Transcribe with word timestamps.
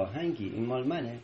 آهنگی 0.00 0.48
این 0.54 0.66
مال 0.66 0.86
منه. 0.86 1.18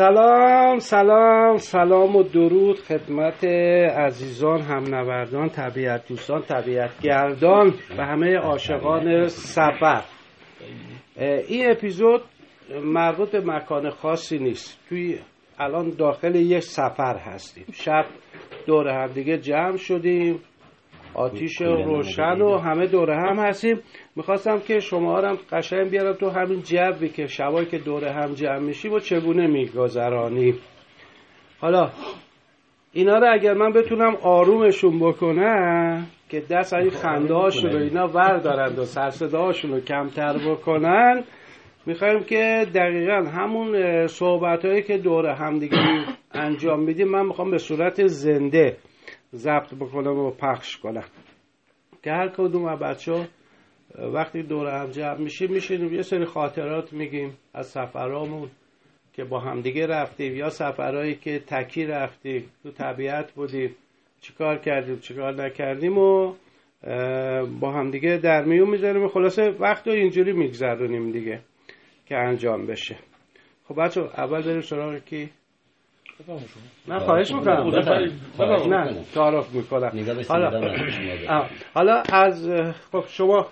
سلام 0.00 0.78
سلام 0.78 1.56
سلام 1.56 2.16
و 2.16 2.22
درود 2.22 2.78
خدمت 2.80 3.44
عزیزان 3.44 4.60
همنوردان 4.60 5.48
طبیعت 5.48 6.08
دوستان 6.08 6.42
طبیعت 6.42 7.00
گردان 7.02 7.74
و 7.98 8.06
همه 8.06 8.36
عاشقان 8.36 9.28
سفر 9.28 10.02
این 11.48 11.70
اپیزود 11.70 12.22
مربوط 12.84 13.30
به 13.30 13.40
مکان 13.40 13.90
خاصی 13.90 14.38
نیست. 14.38 14.78
توی 14.88 15.18
الان 15.58 15.90
داخل 15.90 16.34
یک 16.34 16.62
سفر 16.62 17.16
هستیم. 17.16 17.64
شب 17.72 18.04
دور 18.66 18.88
هم 18.88 19.06
دیگه 19.12 19.38
جمع 19.38 19.76
شدیم. 19.76 20.40
آتیش 21.14 21.60
روشن 21.60 22.40
و 22.40 22.58
همه 22.58 22.86
دوره 22.86 23.16
هم 23.16 23.38
هستیم. 23.38 23.80
می‌خواستم 24.16 24.58
که 24.58 24.78
شما 24.78 25.20
هم 25.20 25.38
قشنگ 25.52 25.90
بیارم 25.90 26.12
تو 26.12 26.30
همین 26.30 26.62
جوی 26.62 27.08
که 27.08 27.26
شبایی 27.26 27.66
که 27.66 27.78
دوره 27.78 28.12
هم 28.12 28.34
جمع 28.34 28.58
میشیم 28.58 28.92
و 28.92 28.98
چگونه 28.98 29.46
میگذرانی. 29.46 30.54
حالا 31.60 31.90
اینا 32.92 33.18
رو 33.18 33.32
اگر 33.32 33.54
من 33.54 33.72
بتونم 33.72 34.16
آرومشون 34.22 34.98
بکنم 35.00 36.06
که 36.28 36.40
دست 36.50 36.74
این 36.74 36.90
خنده 36.90 37.34
هاشون 37.34 37.70
رو 37.70 37.78
اینا 37.78 38.06
وردارند 38.06 38.78
و 38.78 38.84
سرصداشون 38.84 39.70
رو 39.70 39.80
کمتر 39.80 40.38
بکنن 40.48 41.24
می‌خوایم 41.86 42.24
که 42.24 42.66
دقیقا 42.74 43.30
همون 43.34 44.06
صحبت 44.06 44.64
هایی 44.64 44.82
که 44.82 44.98
دور 44.98 45.26
همدیگه 45.26 45.76
انجام 46.32 46.80
میدیم 46.80 47.08
من 47.08 47.26
می‌خوام 47.26 47.50
به 47.50 47.58
صورت 47.58 48.06
زنده 48.06 48.76
ضبط 49.34 49.74
بکنم 49.74 50.18
و 50.18 50.30
پخش 50.30 50.76
کنم 50.76 51.04
که 52.02 52.12
هر 52.12 52.28
کدوم 52.28 52.64
از 52.64 52.78
بچه 52.78 53.28
وقتی 53.98 54.42
دور 54.42 54.82
هم 54.82 54.90
جمع 54.90 55.18
میشیم 55.18 55.52
میشینیم 55.52 55.94
یه 55.94 56.02
سری 56.02 56.24
خاطرات 56.24 56.92
میگیم 56.92 57.36
از 57.54 57.66
سفرامون 57.66 58.50
که 59.12 59.24
با 59.24 59.40
همدیگه 59.40 59.86
رفتیم 59.86 60.36
یا 60.36 60.50
سفرهایی 60.50 61.14
که 61.14 61.38
تکی 61.38 61.84
رفتیم 61.84 62.50
تو 62.62 62.70
طبیعت 62.70 63.32
بودیم 63.32 63.76
چیکار 64.20 64.58
کردیم 64.58 64.98
چیکار 64.98 65.44
نکردیم 65.44 65.98
و 65.98 66.34
با 67.60 67.72
همدیگه 67.72 68.16
در 68.16 68.44
میون 68.44 68.70
می‌ذاریم 68.70 69.08
خلاصه 69.08 69.50
وقت 69.50 69.86
رو 69.86 69.92
اینجوری 69.92 70.32
میگذرونیم 70.32 71.12
دیگه 71.12 71.40
که 72.06 72.16
انجام 72.16 72.66
بشه. 72.66 72.96
خب 73.68 73.82
بچه 73.84 74.00
اول 74.00 74.42
بریم 74.42 74.60
سراغ 74.60 74.98
کی؟ 74.98 75.30
نه 76.88 76.98
خواهش 76.98 77.32
می‌کنم. 77.32 77.68
نه 78.74 78.94
تعارف 79.14 79.54
می‌کنم 79.54 79.92
حالا 80.28 80.74
حالا 81.74 82.02
از 82.12 82.50
خب 82.92 83.04
شما 83.08 83.46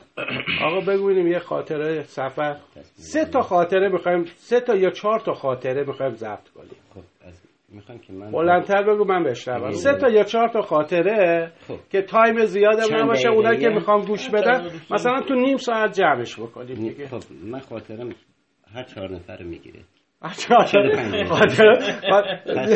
آقا 0.65 0.81
بگوینیم 0.81 1.27
یه 1.27 1.39
خاطره 1.39 2.03
سفر. 2.03 2.57
سه 2.95 3.25
تا 3.25 3.41
خاطره 3.41 3.89
می‌خوایم 3.89 4.25
سه 4.25 4.61
تا 4.61 4.77
یا 4.77 4.91
چهار 4.91 5.21
تا 5.21 5.33
خاطره 5.33 5.85
می‌خوایم 5.85 6.13
ضبط 6.13 6.49
کنیم. 6.49 6.71
خب 6.95 7.01
از 7.27 7.43
می‌خوام 7.69 7.99
که 7.99 8.13
من 8.13 8.31
بلندتر 8.31 8.83
بگو 8.83 9.05
من 9.05 9.25
بشنوم. 9.25 9.71
سه 9.71 9.95
تا 9.95 10.09
یا 10.09 10.23
چهار 10.23 10.49
تا 10.49 10.61
خاطره 10.61 11.53
که 11.91 12.03
time 12.03 12.45
زیادم 12.45 12.97
نباشه 12.97 13.29
اونایی 13.29 13.61
که 13.61 13.69
می‌خوام 13.69 14.05
گوش 14.05 14.31
بدن 14.31 14.71
مثلا 14.91 15.21
تو 15.21 15.35
نیم 15.35 15.57
ساعت 15.57 15.93
جمعش 15.93 16.41
بکنیم 16.41 16.75
دیگه. 16.75 17.07
خب 17.07 17.23
من 17.45 17.59
خاطرم 17.59 18.09
هر 18.75 18.83
چهار 18.83 19.11
نفر 19.11 19.43
می‌گیره. 19.43 19.81
پس 20.23 20.51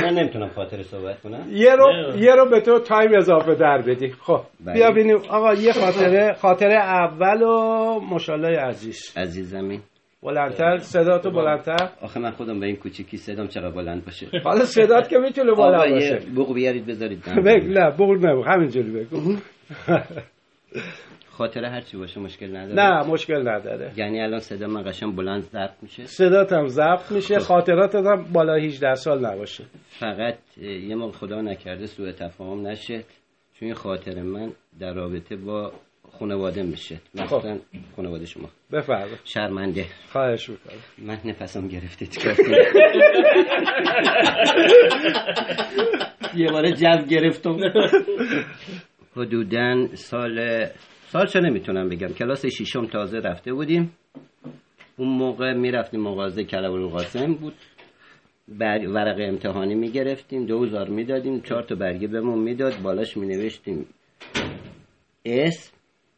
من 0.03 0.15
نمی‌تونم 0.15 0.49
خاطر 0.49 0.83
صحبت 0.83 1.21
کنم. 1.21 1.47
یه 1.51 1.75
رو 1.75 2.17
یه 2.17 2.35
رو 2.35 2.51
به 2.51 2.61
تو 2.61 2.79
time 2.79 3.11
اضافه 3.17 3.55
در 3.55 3.83
بدی. 3.83 4.11
خب 4.11 4.41
بیا 4.75 4.91
ببینیم. 4.91 5.17
آقا 5.31 5.55
یه 5.55 5.73
خاطره 5.73 6.33
خاطره 6.33 6.75
اول 6.75 7.43
و 7.43 8.01
مشالله 8.01 8.59
عزیز. 8.61 9.15
عزیزمی 9.17 9.81
بلندتر. 10.23 10.79
صدا 10.79 11.19
تو 11.19 11.31
بلندتر. 11.31 11.89
آخه 12.03 12.21
من 12.21 12.31
خودم 12.31 12.61
به 12.61 12.67
این 12.67 12.77
کوچیکی 12.77 13.17
صدام 13.17 13.47
چرا 13.47 13.71
بلند 13.71 14.05
باشه؟ 14.05 14.27
حالا 14.45 14.65
صدات 14.65 15.09
که 15.09 15.19
می‌تونه 15.19 15.53
بلند 15.53 15.91
باشه. 15.91 16.19
بگو 16.37 16.55
بیارید 16.55 16.87
بذارید. 16.87 17.25
بگو. 17.47 17.69
نه 17.69 17.91
بگو 17.91 18.43
همینجوری 18.43 18.91
بگو. 18.91 19.37
خاطره 21.33 21.69
هر 21.69 21.81
چی 21.81 21.97
باشه 21.97 22.21
مشکل 22.21 22.57
نداره. 22.57 22.75
نه 22.75 23.11
مشکل 23.11 23.49
نداره. 23.49 23.93
یعنی 23.97 24.21
الان 24.21 24.41
صدا 24.41 24.67
من 24.67 24.83
قشنگ 24.83 25.17
بلند 25.17 25.43
ضبط 25.43 25.83
میشه. 25.83 26.07
صدات 26.07 26.53
هم 26.53 26.67
ضبط 26.67 27.11
میشه 27.13 27.39
خاطراتت 27.39 27.95
هم 28.07 28.25
بالا 28.33 28.55
18 28.55 28.95
سال 28.95 29.27
نباشه. 29.27 29.65
فقط 29.89 30.35
یه 30.63 30.95
موقع 30.95 31.13
خدا 31.13 31.41
نکرده 31.41 31.87
سوء 31.87 32.13
تفاهم 32.13 32.67
نشه 32.67 33.05
چون 33.55 33.67
این 33.67 33.75
خاطر 33.75 34.23
من 34.23 34.53
در 34.81 34.93
رابطه 34.93 35.37
با 35.37 35.73
خانواده 36.19 36.63
میشه. 36.63 37.01
مثلا 37.15 37.59
خانواده 37.97 38.27
شما. 38.27 38.49
بفرمایید. 38.73 39.19
شرمنده. 39.25 39.87
خواهش 40.13 40.49
می‌کنم. 40.51 40.79
من 40.99 41.19
نفسم 41.25 41.69
گرفته 41.69 42.07
چیکار 42.07 42.35
یه 46.37 46.51
بار 46.51 46.71
جو 46.71 47.05
گرفتم. 47.11 47.57
حدودا 49.17 49.87
سال 49.95 50.67
سال 51.13 51.27
چه 51.27 51.41
نمی‌تونم 51.41 51.89
بگم. 51.89 52.09
کلاس 52.09 52.47
ششم 52.47 52.87
تازه 52.87 53.19
رفته 53.19 53.53
بودیم. 53.53 53.93
اون 54.97 55.09
موقع 55.09 55.53
می‌رفتیم 55.53 56.01
مغازه 56.01 56.45
کلاب 56.45 56.91
قاسم 56.91 57.35
بود. 57.35 57.55
بر 58.49 58.89
ورق 58.89 59.17
امتحانی 59.21 59.75
می‌گرفتیم 59.75 60.47
دوزار 60.47 60.89
می‌دادیم 60.89 61.41
چهار 61.41 61.63
تا 61.63 61.75
برگه 61.75 62.09
بهمون 62.09 62.39
می‌داد 62.39 62.83
بالاش 62.83 63.17
مینوشتیم. 63.17 63.87
اسم 65.25 65.73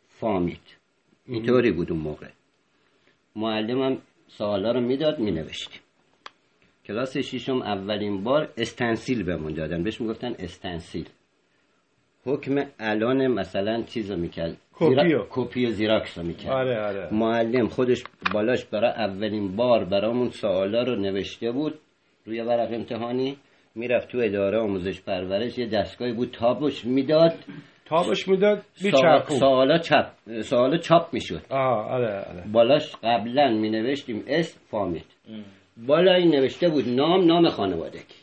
فامیل 0.08 0.76
اینطوری 1.26 1.72
بود 1.72 1.92
اون 1.92 2.00
موقع. 2.00 2.28
معلمم 3.36 3.98
سوالا 4.28 4.72
رو 4.72 4.80
می‌داد 4.80 5.20
مینوشتیم. 5.20 5.80
کلاس 6.86 7.16
ششم 7.16 7.62
اولین 7.62 8.24
بار 8.24 8.52
استنسیل 8.56 9.22
بهمون 9.22 9.52
دادن. 9.54 9.82
بهش 9.82 10.00
می‌گفتن 10.00 10.34
استنسیل. 10.38 11.08
حکم 12.24 12.64
الان 12.78 13.26
مثلا 13.26 13.82
چیز 13.82 14.10
رو 14.10 14.16
می‌کرد 14.18 14.56
کپی 14.76 15.16
کپی 15.30 15.70
زیراکس 15.70 16.18
رو 16.18 16.24
می‌کرد. 16.24 16.52
آره 16.52 16.80
آره. 16.80 17.08
معلم 17.14 17.68
خودش 17.68 18.04
بالاش 18.34 18.64
برای 18.64 18.90
اولین 18.90 19.56
بار 19.56 19.84
برامون 19.84 20.30
سوالا 20.30 20.82
رو 20.82 20.96
نوشته 20.96 21.52
بود. 21.52 21.78
روی 22.26 22.40
ورق 22.40 22.72
امتحانی 22.72 23.36
می‌رفت 23.74 24.08
تو 24.08 24.18
اداره 24.18 24.58
آموزش 24.58 25.00
پرورش. 25.00 25.58
یه 25.58 25.66
دستگاهی 25.66 26.12
بود 26.12 26.30
تابش 26.30 26.84
می‌داد. 26.84 27.34
تابش 27.84 28.28
می‌داد 28.28 28.62
سوالا 29.28 29.78
چپ 29.78 30.06
سوالا 30.40 30.76
چاپ 30.76 31.14
می‌شد. 31.14 31.42
آه 31.50 31.92
آره 31.92 32.18
آره. 32.18 32.44
بالاش 32.52 32.96
قبلا 33.02 33.48
می 33.48 33.70
نوشتیم 33.70 34.24
اسم 34.26 34.60
فامید 34.70 35.06
بالا 35.86 36.14
این 36.14 36.34
نوشته 36.34 36.68
بود 36.68 36.88
نام 36.88 37.24
نام 37.24 37.48
خانوادگی 37.48 38.14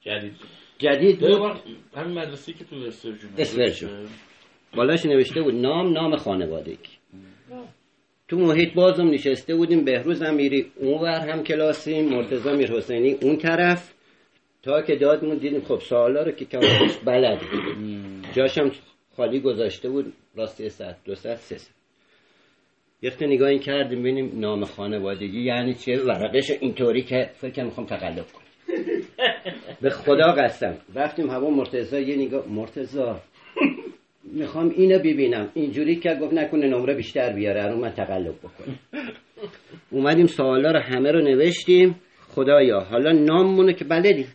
جدید. 0.00 0.32
جدید 0.78 1.18
بود. 1.20 1.52
همین 1.96 2.18
مدرسه 2.18 2.52
که 2.52 2.64
تو 2.64 2.76
استرجون 2.76 3.30
بالاش 4.74 5.06
نوشته 5.06 5.42
بود 5.42 5.54
نام 5.54 5.92
نام 5.92 6.16
خانوادگی. 6.16 6.96
تو 8.28 8.36
محیط 8.38 8.74
بازم 8.74 9.08
نشسته 9.10 9.56
بودیم 9.56 9.84
بهروز 9.84 10.22
امیری 10.22 10.72
اونور 10.76 11.30
هم 11.30 11.42
کلاسیم 11.42 12.24
میر 12.56 12.72
حسینی 12.72 13.12
اون 13.22 13.36
طرف. 13.36 13.94
تا 14.62 14.82
که 14.82 14.96
دادمون 14.96 15.38
دیدیم 15.38 15.60
خب 15.60 15.78
سوالا 15.78 16.22
رو 16.22 16.32
که 16.32 16.44
کمش 16.44 16.96
بلد 17.04 17.40
جاشم 18.32 18.70
خالی 19.16 19.40
گذاشته 19.40 19.88
بود 19.88 20.12
راستی 20.36 20.68
ساعت 20.68 20.96
دو 21.04 21.14
ساعت 21.14 21.36
سه 21.36 21.58
ساعت. 21.58 21.76
یخت 23.02 23.22
نگاه 23.22 23.48
این 23.48 23.58
کردیم 23.58 24.00
ببینیم 24.00 24.40
نام 24.40 24.64
خانوادگی 24.64 25.42
یعنی 25.42 25.74
چه 25.74 26.02
ورقش 26.02 26.50
اینطوری 26.50 27.02
که 27.02 27.30
فکر 27.34 27.64
می‌خوام 27.64 27.86
تقلب 27.86 28.26
کنم. 28.32 28.46
به 29.82 29.90
خدا 29.90 30.32
قسم. 30.32 30.76
رفتیم 30.94 31.30
هوا 31.30 31.50
مرتضی 31.50 32.00
یه 32.00 32.16
نگاه 32.16 32.48
مرتضی. 32.48 33.02
می‌خوام 34.32 34.68
اینو 34.76 34.98
ببینم. 34.98 35.50
اینجوری 35.54 35.96
که 35.96 36.14
گفت 36.22 36.32
نکنه 36.34 36.66
نمره 36.66 36.94
بیشتر 36.94 37.32
بیاره 37.32 37.66
رو 37.66 37.76
من 37.78 37.90
تقلب 37.90 38.34
بکنم. 38.38 38.78
اومدیم 39.90 40.26
سوالا 40.26 40.70
رو 40.70 40.78
همه 40.78 41.12
رو 41.12 41.20
نوشتیم. 41.20 41.96
خدایا 42.28 42.80
حالا 42.80 43.12
ناممونو 43.12 43.72
که 43.72 43.84
بلدیم 43.84 44.26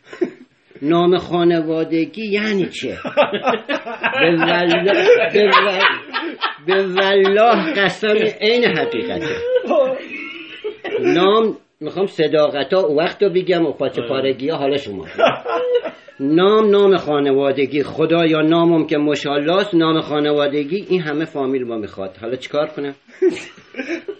نام 0.81 1.17
خانوادگی 1.17 2.25
یعنی 2.25 2.65
چه؟ 2.65 2.97
به 4.13 4.37
والله, 4.37 5.83
به 6.67 6.85
والله 6.85 7.73
قسم 7.73 8.17
عین 8.41 8.63
حقیقته. 8.63 9.35
نام 10.99 11.57
می‌خوام 11.81 12.05
صداقت 12.05 12.73
ها 12.73 12.79
او 12.79 12.97
وقت 12.97 13.23
رو 13.23 13.29
بگم 13.29 13.65
و 13.65 13.71
پاچه 13.71 14.01
پارگی 14.09 14.49
ها 14.49 14.57
حالا 14.57 14.77
شما 14.77 15.05
نام 16.19 16.69
نام 16.69 16.97
خانوادگی. 16.97 17.83
خدا 17.83 18.25
یا 18.25 18.41
نامم 18.41 18.87
که 18.87 18.97
مشالاست 18.97 19.75
نام 19.75 20.01
خانوادگی. 20.01 20.85
این 20.89 21.01
همه 21.01 21.25
فامیل 21.25 21.63
ما 21.63 21.77
می‌خواد. 21.77 22.17
حالا 22.21 22.35
چیکار 22.35 22.67
کنم؟ 22.67 22.95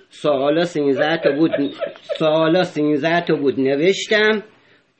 سوالا 0.09 0.65
سینزده 0.65 1.17
تا 1.17 1.31
بود 1.31 1.51
سوالا 2.17 2.63
سینزده 2.63 3.21
تا 3.21 3.35
بود. 3.35 3.59
نوشتم. 3.59 4.43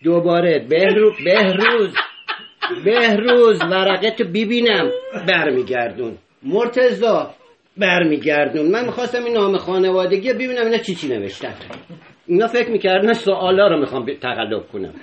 دوباره 0.04 0.66
بهرو 0.70 1.12
بهروز 1.26 1.96
بهروز 2.86 3.62
ورقه 3.62 4.12
تو 4.12 4.24
ببینم. 4.24 4.92
برمیگردون. 5.28 6.18
مرتزا 6.44 7.34
برمیگردون. 7.78 8.72
من 8.72 8.86
می‌خواستم 8.86 9.24
این 9.24 9.34
نام 9.34 9.58
خانوادگی 9.58 10.34
ببینم 10.34 10.66
اینا 10.66 10.78
چی 10.78 10.96
چی 10.96 11.08
نوشتن. 11.08 11.54
اینا 12.32 12.48
فکر 12.48 12.72
می‌کردن 12.72 13.14
سوالا 13.14 13.68
رو 13.68 13.80
می‌خوام 13.80 14.06
تقلب 14.22 14.68
کنم. 14.68 14.94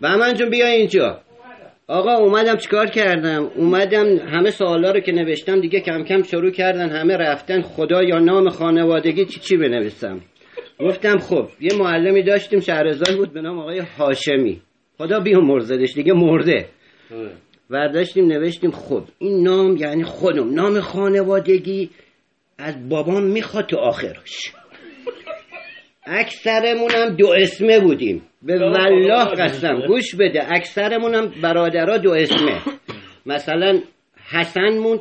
من 0.00 0.34
جون 0.34 0.50
بیا 0.50 0.66
اینجا. 0.66 1.20
آقا 1.86 2.12
اومدم 2.12 2.56
چیکار 2.56 2.86
کردم؟ 2.86 3.50
اومدم 3.56 4.16
همه 4.16 4.50
سوالا 4.50 4.90
رو 4.90 5.00
که 5.00 5.12
نوشتم 5.12 5.60
دیگه 5.60 5.80
کم 5.80 6.04
کم 6.04 6.22
شروع 6.22 6.50
کردن 6.50 6.90
همه 6.90 7.16
رفتن. 7.16 7.62
خدا 7.62 8.02
یا 8.02 8.18
نام 8.18 8.48
خانوادگی 8.48 9.24
چی 9.24 9.40
چی 9.40 9.56
بنویسم؟ 9.56 10.20
گفتم 10.80 11.18
خب 11.18 11.48
یه 11.60 11.78
معلمی 11.78 12.22
داشتیم 12.22 12.60
شهرزاد 12.60 13.16
بود 13.16 13.32
به 13.32 13.40
نام 13.40 13.58
آقای 13.58 13.78
هاشمی. 13.78 14.60
خدا 14.98 15.20
بیام 15.20 15.46
مرزدش 15.46 15.94
دیگه 15.94 16.12
مرده. 16.12 16.66
داشتیم 17.70 18.26
نوشتیم 18.26 18.70
خب 18.70 19.02
این 19.18 19.42
نام 19.42 19.76
یعنی 19.76 20.04
خودم. 20.04 20.54
نام 20.54 20.80
خانوادگی 20.80 21.90
از 22.58 22.88
بابام 22.88 23.22
می‌خواد 23.24 23.66
تو 23.66 23.76
آخرش. 23.76 24.52
اکثرمونم 26.08 27.16
دو 27.18 27.28
اسمه 27.36 27.80
بودیم. 27.80 28.22
به 28.42 28.58
والله 28.58 29.24
قسم. 29.24 29.80
گوش 29.86 30.14
بده. 30.14 30.52
اکثرمونم 30.52 31.32
برادرها 31.42 31.96
دو 31.96 32.12
اسمه. 32.12 32.60
مثلا 33.26 33.80
حسن 34.30 34.78
مون 34.78 35.00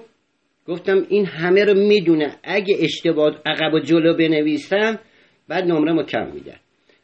گفتم 0.68 1.06
این 1.10 1.26
همه 1.26 1.64
رو 1.64 1.74
می‌دونه. 1.74 2.36
اگه 2.44 2.76
اشتباه 2.82 3.36
عقب 3.46 3.74
و 3.74 3.80
جلو 3.80 4.14
بنویسم 4.14 5.00
بعد 5.48 5.64
نمره 5.64 5.94
ما 5.94 6.04
کم 6.04 6.28
میدن 6.34 6.56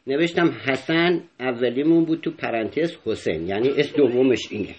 نوشتم 0.06 0.50
حسن 0.66 1.22
اولیمون 1.40 2.04
بود 2.04 2.20
تو 2.20 2.30
پرانتز 2.30 2.96
حسین. 3.06 3.48
یعنی 3.48 3.68
اسم 3.68 3.96
دومش 3.96 4.40
اینه. 4.50 4.74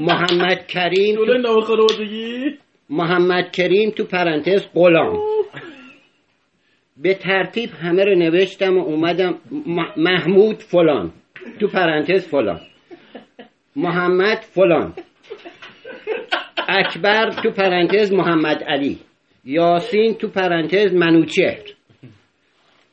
محمد 0.00 0.66
کریم 0.66 1.16
تو... 1.16 1.22
محمد 2.90 3.50
کریم 3.52 3.90
تو 3.90 4.04
پرانتز 4.04 4.66
غلام. 4.74 5.37
به 7.02 7.14
ترتیب 7.14 7.70
همه 7.70 8.04
رو 8.04 8.14
نوشتم 8.14 8.78
و 8.78 8.80
اومدم 8.80 9.34
محمود 9.96 10.56
فلان 10.56 11.12
تو 11.60 11.68
پرانتز 11.68 12.28
فلان. 12.28 12.60
محمد 13.76 14.38
فلان. 14.38 14.92
اکبر 16.68 17.30
تو 17.30 17.50
پرانتز 17.50 18.12
محمد 18.12 18.62
علی. 18.62 18.98
یاسین 19.44 20.14
تو 20.14 20.28
پرانتز 20.28 20.94
منوچهر. 20.94 21.64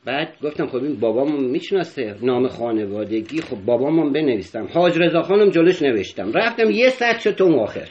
بعد 0.04 0.36
گفتم 0.42 0.66
خب 0.66 0.76
این 0.76 1.00
بابامو 1.00 1.36
می‌شناسه 1.36 2.14
نام 2.22 2.48
خانوادگی 2.48 3.40
خب 3.40 3.56
بابامو 3.56 4.10
بنویستم 4.10 4.68
حاج 4.74 4.98
رضا 4.98 5.22
خانم 5.22 5.50
جلوش 5.50 5.82
نوشتم. 5.82 6.32
رفتم 6.32 6.70
یه 6.70 6.88
سطح 6.88 7.20
شد 7.20 7.34
تو 7.34 7.60
آخر. 7.60 7.88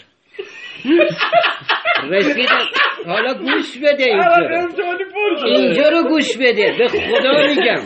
رسیدم 2.10 2.68
حالا 3.06 3.34
گوش 3.34 3.78
بده 3.78 4.04
اینجا. 4.04 5.46
اینجا 5.46 5.90
رو 5.90 6.04
گوش 6.10 6.38
بده. 6.38 6.76
به 6.80 6.88
خدا 6.88 7.48
میگم. 7.48 7.82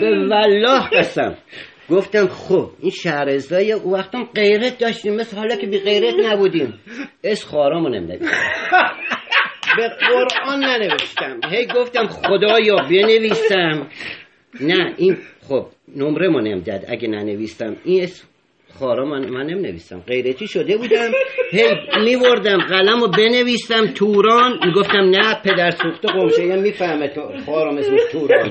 به 0.00 0.10
والله 0.10 0.88
قسم. 0.92 1.36
گفتم 1.90 2.26
خب 2.26 2.70
این 2.80 2.90
شهرزای 2.90 3.72
او 3.72 3.92
وقتم 3.92 4.24
غیرت 4.34 4.78
داشتیم. 4.78 5.14
مثل 5.14 5.36
حالا 5.36 5.56
که 5.56 5.66
بی 5.66 5.78
غیرت 5.78 6.14
نبودیم. 6.24 6.80
اس 7.24 7.44
خارامو 7.44 7.88
نمیدیم 7.88 8.28
به 9.76 9.88
قرآن 9.88 10.64
ننوشتم. 10.64 11.40
هی 11.50 11.66
گفتم 11.66 12.06
خدایا 12.06 12.76
بنویسم. 12.76 13.86
نه 14.60 14.94
این 14.96 15.16
خب 15.48 15.66
نمره 15.96 16.28
ما 16.28 16.40
نمی‌داد. 16.40 16.80
اگه 16.88 17.08
ننویسم 17.08 17.76
این 17.84 18.02
اسم 18.02 18.27
خارا 18.74 19.04
من, 19.04 19.28
من 19.28 19.46
نویسم 19.46 20.00
غیرتی 20.06 20.46
شده 20.46 20.76
بودم؟ 20.76 21.10
هی 21.50 21.64
میوردم 22.04 22.58
قلم 22.58 23.00
رو 23.00 23.08
بنویسم 23.08 23.86
توران. 23.86 24.58
می‌گفتم 24.66 25.10
نه 25.10 25.34
پدر 25.44 25.70
سوخته 25.70 26.08
قمشه. 26.08 26.56
می‌فهمه 26.56 27.08
تو 27.08 27.20
خارم 27.46 27.76
اسم 27.78 27.96
توران. 28.12 28.48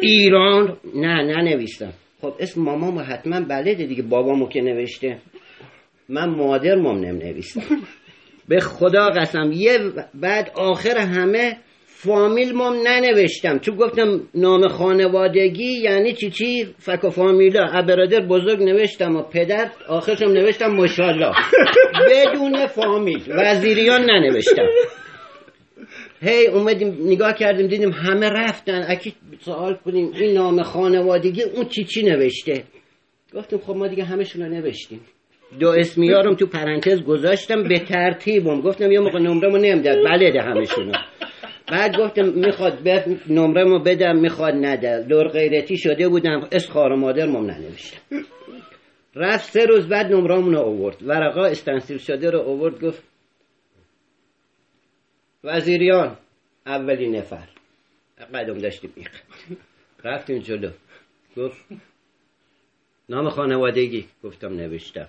ایران. 0.00 0.76
نه 0.94 1.22
نه 1.22 1.42
نویسم 1.42 1.92
خب 2.20 2.34
اسم 2.40 2.62
مامامو 2.62 3.00
حتما 3.00 3.40
بلده 3.40 3.74
دیگه. 3.84 4.02
بابامو 4.02 4.48
که 4.48 4.60
نوشته. 4.60 5.18
من 6.08 6.28
مادر 6.28 6.74
مام 6.74 6.98
نویسم 6.98 7.62
به 8.48 8.60
خدا 8.60 9.06
قسم 9.06 9.52
یه 9.52 9.78
بعد 10.14 10.50
آخر 10.54 10.98
همه 10.98 11.56
فامیل 12.02 12.52
مام 12.52 12.74
ننوشتم. 12.86 13.58
چون 13.58 13.76
گفتم 13.76 14.20
نام 14.34 14.68
خانوادگی 14.68 15.72
یعنی 15.82 16.12
چی 16.12 16.30
چی؟ 16.30 16.64
فک 16.78 17.04
و 17.04 17.10
فامیلا. 17.10 17.82
برادر 17.88 18.20
بزرگ 18.20 18.62
نوشتم 18.62 19.16
و 19.16 19.22
پدر 19.22 19.70
آخرشم 19.88 20.28
نوشتم 20.28 20.66
مشالله 20.66 21.32
بدون 22.10 22.66
فامیل. 22.66 23.22
وزیریان 23.28 24.00
ننوشتم. 24.10 24.66
هی 26.22 26.46
اومدیم 26.46 26.96
نگاه 27.04 27.34
کردیم 27.34 27.66
دیدیم 27.66 27.90
همه 27.90 28.28
رفتن. 28.28 28.84
اکی 28.88 29.14
سوال 29.40 29.74
کنیم 29.74 30.12
این 30.20 30.34
نام 30.34 30.62
خانوادگی 30.62 31.42
اون 31.42 31.64
چی 31.64 31.84
چی 31.84 32.02
نوشته؟ 32.02 32.64
گفتیم 33.34 33.58
خب 33.58 33.76
ما 33.76 33.86
دیگه 33.88 34.04
همشون 34.04 34.42
رو 34.42 34.48
نوشتیم. 34.48 35.00
دو 35.60 35.68
اسمیارم 35.68 36.34
تو 36.34 36.46
پرانتز 36.46 37.02
گذاشتم 37.02 37.68
به 37.68 37.78
ترتیبم. 37.78 38.60
گفتم 38.60 38.92
یه 38.92 39.00
موقع 39.00 39.18
نمرمو 39.18 39.56
نمی‌داد. 39.56 39.96
بله 40.04 40.42
همشونو 40.42 40.92
بعد 41.70 41.96
گفتم 41.96 42.28
می‌خواد 42.28 42.88
نمره 43.28 43.64
مو 43.64 43.78
بدم 43.78 44.16
می‌خواد 44.16 44.54
نده. 44.54 45.02
دور 45.02 45.28
غیرتی 45.28 45.76
شده 45.76 46.08
بودم 46.08 46.48
اس 46.52 46.68
خار 46.70 46.94
مادر 46.94 47.26
مم 47.26 47.50
ننوشتم 47.50 48.00
رفت 49.14 49.50
سه 49.50 49.66
روز 49.66 49.88
بعد 49.88 50.12
نمرامون 50.12 50.54
رو 50.54 50.60
آورد. 50.60 51.02
ورقا 51.02 51.44
استنسیل 51.44 51.98
شده 51.98 52.30
رو 52.30 52.40
آورد 52.40 52.84
گفت 52.84 53.02
وزیریان 55.44 56.16
اولی 56.66 57.08
نفر. 57.08 57.48
قدم 58.34 58.58
داشتیم 58.58 58.92
میخ. 58.96 59.22
رفتیم 60.04 60.38
جلو. 60.38 60.70
گفت 61.36 61.64
نام 63.08 63.28
خانوادگی. 63.28 64.06
گفتم 64.24 64.54
نوشتم. 64.54 65.08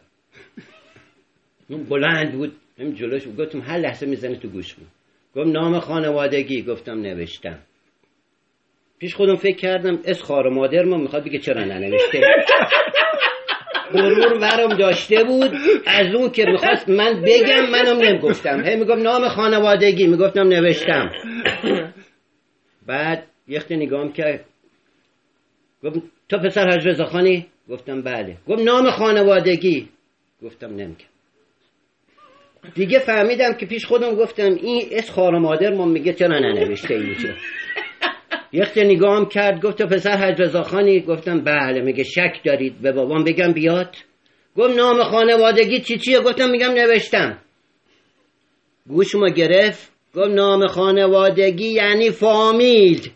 بلند 1.70 2.34
بود. 2.34 2.56
هم 2.80 2.92
جلوش 2.92 3.28
گفتم 3.38 3.62
هر 3.62 3.78
لحظه 3.78 4.06
می‌زنه 4.06 4.36
تو 4.36 4.48
گوش 4.48 4.74
بود 4.74 4.88
گفت 5.36 5.48
نام 5.48 5.80
خانوادگی 5.80 6.62
گفتم 6.62 7.02
نوشتم. 7.02 7.60
پیش 9.00 9.16
خودم 9.16 9.36
فکر 9.36 9.56
کردم 9.56 10.00
اس 10.06 10.22
خار 10.22 10.50
مادر 10.50 10.84
ما 10.84 10.98
می‌خواد 10.98 11.24
بگه 11.24 11.40
چرا 11.40 11.64
ننوشته. 11.64 12.22
غرور 13.94 14.34
ورم 14.34 14.78
داشته 14.78 15.24
بود 15.24 15.52
از 15.86 16.16
اون 16.16 16.30
که 16.32 16.46
می‌خواست 16.46 16.90
من 16.90 17.22
بگم 17.22 17.70
منم 17.72 17.98
نمی‌گفتم. 17.98 18.64
هی 18.64 18.76
میگم 18.76 19.02
نام 19.02 19.28
خانوادگی 19.28 20.08
می‌گفتم 20.08 20.48
نوشتم. 20.48 21.12
بعد 22.88 23.28
یخت 23.48 23.72
نگام 23.72 24.14
کرد 24.14 24.46
گفت 25.84 26.00
تو 26.30 26.38
پسر 26.38 26.70
حج 26.70 27.04
خانی 27.04 27.46
گفتم 27.70 28.02
بله. 28.02 28.38
گفت 28.48 28.62
نام 28.62 28.90
خانوادگی؟ 28.90 29.90
گفتم 30.44 30.76
نمیگم. 30.76 31.11
دیگه 32.76 33.00
فهمیدم 33.00 33.54
که 33.54 33.66
پیش 33.66 33.86
خودم 33.86 34.16
گفتم 34.16 34.54
این 34.64 34.88
اس 34.92 35.18
مادر 35.20 35.74
ما 35.74 35.86
میگه 35.86 36.14
چرا 36.14 36.40
ننوشته 36.40 36.94
اینجا 36.94 37.30
یک 38.54 38.78
نگاهم 38.78 39.26
کرد 39.26 39.62
گفت 39.62 39.82
پسر 39.82 40.18
حج 40.18 40.62
خانی؟ 40.62 41.00
گفتم 41.00 41.44
بله 41.44 41.82
میگه 41.82 42.04
شک 42.04 42.42
دارید. 42.46 42.82
به 42.82 42.92
بابام 42.92 43.24
بگم 43.24 43.54
بیاد. 43.54 43.96
گفت 44.58 44.78
نام 44.78 45.04
خانوادگی 45.04 45.80
چی 45.80 45.98
چیه؟ 45.98 46.20
گفتم 46.20 46.50
میگم 46.50 46.72
نوشتم. 46.72 47.38
گوش 48.88 49.16
ما 49.16 49.30
گرفت. 49.30 49.92
گفت 50.16 50.30
نام 50.30 50.68
خانوادگی 50.68 51.68
یعنی 51.68 52.12
فامیل. 52.12 53.10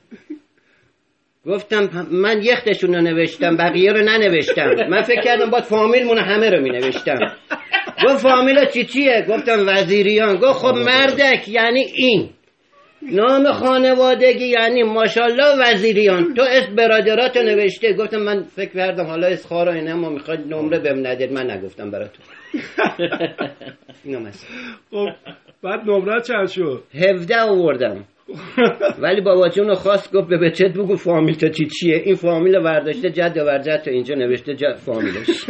گفتم 1.45 2.07
من 2.11 2.41
یختشون 2.43 2.95
رو 2.95 3.01
نوشتم 3.01 3.57
بقیه 3.57 3.91
رو 3.91 4.01
ننوشتم. 4.01 4.69
من 4.89 5.01
فکر 5.01 5.21
کردم 5.21 5.49
باید 5.49 5.63
فامیل 5.63 6.17
همه 6.17 6.49
رو 6.49 6.61
می 6.61 6.69
نوشتم 6.69 7.19
گفت 8.03 8.17
فامیل 8.17 8.65
چی 8.65 8.85
چیه 8.85 9.25
گفتم 9.29 9.65
وزیریان. 9.67 10.35
گفت 10.35 10.59
خب 10.59 10.75
مردک 10.75 11.47
یعنی 11.49 11.85
این. 11.95 12.29
نام 13.01 13.51
خانوادگی 13.51 14.45
یعنی 14.45 14.83
ماشاءالله 14.83 15.55
وزیریان. 15.59 16.33
تو 16.33 16.41
اسم 16.41 16.75
برادراتو 16.75 17.39
نوشته. 17.39 17.93
گفتم 17.93 18.17
من 18.17 18.43
فکر 18.43 18.73
کردم 18.73 19.05
حالا 19.05 19.27
اسخار 19.27 19.69
اینه 19.69 19.93
ما 19.93 20.09
می‌خواد 20.09 20.39
نمره 20.39 20.79
بهم 20.79 21.07
ندید. 21.07 21.31
من 21.31 21.51
نگفتم 21.51 21.91
براتون. 21.91 22.25
اینو 24.05 24.19
مثلا 24.19 24.49
خب 24.91 25.07
بعد 25.63 25.79
نمره 25.89 26.21
چند 26.21 26.47
شد؟ 26.47 26.83
17 26.93 27.41
آوردم. 27.41 28.05
ولی 28.99 29.21
بابا 29.21 29.49
جون 29.49 29.73
خواست 29.73 30.13
گفت 30.13 30.27
به 30.27 30.37
بچت 30.37 30.73
بگو 30.73 30.95
فامیل 30.95 31.35
تو 31.35 31.49
چی 31.49 31.65
چیه؟ 31.65 31.95
این 32.05 32.15
فامیل 32.15 32.55
ورداشته 32.55 33.09
جد 33.09 33.37
و 33.37 33.45
برجد 33.45 33.81
تا 33.81 33.91
اینجا 33.91 34.15
نوشته 34.15 34.55
جد 34.55 34.75
فامیلش. 34.75 35.45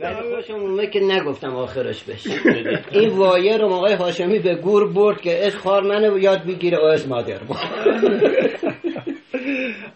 ولی 0.00 0.34
خوشم 0.34 0.86
که 0.86 1.00
نگفتم 1.00 1.56
آخرش 1.56 2.04
بشه. 2.04 2.30
این 3.00 3.08
وایر 3.08 3.60
رو 3.60 3.66
آقای 3.66 3.94
هاشمی 3.94 4.38
به 4.38 4.54
گور 4.54 4.92
برد 4.92 5.20
که 5.20 5.46
اس 5.46 5.56
خار 5.56 5.82
منو 5.82 6.18
یاد 6.18 6.44
بگیره 6.44 6.78
و 6.78 6.84
اس 6.84 7.08
مادر 7.08 7.38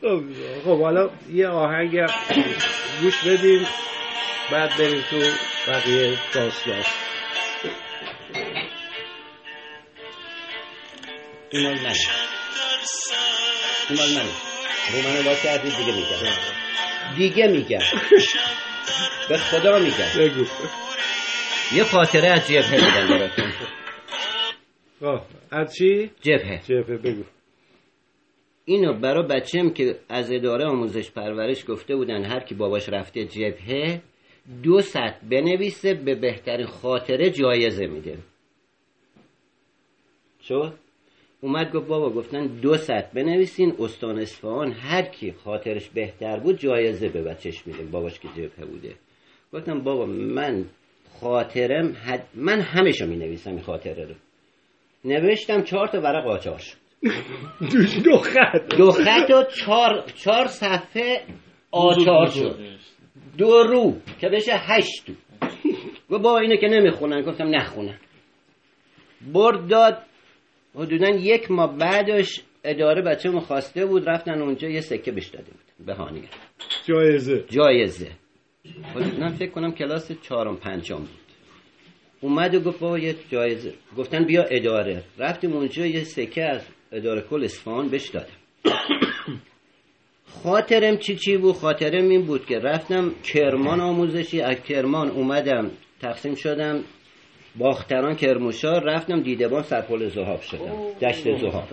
خب، 0.00 0.20
خب 0.64 0.80
حالا 0.80 1.10
یه 1.32 1.48
آهنگ 1.48 2.00
گوش 3.02 3.26
بدیم 3.26 3.66
بعد 4.52 4.70
بریم 4.78 5.02
تو 5.10 5.16
بقیه 5.68 6.10
داستان. 6.34 7.03
این 11.54 11.62
مال 11.62 11.75
منه. 11.75 11.94
این 13.90 13.99
مال 13.99 14.08
منه. 14.08 14.32
رو 14.92 15.08
منو 15.08 15.23
با 15.23 15.34
کردی 15.34 15.68
دیگه 15.68 15.94
میگم 15.96 16.34
دیگه 17.16 17.46
میگم 17.46 17.78
به 19.28 19.37
خدا 19.37 19.78
میگم 19.78 20.18
بگو. 20.18 20.44
یه 21.76 21.84
خاطره 21.84 22.30
از 22.30 22.49
جبهه 22.49 22.75
میگم 22.75 23.18
براتون. 23.18 23.52
از 25.50 25.75
چی؟ 25.75 26.11
جبهه. 26.20 26.62
جبهه 26.64 26.96
بگو. 26.96 27.25
اینو 28.64 28.92
برای 29.00 29.26
بچم 29.26 29.70
که 29.70 29.99
از 30.08 30.32
اداره 30.32 30.64
آموزش 30.64 31.11
پرورش 31.11 31.64
گفته 31.68 31.96
بودن 31.96 32.25
هر 32.25 32.40
کی 32.40 32.54
باباش 32.54 32.88
رفته 32.88 33.25
جبهه 33.25 34.02
دو 34.62 34.80
سطر 34.80 35.16
بنویسه 35.30 35.94
به 35.94 36.14
بهترین 36.14 36.66
خاطره 36.66 37.30
جایزه 37.30 37.87
میده. 37.87 38.18
شد 40.42 40.83
اومد 41.44 41.72
گفت 41.72 41.86
بابا 41.86 42.10
گفتن 42.10 42.46
دو 42.46 42.76
سطر 42.76 43.08
بنویسین 43.14 43.74
استان 43.78 44.18
اصفهان 44.18 44.72
هر 44.72 45.02
کی 45.02 45.32
خاطرش 45.32 45.88
بهتر 45.88 46.40
بود 46.40 46.58
جایزه 46.58 47.08
به 47.08 47.22
بچش 47.22 47.66
میده. 47.66 47.84
باباش 47.84 48.18
که 48.18 48.28
جبهه 48.28 48.64
بوده. 48.64 48.94
گفتم 49.52 49.80
بابا 49.80 50.06
من 50.06 50.64
خاطرم 51.20 51.96
حد... 52.04 52.26
من 52.34 52.60
همشو 52.60 53.06
می 53.06 53.16
نویسم 53.16 53.50
این 53.50 53.60
خاطره 53.60 54.04
رو. 54.04 54.14
نوشتم 55.04 55.62
چهار 55.62 55.88
تا 55.88 56.00
ورق 56.00 56.26
آچار 56.26 56.58
شد. 56.58 56.76
دو 58.04 58.16
خط. 58.16 58.76
دو 58.78 58.90
خط 58.90 59.30
و 59.30 59.44
چهار, 59.44 60.04
چهار 60.16 60.46
صفحه 60.46 61.22
آچار 61.70 62.26
شد. 62.26 62.58
دو 63.38 63.62
رو 63.62 63.94
که 64.20 64.28
بشه 64.28 64.52
هشت 64.54 65.06
تو. 65.06 65.12
و 66.10 66.18
با 66.18 66.38
اینه 66.38 66.56
که 66.56 66.66
نمی‌خونن. 66.66 67.22
گفتم 67.22 67.54
نخونن. 67.54 67.98
برد 69.32 69.68
داد 69.68 69.98
حدودا 70.74 71.08
یک 71.08 71.50
ماه 71.50 71.78
بعدش 71.78 72.40
اداره 72.64 73.02
بچه 73.02 73.30
خواسته 73.30 73.86
بود 73.86 74.08
رفتن 74.08 74.42
اونجا 74.42 74.68
یه 74.68 74.80
سکه 74.80 75.12
بهش 75.12 75.26
داده 75.26 75.50
بود. 75.50 75.86
بهانیه 75.86 76.28
جایزه. 76.86 77.44
جایزه. 77.50 78.10
حدودا 78.94 79.28
فکر 79.28 79.50
کنم 79.50 79.72
کلاس 79.72 80.12
چهارم 80.22 80.56
پنجم 80.56 80.96
بود. 80.96 81.08
اومد 82.20 82.54
و 82.54 82.60
گفت 82.60 82.80
بابا 82.80 82.98
یه 82.98 83.14
جایزه. 83.30 83.74
گفتن 83.96 84.24
بیا 84.24 84.42
اداره. 84.42 85.02
رفتیم 85.18 85.52
اونجا 85.52 85.86
یه 85.86 86.04
سکه 86.04 86.44
از 86.44 86.66
اداره 86.92 87.20
کل 87.20 87.44
اصفهان 87.44 87.88
بهش 87.88 88.08
دادم. 88.08 88.28
خاطرم 90.26 90.96
چی 90.96 91.16
چی 91.16 91.36
بود؟ 91.36 91.54
خاطرم 91.54 92.08
این 92.08 92.22
بود 92.26 92.46
که 92.46 92.58
رفتم 92.58 93.14
کرمان 93.22 93.80
آموزشی. 93.80 94.40
از 94.40 94.62
کرمان 94.62 95.10
اومدم 95.10 95.70
تقسیم 96.00 96.34
شدم. 96.34 96.84
باختران 97.56 98.16
کرموشا 98.16 98.78
رفتم 98.78 99.23
دیدبان 99.23 99.62
سرپل 99.62 100.08
زهاب 100.08 100.40
شدم. 100.40 100.92
دشت 101.02 101.38
زهاب. 101.38 101.68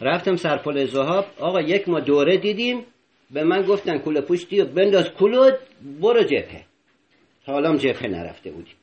رفتم 0.00 0.36
سرپل 0.36 0.86
زهاب. 0.86 1.26
آقا 1.38 1.60
یک 1.60 1.88
ما 1.88 2.00
دوره 2.00 2.36
دیدیم. 2.36 2.84
به 3.30 3.44
من 3.44 3.62
گفتن 3.62 3.98
کوله 3.98 4.20
پشتی 4.20 4.60
و 4.60 4.64
بنداز 4.64 5.10
کلود 5.10 5.54
برو 6.00 6.22
جبهه. 6.22 6.64
تا 7.46 7.52
حالا 7.52 7.68
هم 7.68 7.76
جبهه 7.76 8.06
نرفته 8.06 8.50
بودیم. 8.50 8.74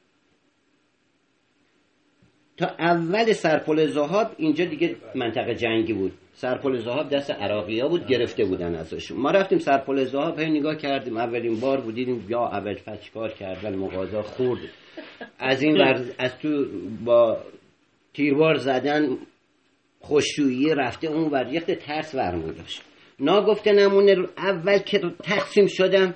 تا 2.57 2.67
اول 2.79 3.33
سرپل 3.33 3.87
زهاب 3.87 4.27
اینجا 4.37 4.65
دیگه 4.65 4.95
منطقه 5.15 5.55
جنگی 5.55 5.93
بود. 5.93 6.11
سرپل 6.33 6.77
زهاب 6.77 7.09
دست 7.09 7.31
عراقی 7.31 7.79
ها 7.79 7.87
بود 7.87 8.07
گرفته 8.07 8.45
بودن 8.45 8.75
ازشون. 8.75 9.17
ما 9.17 9.31
رفتیم 9.31 9.59
سرپل 9.59 10.03
زهاب 10.03 10.39
هی 10.39 10.49
نگاه 10.49 10.75
کردیم. 10.75 11.17
اولین 11.17 11.59
بار 11.59 11.81
بودیم. 11.81 12.25
یا 12.29 12.47
اول 12.47 12.75
فچ 12.75 13.11
کار 13.13 13.29
کردن 13.29 13.75
مغازا 13.75 14.21
خورد. 14.21 14.59
از 15.41 15.63
این 15.63 15.77
ور 15.77 16.05
از 16.17 16.37
تو 16.37 16.65
با 17.05 17.37
تیروار 18.13 18.55
زدن 18.55 19.17
خوشویی 19.99 20.75
رفته 20.75 21.07
اون 21.07 21.29
ور. 21.31 21.53
یخت 21.53 21.71
ترس 21.71 22.15
ورمون 22.15 22.53
داشت. 22.53 22.81
ناگفته 23.19 23.71
نمونه 23.71 24.13
رو 24.13 24.27
اول 24.37 24.77
که 24.77 24.99
تقسیم 25.23 25.67
شدم 25.67 26.15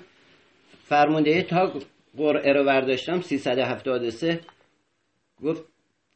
فرمانده 0.84 1.42
تا 1.44 1.74
قرعه 2.18 2.54
رو 2.54 2.64
برداشتم 2.66 3.22
373 3.22 4.40
گفت 5.44 5.64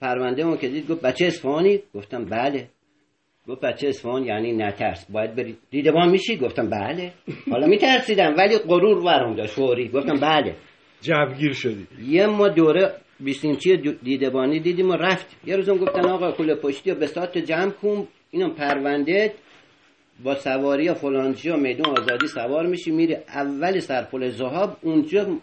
پرونده 0.02 0.42
اون 0.42 0.58
که 0.58 0.68
دید 0.68 0.92
گفت 0.92 1.02
بچه 1.02 1.26
اصفهانی؟ 1.26 1.80
گفتم 1.96 2.26
بله. 2.26 2.70
گفت 3.48 3.62
بچه 3.62 3.88
اصفهان 3.88 4.24
یعنی 4.26 4.52
نترس. 4.52 5.12
باید 5.12 5.36
برید. 5.36 5.58
دیدبان 5.70 6.10
میشی؟ 6.10 6.38
گفتم 6.38 6.70
بله. 6.70 7.14
حالا 7.52 7.68
میترسیدم 7.68 8.36
ولی 8.38 8.58
غرور 8.58 8.98
ورم 8.98 9.36
داشت 9.36 9.54
فوری. 9.54 9.90
گفتم 9.90 10.20
بله. 10.20 10.56
جوگیر 11.02 11.54
شدی. 11.54 11.88
یه 12.08 12.28
ما 12.28 12.48
دوره 12.48 12.94
بیسینچی 13.20 13.78
دیدبانی 14.04 14.60
دیدیم 14.60 14.90
و 14.90 14.94
رفت. 14.94 15.28
یه 15.46 15.56
روزم 15.56 15.78
گفتن 15.78 16.10
آقا 16.10 16.32
کل 16.32 16.56
پشتی 16.56 16.92
و 16.92 16.96
به 16.96 17.08
ساعت 17.08 17.38
جمع 17.38 17.72
کن. 17.72 18.08
اینم 18.32 18.54
پرونده 18.54 19.34
با 20.24 20.36
سواری 20.36 20.84
یا 20.84 20.94
فلانجی 20.94 21.50
و 21.50 21.58
میدون 21.58 21.86
آزادی 21.86 22.28
سوار 22.28 22.68
میشی 22.68 22.92
میری 22.92 23.16
اول 23.16 23.80
سرپل 23.80 24.30
زهاب 24.30 24.78
اونجا 24.82 25.38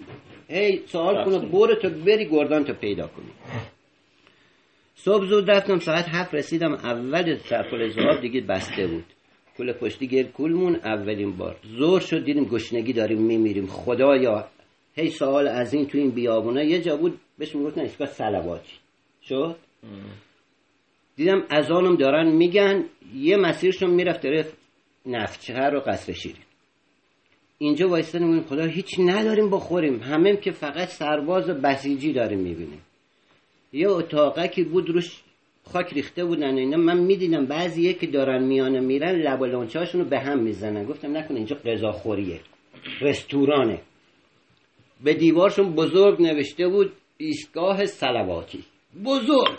هی 0.48 0.80
سوال 0.86 1.24
کنه 1.24 1.38
برو 1.38 1.74
تو 1.74 1.90
بری 1.90 2.28
گردان 2.28 2.64
تو 2.64 2.72
پیدا 2.72 3.06
کنی. 3.06 3.30
صبح 4.94 5.24
زود 5.24 5.50
رفتم 5.50 5.78
ساعت 5.78 6.08
هفت 6.08 6.34
رسیدم 6.34 6.72
اول 6.72 7.36
سرپل 7.36 7.88
زهاب 7.88 8.20
دیگه 8.20 8.40
بسته 8.40 8.86
بود. 8.86 9.04
کل 9.58 9.72
پشتی 9.72 10.06
گیر 10.06 10.26
کولمون 10.26 10.76
اولین 10.76 11.36
بار. 11.36 11.56
زور 11.78 12.00
شد 12.00 12.24
دیدیم 12.24 12.44
گشنگی 12.44 12.92
داریم 12.92 13.22
میمیریم. 13.22 13.66
خدایا 13.66 14.48
هی 14.96 15.10
سوال 15.10 15.48
از 15.48 15.74
این 15.74 15.86
تو 15.86 15.98
این 15.98 16.10
بیابونه 16.10 16.66
یه 16.66 16.82
جا 16.82 16.96
بود 16.96 17.20
بهش 17.38 17.54
می‌گفتن 17.54 17.80
ایستگاه 17.80 18.08
سلواتی. 18.08 18.72
شد؟ 19.22 19.56
دیدم 21.16 21.44
از 21.50 21.70
آنم 21.70 21.96
دارن 21.96 22.28
میگن 22.28 22.84
یه 23.14 23.36
مسیرشون 23.36 23.90
می‌رفت 23.90 24.22
داره 24.22 24.46
نفتچهر 25.06 25.76
و 25.76 25.80
قصر 25.80 26.12
شیرین. 26.12 26.42
اینجا 27.58 27.88
وایستن 27.88 28.40
خدا 28.40 28.64
هیچ 28.64 28.98
نداریم 28.98 29.50
بخوریم. 29.50 30.00
همه 30.02 30.36
که 30.36 30.50
فقط 30.50 30.88
سرباز 30.88 31.48
و 31.48 31.54
بسیجی 31.54 32.12
داریم 32.12 32.38
می‌بینیم. 32.38 32.82
یه 33.72 33.88
اتاقه 33.88 34.48
که 34.48 34.64
بود 34.64 34.90
روش 34.90 35.22
خاک 35.64 35.92
ریخته 35.92 36.24
بودن 36.24 36.56
اینا. 36.56 36.76
من 36.76 36.98
می‌دیدم 36.98 37.46
بعضیه 37.46 37.92
که 37.92 38.06
دارن 38.06 38.44
میانه 38.44 38.80
میرن 38.80 39.12
لب 39.12 39.40
و 39.40 39.44
رو 39.94 40.04
به 40.04 40.18
هم 40.18 40.38
می‌زنن. 40.38 40.84
گفتم 40.84 41.16
نکنه 41.16 41.36
اینجا 41.36 41.56
غذاخوریه. 41.56 42.40
رستورانه. 43.00 43.80
به 45.04 45.14
دیوارشون 45.14 45.74
بزرگ 45.74 46.22
نوشته 46.22 46.68
بود 46.68 46.92
ایستگاه 47.16 47.86
سلواتی. 47.86 48.64
بزرگ. 49.04 49.58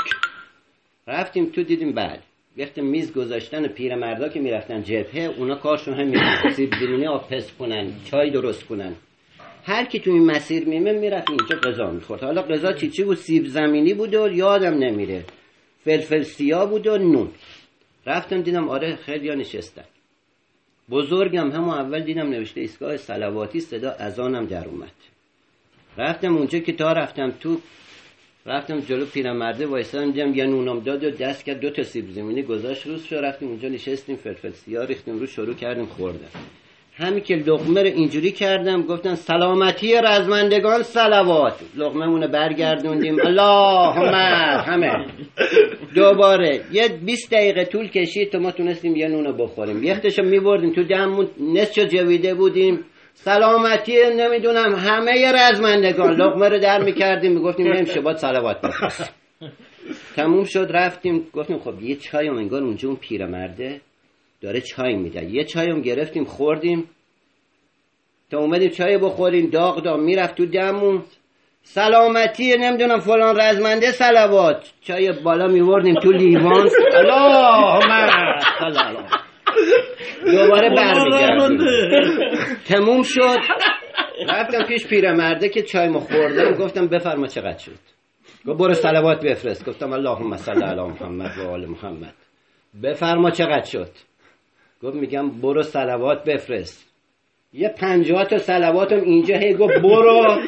رفتیم 1.08 1.46
تو 1.46 1.64
دیدیم 1.64 1.92
بعد 1.92 2.24
وقتی 2.58 2.82
میز 2.82 3.14
گذاشتن 3.14 3.68
پیرمردا 3.68 4.30
که 4.30 4.40
می‌رفتن 4.40 4.82
جبهه 4.82 5.34
اونا 5.38 5.56
کارشون 5.56 5.94
همین 5.94 6.20
سیب 6.56 6.70
زمینی 6.80 7.08
آب 7.08 7.28
پس 7.30 7.52
کنن 7.60 7.92
چای 8.12 8.32
درست 8.32 8.66
کنن. 8.66 8.96
هر 9.64 9.86
کی 9.86 10.00
تو 10.00 10.12
این 10.12 10.26
مسیر 10.26 10.68
میمه 10.68 10.92
می‌رفت 10.92 11.30
اینجا 11.30 11.70
غذا 11.70 11.92
می‌خورد. 11.92 12.24
حالا 12.24 12.42
غذا 12.42 12.74
چی 12.74 12.90
چی 12.90 13.04
بود؟ 13.04 13.18
سیب 13.18 13.46
زمینی 13.46 13.94
بود 13.94 14.16
و 14.16 14.28
یادم 14.32 14.74
نمیره. 14.74 15.24
فلفل 15.80 16.22
سیاه 16.22 16.70
بود 16.70 16.88
و 16.88 16.98
نون. 16.98 17.32
رفتم 18.06 18.42
دیدم 18.42 18.70
آره 18.70 18.96
خیلی 18.96 19.36
نشستن. 19.36 19.86
بزرگم 20.90 21.52
همون 21.52 21.70
اول 21.70 22.04
دیدم 22.04 22.30
نوشته 22.30 22.62
ایستگاه 22.62 22.98
سلواتی 22.98 23.60
صدا 23.60 23.92
اذانم 23.92 24.46
در 24.46 24.68
اومد. 24.68 25.17
رفتم 25.98 26.36
اونجا 26.38 26.60
که 26.60 26.74
تا 26.74 26.92
رفتم 26.92 27.32
تو 27.40 27.58
رفتم 28.46 28.80
جلو 28.80 29.06
پیرمرده 29.06 29.66
وایسادم 29.66 30.12
دیدم 30.12 30.34
یه 30.34 30.46
نونم 30.46 30.80
داد 30.80 31.04
و 31.04 31.12
دست 31.12 31.46
کرد 31.46 31.60
دو 31.60 31.70
تا 31.70 31.84
سیب 31.84 32.10
زمینی 32.10 32.44
گذاشت 32.44 32.88
روز 32.88 33.04
شو 33.04 33.16
رفتیم 33.16 33.50
اونجا 33.50 33.70
نشستیم 33.70 34.16
فلفل 34.16 34.52
سیاه 34.52 34.86
ریختیم 34.86 35.20
رو 35.20 35.26
شروع 35.26 35.54
کردیم 35.54 35.86
خوردن. 35.86 36.28
همین 36.94 37.24
که 37.24 37.36
لقمه 37.36 37.82
رو 37.82 37.88
اینجوری 37.88 38.32
کردم 38.32 38.82
گفتن 38.82 39.16
سلامتی 39.16 39.94
رزمندگان 40.04 40.84
سلوات. 40.84 41.60
لقمه 41.76 42.06
مونه 42.06 42.28
برگردوندیم. 42.28 43.20
اللهم 43.28 44.14
همه 44.66 45.06
دوباره 45.96 46.62
یه 46.72 46.88
20 47.06 47.32
دقیقه 47.32 47.66
طول 47.66 47.88
کشید 47.88 48.32
تا 48.32 48.40
ما 48.40 48.52
تونستیم 48.52 48.96
یه 48.96 49.08
نونو 49.08 49.34
بخوریم. 49.34 49.84
یختشو 49.84 50.24
میبردیم 50.24 50.74
تو 50.74 50.84
دممون. 50.84 51.28
نصفشو 51.40 51.86
جویده 51.86 52.34
بودیم. 52.34 52.86
سلامتی 53.20 53.98
نمی‌دونم 54.16 54.76
همه 54.76 55.32
رزمندگان. 55.32 56.14
لقمه 56.14 56.50
رو 56.50 56.60
در 56.60 56.84
می‌کردیم 56.84 57.32
می‌گفتیم 57.32 57.72
بریم 57.72 57.86
شبات 57.86 58.18
سلوات 58.18 58.62
بفرست 58.62 59.14
تموم 60.16 60.44
شد 60.44 60.68
رفتیم 60.74 61.28
گفتیم 61.34 61.60
خب 61.60 61.82
یه 61.82 61.96
چای 61.96 62.28
هم 62.28 62.38
انگار 62.38 62.64
اونجا 62.64 62.88
اون 62.88 62.98
پیرمرده 62.98 63.82
داره 64.42 64.62
چای 64.62 64.96
میده. 64.96 65.26
یه 65.26 65.44
چای 65.44 65.70
هم 65.70 65.82
گرفتیم 65.82 66.24
خوردیم. 66.26 66.90
تا 68.32 68.40
اومدیم 68.40 68.70
چای 68.70 68.98
بخوریم 68.98 69.50
داغ 69.50 69.84
داغ 69.84 70.00
می‌رفت 70.00 70.36
تو 70.36 70.46
دمون 70.46 71.04
سلامتی 71.64 72.58
نمی‌دونم 72.58 73.00
فلان 73.00 73.40
رزمنده 73.40 73.92
سلوات. 73.92 74.72
چای 74.82 75.12
بالا 75.12 75.48
میوردیم 75.48 75.96
تو 75.96 76.12
لیوان. 76.12 76.70
علی 78.62 78.98
دوباره 80.26 80.70
برمیگردیم. 80.70 81.58
تموم 82.66 83.04
شد. 83.04 83.40
رفتم 84.30 84.64
پیش 84.64 84.88
پیرمرده 84.88 85.50
که 85.50 85.62
چای 85.62 85.88
ما 85.88 86.00
خوردم 86.00 86.52
گفتم 86.52 86.88
بفرما 86.88 87.28
چقدر 87.28 87.58
شد. 87.58 87.80
گفت 88.48 88.60
برو 88.60 88.74
سلوات 88.74 89.26
بفرست. 89.26 89.70
گفتم 89.70 89.94
اللهم 89.94 90.38
صل 90.38 90.64
علی 90.64 90.82
محمد 90.82 91.32
و 91.38 91.50
آل 91.50 91.66
محمد. 91.66 92.14
بفرما 92.84 93.30
چقدر 93.32 93.66
شد. 93.66 93.90
گفت 94.84 94.96
میگم 94.96 95.30
برو 95.30 95.64
سلوات 95.64 96.24
بفرست. 96.24 96.88
یه 97.54 97.70
پنجاه 97.70 98.26
تا 98.26 98.38
سلواتم 98.38 99.02
اینجا 99.02 99.38
هی 99.38 99.54
گفت 99.54 99.74
برو. 99.74 100.42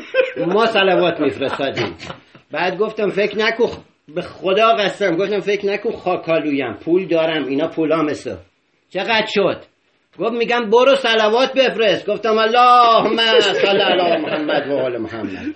ما 0.47 0.65
سلوات 0.65 1.19
میفرستادیم. 1.19 1.95
بعد 2.51 2.77
گفتم 2.77 3.09
فکر 3.09 3.37
نکو 3.37 3.67
به 4.15 4.21
خدا 4.21 4.73
قسم. 4.73 5.15
گفتم 5.15 5.39
فکر 5.39 5.65
نکو 5.65 5.91
خاکالویم. 5.91 6.73
پول 6.73 7.07
دارم. 7.07 7.45
اینا 7.45 7.67
پولامسه 7.67 8.37
چقدر 8.89 9.25
شد؟ 9.27 9.61
گفت 10.19 10.33
میگم 10.33 10.69
برو 10.69 10.95
سلوات 10.95 11.53
بفرست. 11.53 12.09
گفتم 12.09 12.37
اللهم 12.37 13.17
صل 13.39 13.81
علی 13.81 14.21
محمد 14.21 14.67
و 14.67 14.77
آل 14.77 14.97
محمد. 14.97 15.55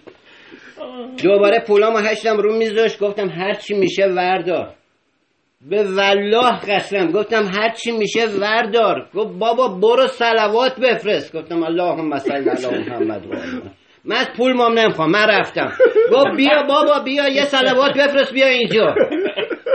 دوباره 1.24 1.60
پولامو 1.68 1.98
هشتم 1.98 2.38
رو 2.38 2.58
میذاشت. 2.58 3.00
گفتم 3.00 3.30
هر 3.30 3.54
چی 3.54 3.74
میشه 3.74 4.06
وردار. 4.06 4.74
به 5.70 5.84
والله 5.84 6.60
قسم. 6.60 7.12
گفتم 7.12 7.44
هر 7.56 7.70
چی 7.70 7.92
میشه 7.92 8.26
وردار. 8.42 9.10
گفت 9.16 9.40
بابا 9.40 9.68
برو 9.68 10.08
سلوات 10.08 10.80
بفرست. 10.80 11.36
گفتم 11.36 11.64
اللهم 11.64 12.18
صل 12.18 12.50
علی 12.50 12.84
محمد 12.90 13.26
و 13.26 13.30
آل 13.30 13.38
محمد. 13.38 13.72
من 14.06 14.16
از 14.16 14.30
پول 14.38 14.54
مام 14.54 14.80
نمی‌خوام. 14.80 15.12
من 15.12 15.28
رفتم. 15.30 15.72
گفت 16.12 16.28
بیا 16.38 16.64
بابا 16.68 17.00
بیا 17.00 17.30
یه 17.30 17.44
سلوات 17.44 17.98
بفرست 17.98 18.34
بیا 18.34 18.48
اینجا. 18.48 18.96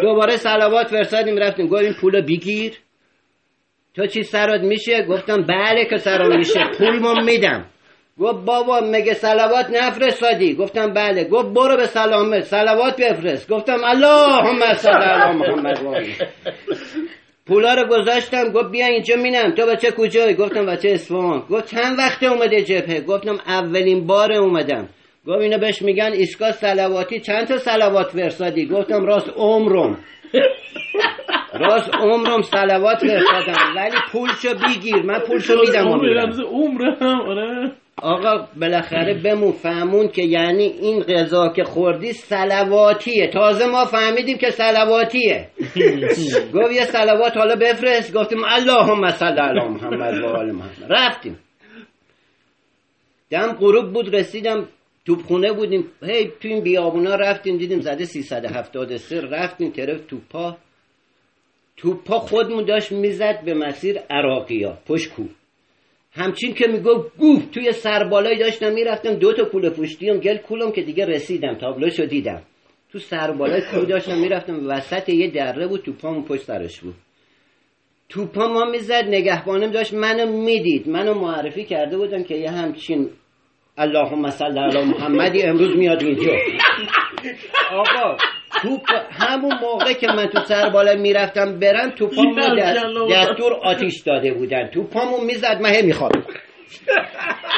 دوباره 0.03 0.37
سلوات 0.37 0.87
فرستادیم 0.87 1.39
رفتیم. 1.39 1.69
گفتیم 1.69 1.93
پول 2.01 2.21
بگیر. 2.21 2.73
تو 3.99 4.07
چی 4.07 4.23
سرات 4.23 4.61
میشه؟ 4.61 5.03
گفتم 5.03 5.43
بله 5.43 5.85
که 5.91 5.97
سرم 5.97 6.37
میشه. 6.37 6.61
پول 6.79 6.99
ما 6.99 7.15
میدم. 7.15 7.65
گفت 8.21 8.45
بابا 8.45 8.81
مگه 8.81 9.15
سلوات 9.15 9.67
نفرستادی؟ 9.71 10.55
گفتم 10.55 10.93
بله. 10.93 11.25
گفت 11.25 11.47
برو 11.47 11.77
به 11.77 11.87
سلامت 11.87 12.41
سلوات 12.41 13.01
بفرست. 13.01 13.51
گفتم 13.51 13.85
اللهم 13.85 14.75
صل 14.75 14.91
علی 14.91 15.39
محمد. 15.39 15.79
پولا 17.47 17.75
رو 17.75 17.89
گذاشتم. 17.89 18.53
گفت 18.53 18.71
بیا 18.71 18.87
اینجا 18.87 19.17
مینم. 19.17 19.55
تو 19.55 19.67
بچه 19.67 19.91
کجایی؟ 19.91 20.35
گفتم 20.35 20.67
بچه 20.67 20.89
اصفهان. 20.89 21.39
گفت 21.51 21.67
چند 21.67 21.99
وقت 21.99 22.23
اومده 22.23 22.63
جبهه؟ 22.63 23.01
گفتم 23.01 23.39
اولین 23.47 24.07
بار 24.07 24.33
اومدم. 24.33 24.89
گفت 25.27 25.41
اینو 25.41 25.59
بهش 25.59 25.83
میگن 25.83 26.13
ایستگاه 26.13 26.53
سلواتی 26.53 27.21
چند 27.21 27.47
تا 27.47 27.59
سلوات 27.59 28.07
فرستادی؟ 28.11 28.67
گفتم 28.67 29.07
راست 29.07 29.31
عمرم. 29.37 29.99
راست 31.61 31.95
عمرم 31.95 32.43
سلوات 32.43 32.99
فرستادم 32.99 33.77
ولی 33.77 33.97
پولشو 34.13 34.55
بگیر 34.55 35.03
من 35.03 35.19
پولشو 35.19 35.55
میدم. 35.61 36.01
رمز 36.01 36.41
عمرم 36.41 37.21
آره. 37.29 37.73
آقا 38.03 38.47
بالاخره 38.61 39.15
بمون 39.15 39.53
فهمون 39.53 40.09
که 40.09 40.23
یعنی 40.23 40.63
این 40.63 41.03
غذا 41.03 41.49
که 41.49 41.65
خوردی 41.65 42.13
سلواتیه 42.13 43.27
تازه 43.33 43.67
ما 43.67 43.85
فهمیدیم 43.85 44.39
که 44.39 44.51
سلواتیه 44.51 45.49
گفت 46.55 46.73
یه 46.73 46.85
سلوات 46.85 47.37
حالا 47.37 47.57
بفرست. 47.57 48.15
گفتیم 48.15 48.39
اللهم 48.45 49.11
صل 49.11 49.39
علی 49.39 49.69
محمد 49.69 50.23
و 50.23 50.27
آل 50.27 50.51
محمد. 50.51 50.87
رفتیم. 50.91 51.39
دم 53.31 53.53
غروب 53.53 53.93
بود 53.93 54.15
رسیدم 54.15 54.69
توپخونه 55.09 55.53
بودیم. 55.53 55.85
هی 56.03 56.25
تو 56.41 56.49
این 56.49 56.61
بیابونا 56.63 57.15
رفتیم 57.15 57.57
دیدیم 57.59 57.81
زده 57.81 58.05
373 58.05 59.21
رفتیم 59.21 59.71
طرف 59.71 60.01
توپا. 60.07 60.57
توپا 61.77 62.19
خودمون 62.19 62.65
داشت 62.65 62.93
می‌زد 62.93 63.45
به 63.45 63.55
مسیر 63.55 63.99
عراقیا 64.11 64.79
پشت 64.87 65.11
کوه. 65.15 65.29
همچین 66.13 66.55
که 66.55 66.67
می‌گفت 66.67 67.17
گوه 67.19 67.43
توی 67.53 67.73
سربالایی 67.73 68.39
داشتم 68.39 68.73
می‌رفتم 68.73 69.15
دو 69.15 69.33
تا 69.33 69.45
کوله 69.45 69.71
پشتیم 69.71 70.19
گل 70.19 70.37
کولم 70.37 70.73
که 70.73 70.83
دیگه 70.83 71.07
رسیدم 71.07 71.55
تابلوشو 71.55 72.05
دیدم. 72.05 72.43
تو 72.93 72.99
سربالای 72.99 73.63
کوه 73.71 73.85
داشتم 73.85 74.19
می‌رفتم 74.19 74.69
وسط 74.69 75.09
یه 75.09 75.31
دره 75.31 75.67
بود 75.67 75.81
توپامون 75.81 76.25
پشت 76.25 76.43
سرش 76.43 76.81
بود. 76.81 76.95
توپا 78.09 78.49
ما 78.49 78.65
می‌زد 78.65 79.05
نگهبانم 79.09 79.71
داشت 79.71 79.95
منو 79.95 80.33
می‌دید. 80.33 80.89
منو 80.89 81.15
معرفی 81.15 81.65
کرده 81.65 81.97
بودم 81.97 82.23
که 82.23 82.35
یه 82.35 82.51
همچین 82.51 83.11
اللهم 83.79 84.31
صل 84.31 84.59
علی 84.59 84.83
محمدی 84.85 85.43
امروز 85.43 85.77
میاد 85.77 86.03
اینجا. 86.03 86.33
آقا 87.73 88.17
توپ 88.63 88.81
همون 89.11 89.53
موقع 89.61 89.93
که 89.93 90.07
من 90.07 90.27
تو 90.27 90.41
سر 90.45 90.69
بالا 90.69 90.95
می‌رفتم 90.95 91.59
برم 91.59 91.91
توپامو 91.91 92.35
دست- 92.59 92.79
دستور 93.11 93.53
آتیش 93.53 94.01
داده 94.01 94.33
بودن. 94.35 94.67
توپامو 94.67 95.21
می‌زد 95.25 95.59
من 95.61 95.71
هی 95.71 95.83
میخوابیدم. 95.83 96.25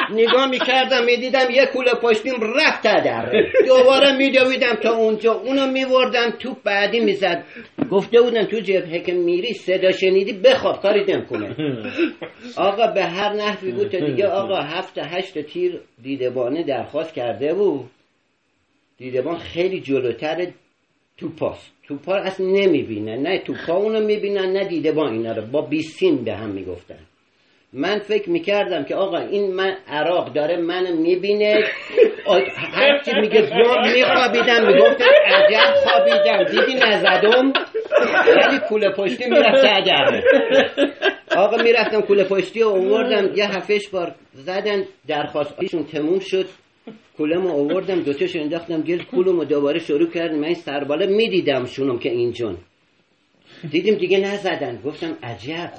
نگاه 0.09 0.45
می‌کردم 0.49 1.03
می‌دیدم 1.05 1.49
یه 1.51 1.65
کوله 1.65 1.91
پشتیم 1.93 2.33
رفت 2.57 2.83
در. 2.83 3.31
دوباره 3.67 4.11
میدویدم 4.17 4.75
تا 4.83 4.91
اونجا. 4.95 5.33
اونو 5.33 5.67
میوردم 5.67 6.29
توپ 6.39 6.57
بعدی 6.63 6.99
می‌زد. 6.99 7.43
گفته 7.91 8.21
بودن 8.21 8.45
تو 8.45 8.59
جبهه 8.59 8.99
که 8.99 9.13
میری 9.13 9.53
صدا 9.53 9.91
شنیدی 9.91 10.33
بخواب 10.33 10.81
کاری 10.81 11.05
نمی‌کنه. 11.07 11.55
آقا 12.57 12.87
به 12.87 13.03
هر 13.03 13.33
نحوی 13.33 13.71
بود 13.71 13.87
تا 13.87 14.05
دیگه 14.05 14.27
آقا 14.41 14.55
هفت 14.55 14.97
هشت 14.97 15.41
تیر 15.41 15.79
دیدبانه 16.03 16.63
درخواست 16.63 17.13
کرده 17.13 17.53
بود. 17.53 17.89
دیدبان 18.97 19.37
خیلی 19.37 19.81
جلوتر 19.81 20.47
توپاست 21.17 21.71
توپا 21.87 22.15
رو 22.15 22.23
اصلا 22.23 22.45
نمی‌بینن. 22.45 23.21
نه 23.27 23.39
توپا 23.39 23.73
اونو 23.73 23.99
می‌بینن 24.05 24.51
نه 24.51 24.67
دیدبان 24.67 25.13
اینا 25.13 25.31
رو. 25.31 25.41
با 25.41 25.61
بیسیم 25.61 26.23
به 26.23 26.33
هم 26.33 26.49
می‌گفتن. 26.49 26.99
من 27.73 27.99
فکر 27.99 28.29
می‌کردم 28.29 28.83
که 28.83 28.95
آقا 28.95 29.17
این 29.17 29.53
من 29.53 29.77
عراق 29.87 30.33
داره 30.33 30.57
منو 30.57 30.95
می‌بینه. 30.95 31.63
هرچی 32.55 33.11
میگه 33.21 33.41
گم 33.41 33.91
میخوابیدم 33.93 34.67
می‌گفتن 34.67 35.13
عجب 35.25 35.73
خوابیدم 35.75 36.43
دیدی 36.43 36.79
نزدم 36.79 37.53
ولی 38.27 38.59
کوله 38.69 38.89
پشتی 38.89 39.29
می‌رفت 39.29 39.65
اگر. 39.75 40.23
آقا 41.37 41.63
می‌رفتم 41.63 42.01
کوله 42.01 42.23
پشتی 42.23 42.59
رو 42.61 42.67
اووردم 42.67 43.35
یه 43.35 43.45
هفتش 43.45 43.89
بار 43.89 44.15
زدن 44.33 44.83
درخواست 45.07 45.53
ایشون 45.59 45.83
تموم 45.83 46.19
شد. 46.19 46.45
کولمو 47.17 47.49
اووردم 47.49 47.99
دوتاشو 47.99 48.39
انداختم 48.39 48.81
گل 48.81 49.03
کولمو 49.03 49.43
دوباره 49.43 49.79
شروع 49.79 50.09
کردم. 50.11 50.39
من 50.39 50.53
سرباله 50.53 51.05
می‌دیدم 51.05 51.65
شونم 51.65 51.99
که 51.99 52.09
اینجون 52.09 52.57
دیدیم 53.71 53.95
دیگه 53.95 54.19
نزدن. 54.19 54.81
گفتم 54.85 55.17
عجب 55.23 55.71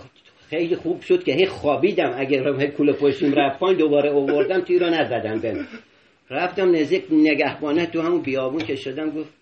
خیلی 0.50 0.76
خوب 0.76 1.00
شد 1.00 1.24
که 1.24 1.32
هی 1.32 1.46
خوابیدم. 1.46 2.14
اگر 2.16 2.60
هی 2.60 2.68
کوله 2.68 2.92
پشتیم 2.92 3.34
رفت 3.34 3.58
پایین 3.58 3.78
دوباره 3.78 4.10
اووردم 4.10 4.60
تیر 4.60 4.84
رو 4.84 4.90
نزدم 4.90 5.40
بهم. 5.40 5.66
رفتم 6.30 6.70
نزدیک 6.74 7.04
نگهبانه 7.10 7.86
تو 7.86 8.00
همون 8.00 8.22
بیابون 8.22 8.60
که 8.60 8.76
شدم 8.76 9.10
گفت 9.10 9.41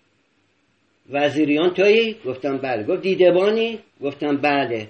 وزیریان 1.09 1.73
تویی؟ 1.73 2.15
گفتم 2.25 2.57
بله 2.57 2.83
گفت 2.83 3.01
دیدبانی؟ 3.01 3.79
گفتم 4.01 4.37
بله 4.37 4.87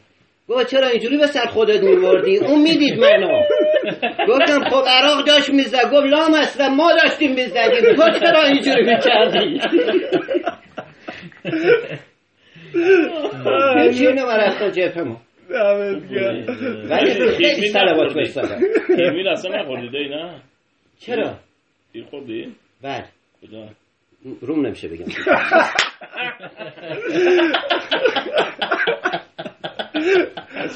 گفت 0.48 0.68
چرا 0.68 0.88
اینجوری 0.88 1.18
به 1.18 1.28
سر 1.28 1.46
خودت 1.46 1.84
میوردی؟ 1.84 2.38
اون 2.38 2.62
می‌دید 2.62 3.00
منو 3.00 3.42
گفتم 4.28 4.70
خب 4.70 4.84
عراق 4.88 5.28
داشت 5.28 5.50
می‌زد 5.50 5.92
گفت 5.94 6.06
لام 6.06 6.34
اصلا 6.34 6.70
ما 6.70 6.92
داشتیم 7.04 7.32
می‌زدیم 7.32 7.96
تو 7.96 8.20
چرا 8.20 8.44
اینجوری 8.44 8.84
می‌کردی؟ 8.84 9.60
هیچی 13.80 14.08
اینو 14.08 14.26
رفتم 14.28 14.70
جبهه 14.70 15.04
ما 15.04 15.22
ولی 16.90 17.14
خیلی 17.38 17.68
سلوات 17.68 18.14
تیمیر 18.88 19.30
اصلا 19.30 19.62
نخوردی 19.62 20.10
نه 20.10 20.42
چرا؟ 21.00 21.34
تیر 21.94 22.06
خوردی؟ 22.06 22.56
بله 22.82 23.06
کجا؟ 23.42 23.68
روم 24.42 24.66
نمیشه 24.66 24.88
بگم. 24.88 25.06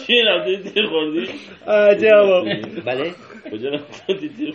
چی 0.07 0.21
تیر 0.63 0.87
خوردی؟ 0.87 1.29
عجبا 1.67 2.41
بله. 2.85 3.11
کجا 3.51 3.69
رفتی؟ 3.69 4.29
تیر 4.29 4.53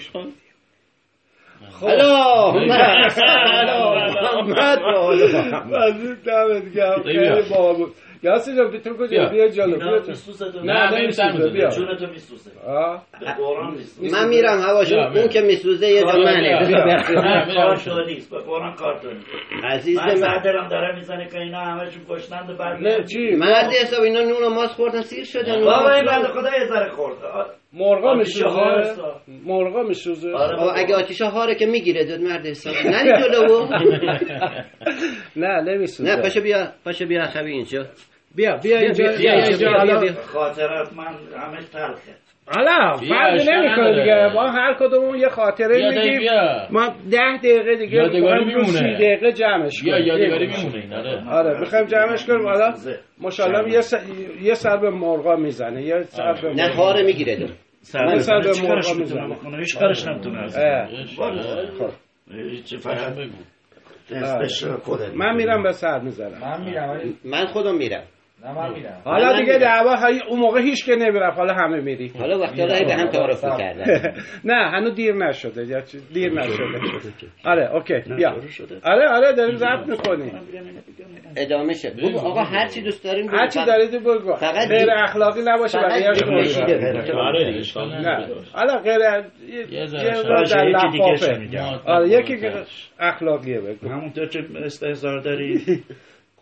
الو 1.82 2.12
الو 3.62 4.42
محمد 4.42 4.78
مزید 5.64 6.22
دمت 6.24 6.74
گرم. 6.74 7.02
خیلی 7.02 7.42
باحال 7.50 7.76
بود. 7.76 7.94
یاسین 8.22 8.56
جان 8.56 8.80
تو 8.80 8.94
کجا 8.96 9.28
بیا. 9.28 9.48
جلو 9.48 9.78
بیا 9.78 10.00
تو. 10.00 10.12
نه 10.64 10.72
نه، 10.72 10.98
نمیسوزه. 11.00 11.50
بیا 11.50 11.70
چونتو 11.70 12.06
میسوسه 12.06 12.50
آه. 12.66 13.02
به 14.00 14.10
من 14.12 14.28
میرم 14.28 14.58
هواشو 14.60 14.96
اون 14.96 15.28
که 15.28 15.40
میسوزه 15.40 15.86
یه 15.86 16.00
جا 16.00 16.06
منه 16.06 16.66
بیا. 16.66 16.66
بیا. 16.68 16.84
نه، 16.84 17.02
کار 17.02 17.46
میرم. 17.46 17.74
تو 17.74 18.04
نیست 18.04 18.30
به 18.30 18.38
قرآن 18.38 18.74
کار 18.74 18.98
تو 18.98 19.08
نیست 19.10 19.26
عزیز 19.64 19.98
من 19.98 20.14
صدرم 20.16 20.68
داره 20.68 20.94
می‌زنه 20.94 21.28
که 21.28 21.38
اینا 21.38 21.58
همشون 21.60 22.02
گشنند 22.08 22.50
و 22.50 22.56
بعد 22.56 22.80
نه 22.82 23.04
چی 23.04 23.36
مرد 23.36 23.72
حساب 23.82 24.02
اینا 24.02 24.20
نون 24.20 24.42
و 24.42 24.48
ماست 24.54 24.74
خوردن 24.74 25.00
سیر 25.00 25.24
شدن 25.24 25.64
بابا 25.64 25.90
این 25.90 26.04
بنده 26.04 26.28
خدا 26.28 26.50
یه 26.58 26.66
ذره 26.68 26.90
خورد 26.90 27.16
مرغا 27.72 28.14
میسوزه. 28.14 28.94
مرغا 29.46 29.82
میسوزه. 29.82 30.32
آره. 30.32 30.78
اگه 30.78 30.94
آتیش 30.94 31.20
هاره 31.22 31.54
که 31.54 31.66
می‌گیره 31.66 32.04
داد 32.04 32.20
مرد 32.20 32.46
حساب. 32.46 32.74
نری 32.84 33.22
جلو. 33.22 33.66
نه 35.36 35.60
نمیسوزه. 35.62 36.16
نه 36.16 36.22
پاشو 36.22 36.40
بیا 36.40 36.72
پاشو 36.84 37.06
بیا 37.06 37.26
خبی 37.26 37.50
اینجا. 37.52 37.86
بیا 38.34 38.56
بیا 38.56 38.78
اینجا. 38.78 40.12
خاطرات 40.22 40.92
من 40.92 41.06
همش 41.36 41.64
تلخه. 41.72 42.14
حالا 42.46 42.90
اشکال 42.92 43.54
نمی‌کنه. 43.56 44.00
دیگه. 44.00 44.32
ما 44.34 44.50
هر 44.50 44.74
کدومون 44.80 45.18
یه 45.18 45.28
خاطره 45.28 45.88
میگیم. 45.88 46.30
ما 46.70 46.88
ده 47.10 47.36
دقیقه 47.38 47.76
دیگه 47.76 47.96
یادگاری 47.96 48.44
میمونه. 48.44 48.94
دقیقه 48.94 49.32
جمعش 49.32 49.82
کنیم. 49.82 50.06
یادگاری. 50.06 50.46
میمونه 50.46 50.96
آره. 50.96 51.28
آره 51.30 51.60
می‌خوایم 51.60 51.86
جمعش 51.86 52.26
کنیم. 52.26 52.46
حالا. 52.46 52.74
ماشاءالله 53.20 53.72
یه 53.72 53.80
سر, 53.80 53.98
یه 54.42 54.54
سر 54.54 54.76
به 54.76 54.90
مرغا 54.90 55.36
می‌زنه. 55.36 55.82
یه 55.82 56.02
سر 56.02 56.32
به 56.42 56.54
نه 56.54 56.68
مرغا. 56.68 56.84
هاره 56.84 57.02
می‌گیره 57.02 57.36
داد 57.36 57.50
من 58.04 58.18
سر 58.18 58.40
به 58.40 58.52
مرغا 58.62 58.94
بکنه؟ 59.34 59.58
هیچ 59.58 59.78
کارش 59.78 60.06
نمی‌تونه. 60.06 60.42
از 60.42 60.58
اه. 60.58 60.86
خب. 61.78 61.90
چی 62.64 62.76
فقط 62.76 63.12
بگو. 63.16 63.32
من 65.14 65.36
میرم 65.36 65.62
به 65.62 65.72
سر 65.72 66.00
می‌زنم. 66.00 66.40
من 66.40 66.64
میرم. 66.64 67.00
من 67.24 67.46
خودم 67.46 67.74
میرم. 67.74 68.02
حالا 69.04 69.40
دیگه. 69.40 69.58
دعوا 69.58 69.96
های- 69.96 70.20
اون 70.28 70.38
موقع 70.40 70.60
هیچ 70.60 70.86
که 70.86 70.92
نمی‌رفت. 70.96 71.36
حالا 71.38 71.54
همه 71.54 71.80
میری. 71.80 72.12
حالا 72.18 72.38
وقتی 72.38 72.62
رای 72.62 72.84
به 72.84 72.94
هم 72.94 73.06
تعارف 73.08 73.44
می‌کردن 73.44 73.84
نه 74.44 74.54
هنوز 74.70 74.94
دیر 74.94 75.14
نشده. 75.14 75.82
دیر 76.14 76.32
نشده. 76.32 76.64
آره 77.44 77.74
اوکی. 77.74 77.94
بیا. 78.16 78.30
آره 78.84 79.08
آره 79.08 79.32
داریم 79.32 79.56
ضبط 79.56 79.86
می‌کنیم. 79.88 80.32
ادامه 81.36 81.74
شد 81.74 81.96
بگو 81.96 82.18
آقا 82.18 82.42
هر 82.42 82.68
چی 82.68 82.82
دوست 82.82 83.04
داریم. 83.04 83.28
هر 83.30 83.48
چی 83.48 83.64
دارید 83.66 83.90
بگو. 84.04 84.34
فقط 84.34 84.68
غیر 84.68 84.90
اخلاقی 84.90 85.40
نباشه 85.46 85.78
فقط 85.78 85.90
بقیه‌اش 85.92 86.22
غیرت. 86.58 87.10
آره 87.10 87.52
دیگه 87.52 87.80
نه. 88.00 88.26
حالا 88.52 88.76
غیر 88.78 88.98
یه- 89.70 89.86
ذره. 89.86 90.22
آره 91.86 92.08
یکی 92.08 92.40
که 92.40 92.52
اخلاقیه 93.00 93.60
بگو. 93.60 93.88
همونطور 93.88 94.26
که 94.28 94.38
استهزار 94.64 95.20
داری. 95.20 95.60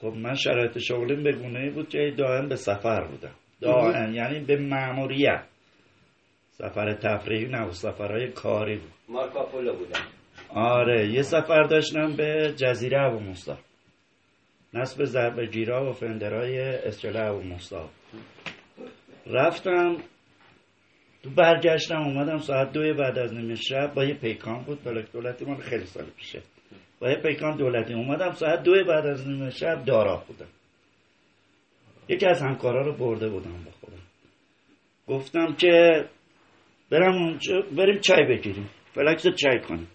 خب 0.00 0.06
من 0.16 0.34
شرایط 0.34 0.78
شغلیم 0.78 1.22
به 1.22 1.32
گونه 1.32 1.70
بود 1.70 1.88
که 1.88 2.14
دائم 2.16 2.48
به 2.48 2.56
سفر 2.56 3.04
بودم. 3.04 3.34
دائم 3.61 4.14
یعنی 4.14 4.40
به 4.40 4.56
معموریت 4.56 5.44
سفر 6.50 6.92
تفریحی 6.92 7.46
نه 7.46 7.62
و 7.62 7.70
سفرهای 7.70 8.28
کاری 8.28 8.76
بود. 8.76 8.92
مارکاپولو 9.08 9.76
بودن 9.76 10.00
آره 10.54 11.08
یه 11.08 11.22
سفر 11.22 11.62
داشتم 11.62 12.16
به 12.16 12.54
جزیره 12.56 13.02
ابو 13.02 13.18
موسی 13.20 13.52
نصب 14.74 15.04
ضرب 15.04 15.40
گیرا 15.40 15.90
و 15.90 15.92
فندرهای 15.92 16.58
اسکله 16.61 17.20
ابو 17.20 17.40
موسی 17.40 17.76
رفتم 19.26 19.96
تو 21.22 21.30
برگشتم 21.30 22.02
اومدم 22.02 22.38
ساعت 22.38 22.72
دوی 22.72 22.92
بعد 22.92 23.18
از 23.18 23.34
نیمه 23.34 23.54
شب 23.54 23.94
با 23.94 24.04
یه 24.04 24.14
پیکان 24.14 24.64
بود 24.64 24.82
پلاک 24.82 25.12
دولتی 25.12 25.44
مال 25.44 25.56
خیلی 25.56 25.87
سال 25.87 26.04
پیشه. 26.16 26.42
با 27.00 27.11
یه 27.11 27.16
پیکان 27.16 27.56
دولتی 27.56 27.94
اومدم 27.94 28.32
ساعت 28.32 28.62
دوی 28.62 28.84
بعد 28.84 29.06
از 29.06 29.28
نیمه 29.28 29.50
شب 29.50 29.84
دارا 29.84 30.24
بودم. 30.28 30.48
یکی 32.08 32.26
از 32.26 32.42
همکارا 32.42 32.87
رو 32.87 32.92
برده 32.92 33.28
بودم 33.28 33.64
با 33.64 33.70
خودم. 33.70 34.02
گفتم 35.06 35.54
که 35.54 36.04
برم 36.90 37.38
بریم 37.76 38.00
چای 38.00 38.24
بگیریم. 38.24 38.70
فلکس 38.94 39.26
چای 39.26 39.61
کنیم. 39.61 39.88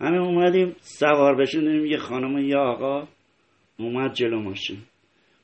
همه 0.00 0.18
اومدیم 0.18 0.76
سوار 0.80 1.34
بشیم 1.34 1.86
یه 1.86 1.96
خانم 1.96 2.34
و 2.34 2.40
یه 2.40 2.56
آقا 2.56 3.08
اومد 3.78 4.12
جلو 4.12 4.40
ماشین. 4.40 4.78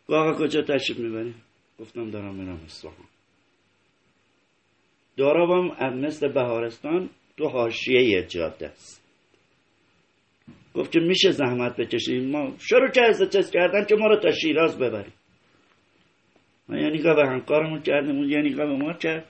گفت 0.08 0.10
آقا 0.10 0.32
کجا 0.32 0.62
تشریف 0.62 0.98
می‌بریم 0.98 1.34
گفتم 1.80 2.10
دارم 2.10 2.34
میرم 2.34 2.60
اصفهان. 2.64 3.06
دارابم 5.16 5.94
مثل 5.94 6.32
بهارستان 6.32 7.10
تو 7.36 7.48
حاشیه 7.48 8.02
یه 8.02 8.26
جاده 8.26 8.68
است. 8.68 9.03
گفت 10.74 10.92
که 10.92 11.00
میشه 11.00 11.30
زحمت 11.30 11.76
بکشیم 11.76 12.30
ما 12.30 12.52
شروع 12.58 12.90
کرد 12.90 13.30
چیز 13.30 13.50
کردن 13.50 13.84
که 13.84 13.94
ما 13.94 14.06
رو 14.06 14.16
تا 14.20 14.30
شیراز 14.30 14.78
ببریم 14.78 15.12
ما 16.68 16.78
یه 16.78 16.90
نگاه 16.90 17.16
به 17.16 17.26
همکارمون 17.28 17.82
کردیم 17.82 18.16
اون 18.16 18.36
نگاه 18.36 18.66
به 18.66 18.76
ما 18.76 18.92
کرد. 18.92 19.24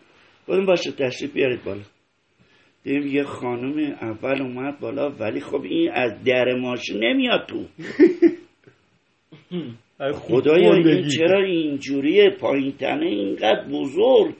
گفتیم 0.48 0.66
باشه 0.66 0.92
تشریف 0.92 1.33
بیارید 1.33 1.64
بالا. 1.64 1.80
دیدیم 2.85 3.07
یه 3.07 3.22
خانم 3.22 3.78
اول 4.00 4.42
اومد 4.42 4.80
بالا 4.80 5.11
ولی 5.11 5.40
خب 5.40 5.62
این 5.62 5.90
از 5.92 6.24
در 6.24 6.54
ماشین 6.54 7.04
نمیاد 7.04 7.46
تو. 7.48 7.64
خدایا 10.12 10.74
این 10.74 11.09
چرا 11.09 11.42
اینجوریه؟ 11.44 12.30
پایین 12.40 12.72
تنه 12.72 13.07
اینقدر 13.07 13.64
بزرگ. 13.72 14.37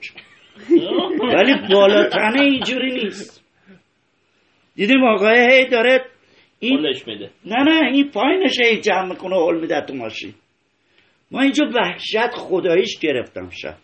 ولی 1.21 1.53
بالا 1.73 2.09
تنه 2.09 2.41
اینجوری 2.41 2.93
نیست. 2.93 3.45
دیدیم 4.75 5.03
آقای 5.03 5.39
هی 5.51 5.69
داره 5.69 6.05
این 6.67 6.79
میده. 7.07 7.31
نه 7.45 7.63
نه 7.63 7.91
این 7.91 8.09
پایینش 8.09 8.59
هی 8.59 8.81
جمع 8.81 9.09
می‌کنه 9.09 9.35
هل 9.35 9.59
میده 9.61 9.81
تو 9.81 9.93
ماشین. 9.93 10.33
ما 11.31 11.41
اینجا 11.41 11.65
وحشت 11.75 12.31
خداییش 12.35 12.99
گرفتم 12.99 13.49
شب. 13.49 13.75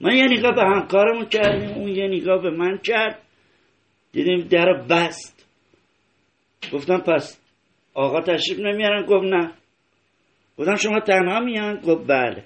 من 0.00 0.16
یه 0.16 0.24
نگاه 0.24 0.54
به 0.54 0.62
همکارمون 0.62 1.24
کردیم 1.24 1.70
اون 1.70 1.88
یه 1.88 2.06
نگاه 2.06 2.42
به 2.42 2.50
من 2.50 2.78
کرد. 2.78 3.22
دیدیم 4.12 4.40
در 4.40 4.72
بست. 4.90 5.46
گفتم 6.72 6.98
پس 6.98 7.40
آقا 7.94 8.20
تشریف 8.20 8.58
نمیارن؟ 8.58 9.06
گفت 9.06 9.24
نه. 9.24 9.52
گفتم 10.58 10.74
شما 10.74 11.00
تنها 11.00 11.40
میان؟ 11.40 11.80
گفت 11.80 12.06
بله. 12.06 12.44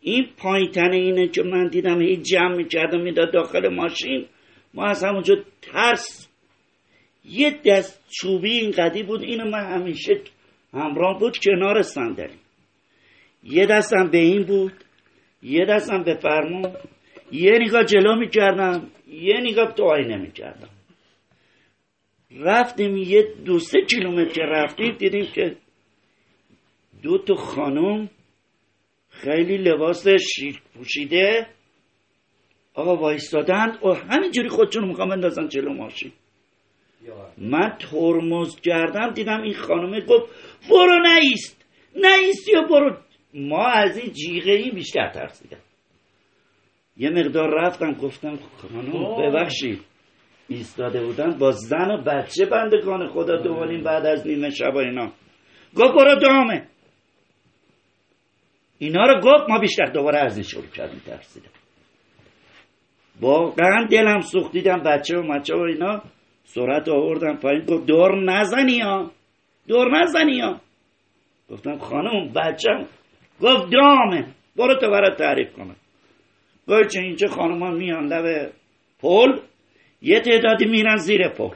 این 0.00 0.28
پایین 0.38 0.92
اینه 0.92 1.28
که 1.28 1.42
من 1.42 1.68
دیدم 1.68 2.00
هی 2.00 2.16
جمع 2.16 2.56
می‌کردم 2.56 3.00
می‌داد 3.00 3.32
داخل 3.32 3.68
ماشین. 3.68 4.26
ما 4.74 4.84
از 4.84 5.04
همونجا 5.04 5.34
ترس 5.62 6.25
یه 7.28 7.60
دست 7.66 8.04
چوبی 8.10 8.50
این 8.50 8.70
قدی 8.70 9.02
بود 9.02 9.22
اینو 9.22 9.50
من 9.50 9.72
همیشه 9.72 10.20
همراه 10.72 11.18
بود 11.18 11.38
کنار 11.38 11.82
صندلی. 11.82 12.38
یه 13.44 13.66
دستم 13.66 14.10
به 14.10 14.18
این 14.18 14.42
بود 14.42 14.72
یه 15.42 15.64
دستم 15.64 16.02
به 16.02 16.14
فرمون 16.14 16.72
یه 17.32 17.52
نگاه 17.60 17.84
جلو 17.84 18.16
می‌کردم 18.16 18.90
یه 19.08 19.40
نگاه 19.40 19.72
تو 19.72 19.84
آینه 19.84 20.16
می‌کردم. 20.16 20.68
رفتیم 22.30 22.96
یه 22.96 23.34
دو 23.44 23.58
سه 23.58 23.78
کیلومتر 23.90 24.32
که 24.32 24.40
رفتیم 24.40 24.96
دیدیم 24.96 25.26
که 25.34 25.56
دو 27.02 27.18
تا 27.18 27.34
خانم 27.34 28.10
خیلی 29.08 29.56
لباس 29.56 30.08
شیک 30.08 30.62
پوشیده 30.74 31.46
آقا 32.74 32.96
وایستادن 32.96 33.78
و 33.84 33.94
همینجوری 33.94 34.48
خودشون 34.48 34.88
می‌خوام 34.88 35.08
بندازن 35.08 35.48
جلو 35.48 35.72
ماشین. 35.72 36.12
من 37.38 37.76
ترمز 37.78 38.60
کردم 38.60 39.10
دیدم 39.10 39.42
این 39.42 39.54
خانمه 39.54 40.00
گفت 40.00 40.26
برو 40.70 40.98
نایست 41.02 41.66
نایستی 41.96 42.56
و 42.56 42.62
برو. 42.62 42.96
ما 43.34 43.66
از 43.66 43.98
این 43.98 44.12
جیغه 44.12 44.52
ای 44.52 44.70
بیشتر 44.70 45.08
ترسیدم 45.08 45.60
یه 46.96 47.10
مقدار 47.10 47.50
رفتم 47.50 47.92
گفتم 47.92 48.36
خانم 48.36 49.16
ببخشید. 49.22 49.80
ایستاده 50.48 51.06
بودن 51.06 51.38
با 51.38 51.50
زن 51.50 51.90
و 51.90 52.02
بچه 52.02 52.46
بندگان 52.46 53.08
خدا 53.08 53.36
دوانیم 53.36 53.82
بعد 53.82 54.06
از 54.06 54.26
نیمه 54.26 54.50
شب 54.50 54.74
و 54.74 54.78
اینا. 54.78 55.12
گفت 55.76 55.94
برو 55.94 56.20
دامه. 56.20 56.66
اینا 58.78 59.02
رو 59.02 59.20
گفت 59.20 59.50
ما 59.50 59.58
بیشتر 59.58 59.84
دوباره 59.84 60.18
از 60.18 60.36
این 60.36 60.44
شروع 60.44 60.66
کردیم 60.66 61.02
ترسیدم 61.06 61.50
واقعا 63.20 63.86
دلم 63.90 64.20
سوخت 64.20 64.52
دیدم 64.52 64.82
بچه 64.82 65.18
و 65.18 65.22
مچه 65.22 65.54
و 65.54 65.60
اینا. 65.60 66.02
سرعت 66.46 66.88
آوردم 66.88 67.36
پایین. 67.36 67.64
گفت 67.64 67.86
دور 67.86 68.24
نزنی 68.24 68.80
ها. 68.80 69.10
دور 69.68 70.02
نزنی 70.02 70.40
ها. 70.40 70.60
گفتم 71.50 71.78
خانم 71.78 72.32
بچم. 72.32 72.86
گفت 73.40 73.70
دامه 73.72 74.26
برو 74.56 74.74
تو 74.74 74.90
برات 74.90 75.18
تعریف 75.18 75.52
کنم. 75.52 75.76
گفت 76.68 76.88
چه 76.88 77.00
اینجا 77.00 77.28
خانم 77.28 77.62
ها 77.62 77.70
میان 77.70 78.06
لب 78.06 78.52
پل. 79.00 79.38
یه 80.02 80.20
تعدادی 80.20 80.64
میرن 80.64 80.96
زیر 80.96 81.28
پل. 81.28 81.54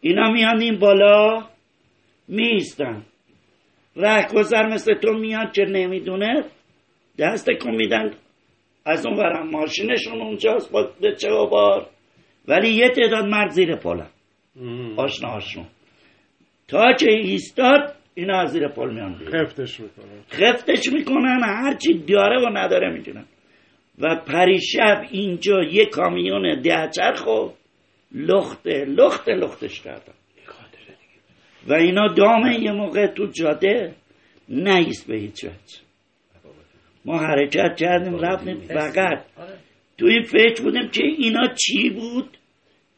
اینا 0.00 0.30
میان 0.30 0.60
این 0.60 0.78
بالا 0.78 1.46
میستن. 2.28 3.02
رهگذر 3.96 4.66
مثل 4.66 4.94
تو 4.94 5.12
میاد 5.12 5.52
که 5.52 5.62
نمی‌دونه. 5.62 6.44
دست 7.18 7.50
کن 7.62 7.70
میدن 7.74 8.14
از 8.84 9.06
اون 9.06 9.16
ورم 9.16 9.50
ماشینشون 9.50 10.20
اونجاست 10.20 10.72
با 10.72 10.90
چه 11.18 11.28
بار. 11.50 11.86
ولی 12.50 12.68
یه 12.68 12.88
تعداد 12.88 13.24
مرد 13.24 13.50
زیر 13.50 13.76
پلن 13.76 14.06
آشناهاشون 14.96 15.66
تا 16.68 16.92
که 16.92 17.10
ایستاد 17.10 17.94
اینا 18.14 18.40
از 18.40 18.50
زیر 18.50 18.68
پل 18.68 18.94
میان 18.94 19.18
بیرون. 19.18 19.44
خفتش 19.44 19.80
می‌کنه 19.80 20.04
خفتش 20.30 20.92
می‌کنن 20.92 21.40
هرچی 21.44 21.94
داره 22.08 22.40
و 22.40 22.48
نداره 22.58 22.92
می‌دونن. 22.92 23.24
و 23.98 24.16
پریشب 24.16 25.06
اینجا 25.10 25.62
یه 25.62 25.86
کامیون 25.86 26.60
دهچرخ 26.60 27.26
و 27.26 27.48
لخت 28.12 28.66
لخت 28.66 29.28
لختش 29.28 29.80
کردن. 29.80 30.14
و 31.68 31.72
اینا 31.72 32.06
دام 32.08 32.46
یه 32.46 32.72
موقع 32.72 33.06
تو 33.06 33.26
جاده 33.26 33.94
نیست 34.48 35.06
به 35.06 35.16
هیچ 35.16 35.44
وجه. 35.44 35.78
ما 37.04 37.18
حرکت 37.18 37.76
کردیم 37.76 38.18
رفتیم 38.18 38.60
فقط. 38.60 39.24
تو 39.98 40.06
این 40.06 40.22
فکر 40.22 40.62
بودیم 40.62 40.88
که 40.88 41.02
اینا 41.18 41.54
چی 41.54 41.90
بود؟ 41.90 42.36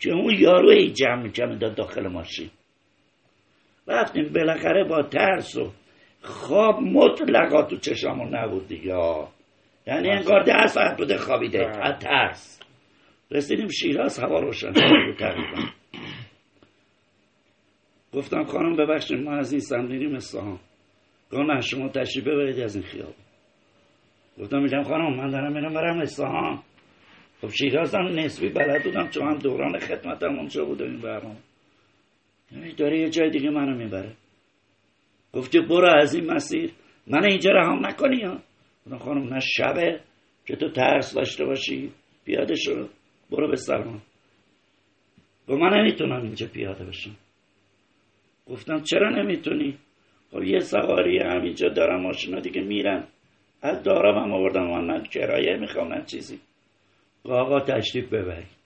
که 0.03 0.11
اون 0.11 0.35
یارو 0.39 0.69
ای 0.69 0.91
جمع 0.91 1.23
می‌کنه 1.23 1.59
داد 1.59 1.75
داخل 1.75 2.09
ماشین. 2.09 2.51
رفتیم 3.87 4.33
بالاخره 4.33 4.85
با 4.85 5.03
ترس 5.03 5.57
و 5.57 5.73
خواب 6.23 6.81
مطلقا 6.81 7.63
تو 7.63 7.77
چشامون 7.77 8.35
نبود 8.35 8.69
دیگه. 8.69 9.27
یعنی 9.87 10.11
انگار 10.11 10.43
ده 10.43 10.67
ساعت 10.67 10.97
بوده 10.97 11.17
خوابیده. 11.17 11.67
از 11.83 11.99
ترس. 11.99 12.61
رسیدیم 13.31 13.69
شیراز 13.69 14.19
هوا 14.19 14.41
روشن 14.41 14.73
بود 14.73 15.17
تقریبا. 15.19 15.63
گفتم 18.13 18.45
خانم 18.45 18.77
ببخشید 18.77 19.19
ما 19.19 19.37
از 19.37 19.53
این 19.53 19.61
سمت 19.61 19.91
میریم 19.91 20.15
اصفهان. 20.15 20.59
گفت 21.33 21.43
نه 21.43 21.61
شما 21.61 21.89
تشریف 21.89 22.25
ببرید 22.25 22.61
از 22.61 22.77
این 22.77 22.85
خیابون. 22.85 23.15
گفتم 24.41 24.59
میگم 24.59 24.83
خانم 24.83 25.17
من 25.17 25.31
دارم 25.31 25.53
میرم 25.53 25.75
برم 25.75 26.01
اصفهان. 26.01 26.63
خب 27.43 27.51
شیراز 27.51 27.95
هم 27.95 28.07
نسبی 28.19 28.49
بلد 28.49 28.85
بودم 28.85 29.09
چون 29.09 29.29
هم 29.29 29.39
دوران 29.39 29.79
خدمتم 29.79 30.39
اونجا 30.39 30.65
بود 30.65 30.81
و 30.81 30.85
این 30.85 31.01
برنامه. 31.01 31.37
داره 32.77 33.01
یه 33.01 33.11
جای 33.11 33.31
دیگه 33.31 33.51
منو 33.51 33.77
می‌بره. 33.77 34.13
گفت 35.33 35.53
که 35.53 35.61
برو 35.61 35.89
از 35.99 36.15
این 36.15 36.33
مسیر. 36.33 36.73
من 37.07 37.25
اینجا 37.25 37.51
رها 37.51 37.75
نکنی 37.75 38.23
ها. 38.23 38.39
خانم 38.99 39.35
نه 39.35 39.41
شبه 39.41 40.01
که 40.47 40.57
تو 40.57 40.71
ترس 40.71 41.15
داشته 41.15 41.45
باشی. 41.45 41.93
پیاده 42.25 42.55
شو. 42.55 42.89
برو 43.31 43.49
به 43.51 43.57
سلمان. 43.57 44.03
گفت 45.49 45.61
من 45.61 45.79
نمی‌تونم 45.79 46.23
اینجا 46.23 46.47
پیاده 46.47 46.85
بشم. 46.85 47.17
گفتم 48.47 48.83
چرا 48.83 49.11
نمی‌تونی؟ 49.11 49.79
خب 50.31 50.43
یه 50.43 50.59
سواری 50.59 51.19
همینجا 51.19 51.69
دارم 51.69 52.03
ماشینا 52.03 52.41
دیگه 52.41 52.61
میرن. 52.61 53.05
از 53.63 53.83
دارم 53.83 54.25
هم 54.25 54.33
آوردم 54.33 54.67
من 54.67 54.87
نه 54.87 55.03
کرایه 55.09 55.57
می‌خوام 55.57 55.93
نه 55.93 56.05
چیزی. 56.05 56.41
گفت 57.25 57.35
آقا 57.35 57.61
تشریف 57.61 58.09
ببرید. 58.09 58.63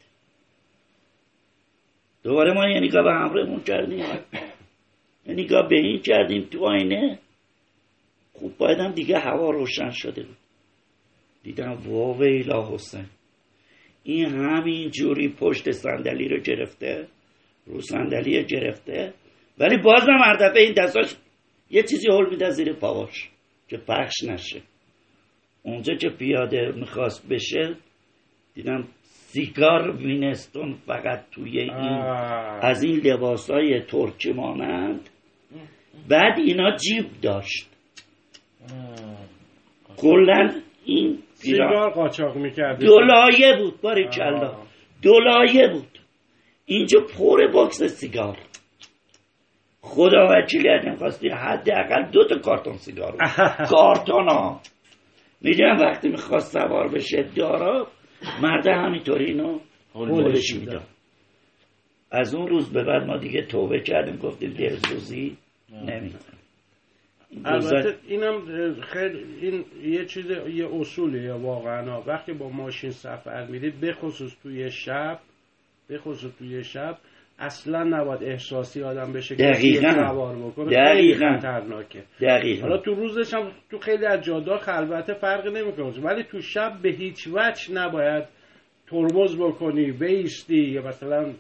دوباره 2.23 2.53
ما 2.53 2.69
یه 2.69 2.81
نگاه 2.81 3.05
به 3.05 3.13
همراهمون 3.13 3.61
کردیم. 3.61 3.99
یه 5.27 5.35
نگاه 5.35 5.69
به 5.69 5.77
این 5.77 6.01
کردیم 6.01 6.49
تو 6.51 6.65
آینه. 6.65 7.19
خوب 8.33 8.57
بایدم 8.57 8.93
دیگه 8.93 9.19
هوا 9.19 9.51
روشن 9.51 9.91
شده 9.91 10.23
بود. 10.23 10.37
دیدم 11.43 11.79
واویلا 11.87 12.75
حسین. 12.75 13.07
این 14.03 14.27
همین 14.27 14.91
جوری 14.91 15.29
پشت 15.29 15.71
صندلی 15.71 16.29
رو 16.29 16.41
گرفته 16.41 17.09
رو 17.67 17.81
صندلی 17.81 18.45
گرفته. 18.45 19.15
ولی 19.59 19.77
بازم 19.77 20.19
هر 20.25 20.35
دفعه 20.35 20.63
این 20.63 20.73
دستاش 20.73 21.15
یه 21.71 21.83
چیزی 21.83 22.09
حل 22.11 22.31
میده 22.31 22.51
زیر 22.51 22.73
پاواش 22.73 23.31
که 23.69 23.77
پخش 23.77 24.25
نشه. 24.25 24.63
اونجا 25.63 25.95
که 25.95 26.09
پیاده 26.09 26.73
می‌خواست 26.77 27.29
بشه 27.29 27.77
دیدم 28.57 28.85
سیگار 29.03 29.97
وینستون 29.97 30.75
فقط 30.87 31.25
توی 31.31 31.61
این 31.61 31.71
آه. 31.71 32.65
از 32.65 32.83
این 32.83 32.97
لباس 32.97 33.51
های 33.51 33.81
ترکی 33.81 34.33
مانند. 34.33 35.09
بعد 36.09 36.39
اینا 36.39 36.77
جیب 36.77 37.07
داشت. 37.23 37.71
کلا 39.97 40.51
این 40.85 41.19
سیگار 41.33 41.91
قاچاق 41.91 42.37
می‌کرد. 42.37 42.85
دولایه 42.85 43.57
بود 43.59 43.81
باری 43.81 44.09
کلا. 44.09 44.55
دولایه 45.03 45.69
بود. 45.69 45.99
اینجا 46.67 47.01
پر 47.01 47.47
box 47.53 47.83
سیگار. 47.83 48.39
خدا 49.81 50.29
وکیلی 50.31 50.69
اگه 50.69 50.97
خواستی 50.97 51.29
حداقل 51.29 52.11
دو 52.11 52.25
تا 52.29 52.39
کارتون 52.39 52.77
سیگار. 52.77 53.17
کارتون 53.71 54.29
ها 54.29 54.61
میگم 55.41 55.77
وقتی 55.81 56.09
می‌خواست 56.09 56.53
سوار 56.59 56.89
بشه 56.89 57.23
دارا 57.37 57.87
مرده 58.43 58.73
همینطوری 58.75 59.25
اینو 59.25 59.59
هلش 59.95 60.55
می‌داد 60.55 60.87
از 62.11 62.35
اون 62.35 62.49
روز 62.49 62.73
به 62.73 62.85
بعد 62.85 63.07
ما 63.07 63.17
دیگه 63.17 63.43
توبه 63.43 63.81
کردیم 63.81 64.17
گفتیم 64.17 64.53
دلسوزی 64.53 65.37
نمی‌کنیم 65.73 66.37
البته 67.45 67.97
اینم 68.07 68.75
خیلی 68.81 69.25
این 69.41 69.65
یه 69.83 70.05
چیز 70.05 70.31
یه 70.31 70.69
اصولیه 70.75 71.33
واقعا. 71.33 72.01
وقتی 72.01 72.33
با 72.33 72.49
ماشین 72.49 72.91
سفر 72.91 73.47
میرید 73.47 73.81
بخصوص 73.81 74.37
توی 74.43 74.71
شب 74.71 75.19
بخصوص 75.91 76.33
توی 76.39 76.65
شب 76.65 76.99
اصلا 77.39 77.83
نباید 77.85 78.23
احساسی 78.25 78.83
آدم 78.83 79.13
بشه 79.13 79.37
که 79.37 79.43
دقیقاً. 79.43 79.91
سوار 79.91 80.37
بکنه. 80.37 80.65
خیلی 80.65 80.75
دقیقاً. 81.15 81.37
خطرناکه. 81.39 82.03
دقیقا. 82.21 82.63
حالا 82.63 82.79
تو 82.79 82.95
روزش 82.95 83.35
هم 83.35 83.51
تو 83.71 83.79
خیلی 83.79 84.07
از 84.07 84.21
جادا 84.25 84.57
خلوت 84.57 85.13
فرقی 85.13 85.51
نمی‌کنه. 85.51 85.87
ولی 86.05 86.23
تو 86.25 86.41
شب 86.41 86.73
به 86.83 86.91
هیچ 86.91 87.29
وجه 87.33 87.73
نباید 87.75 88.25
ترمز 88.91 89.37
بکنی 89.39 89.93
بیستی 89.93 90.57
یا 90.57 90.83
مثلا 90.83 91.33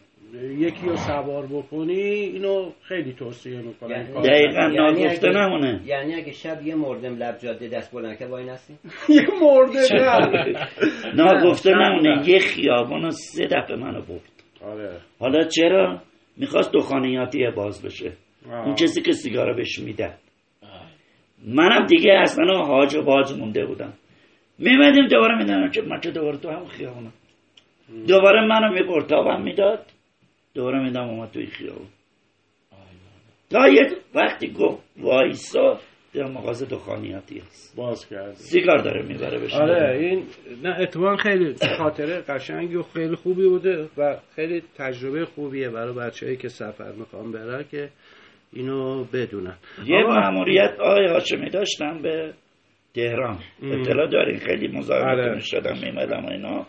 یکی 0.58 0.86
رو 0.86 0.96
سوار 0.96 1.46
بکنی 1.46 2.00
اینو 2.00 2.70
خیلی 2.82 3.12
توصیه 3.12 3.58
می‌کنم. 3.60 3.90
یعنی- 3.90 4.12
دقیقاً 4.28 4.66
ناگفته 4.66 5.28
اگه- 5.28 5.38
نمونه. 5.38 5.80
یعنی 5.86 6.14
اگه 6.14 6.32
شب 6.32 6.66
یه 6.66 6.74
مردم 6.74 7.16
لب 7.16 7.38
جاده 7.38 7.68
دست 7.68 7.92
بلند 7.92 8.18
که 8.18 8.26
وای 8.26 8.44
نستی 8.44 8.74
یه 9.08 9.22
مرده 9.42 9.80
نه. 9.94 10.68
ناگفته 11.14 11.70
نه، 11.70 11.88
نمونه. 11.88 12.16
نه. 12.20 12.28
یه 12.28 12.38
خیابان 12.38 13.02
رو 13.02 13.10
سه 13.10 13.46
دفعه 13.46 13.76
منو 13.76 14.02
برد. 14.02 14.35
آره. 14.62 15.00
حالا 15.18 15.44
چرا؟ 15.44 16.02
می‌خواست 16.36 16.72
دخانیاتی 16.72 17.50
باز 17.56 17.82
بشه. 17.82 18.12
آه. 18.50 18.64
اون 18.66 18.74
کسی 18.74 19.02
که 19.02 19.12
سیگارو 19.12 19.54
بهش 19.54 19.78
میدن. 19.78 20.14
منم 21.46 21.86
دیگه 21.86 22.12
اصلا 22.12 22.64
حاج 22.64 22.94
و 22.94 23.02
باج 23.02 23.32
مونده 23.32 23.66
بودم. 23.66 23.92
میمدیم 24.58 25.06
دوباره 25.06 25.38
می‌دونم 25.38 25.70
که 25.70 25.82
من 25.82 26.00
که 26.00 26.10
دوباره 26.10 26.36
تو 26.36 26.50
هم 26.50 26.64
خیابونم. 26.66 27.12
دوباره 28.08 28.46
منو 28.46 28.72
می‌برد 28.72 29.06
تابم 29.06 29.42
می‌داد. 29.42 29.86
دوباره 30.54 30.82
میدم 30.82 31.08
اومد 31.08 31.30
توی 31.30 31.46
خیابون. 31.46 31.86
تا 33.50 33.68
یه 33.68 33.96
وقتی 34.14 34.52
گفت 34.52 34.82
وایسا 34.96 35.80
دیدم 36.16 36.30
مغازه 36.30 36.66
دخانیاتی 36.66 37.38
هست. 37.38 37.76
باز 37.76 38.08
کرد 38.08 38.32
سیگار 38.32 38.78
داره 38.78 39.02
می‌بره 39.02 39.38
بشه 39.38 39.56
آره 39.56 39.98
این 39.98 40.24
نه 40.62 40.80
اتفاقا 40.80 41.16
خیلی 41.16 41.54
خاطره 41.78 42.20
قشنگی 42.28 42.76
و 42.76 42.82
خیلی 42.82 43.14
خوبی 43.14 43.48
بوده 43.48 43.88
و 43.98 44.16
خیلی 44.36 44.62
تجربه 44.78 45.24
خوبیه 45.24 45.70
برای 45.70 45.94
بچه‌ای 45.94 46.36
که 46.36 46.48
سفر 46.48 46.92
می‌خوان 46.92 47.32
برن 47.32 47.64
که 47.70 47.88
اینو 48.52 49.04
بدونن. 49.04 49.56
یه 49.86 49.96
آقا، 49.96 50.14
مأموریت 50.14 50.80
آقای 50.80 51.06
هاشمی 51.06 51.50
داشتم 51.50 52.02
به 52.02 52.34
تهران. 52.94 53.38
اطلاع 53.62 54.10
دارین 54.10 54.38
خیلی 54.38 54.68
مزاحمتون 54.68 55.28
آره. 55.28 55.40
شدم 55.40 55.78
میمدم 55.82 56.24
و 56.24 56.30
اینا. 56.30 56.66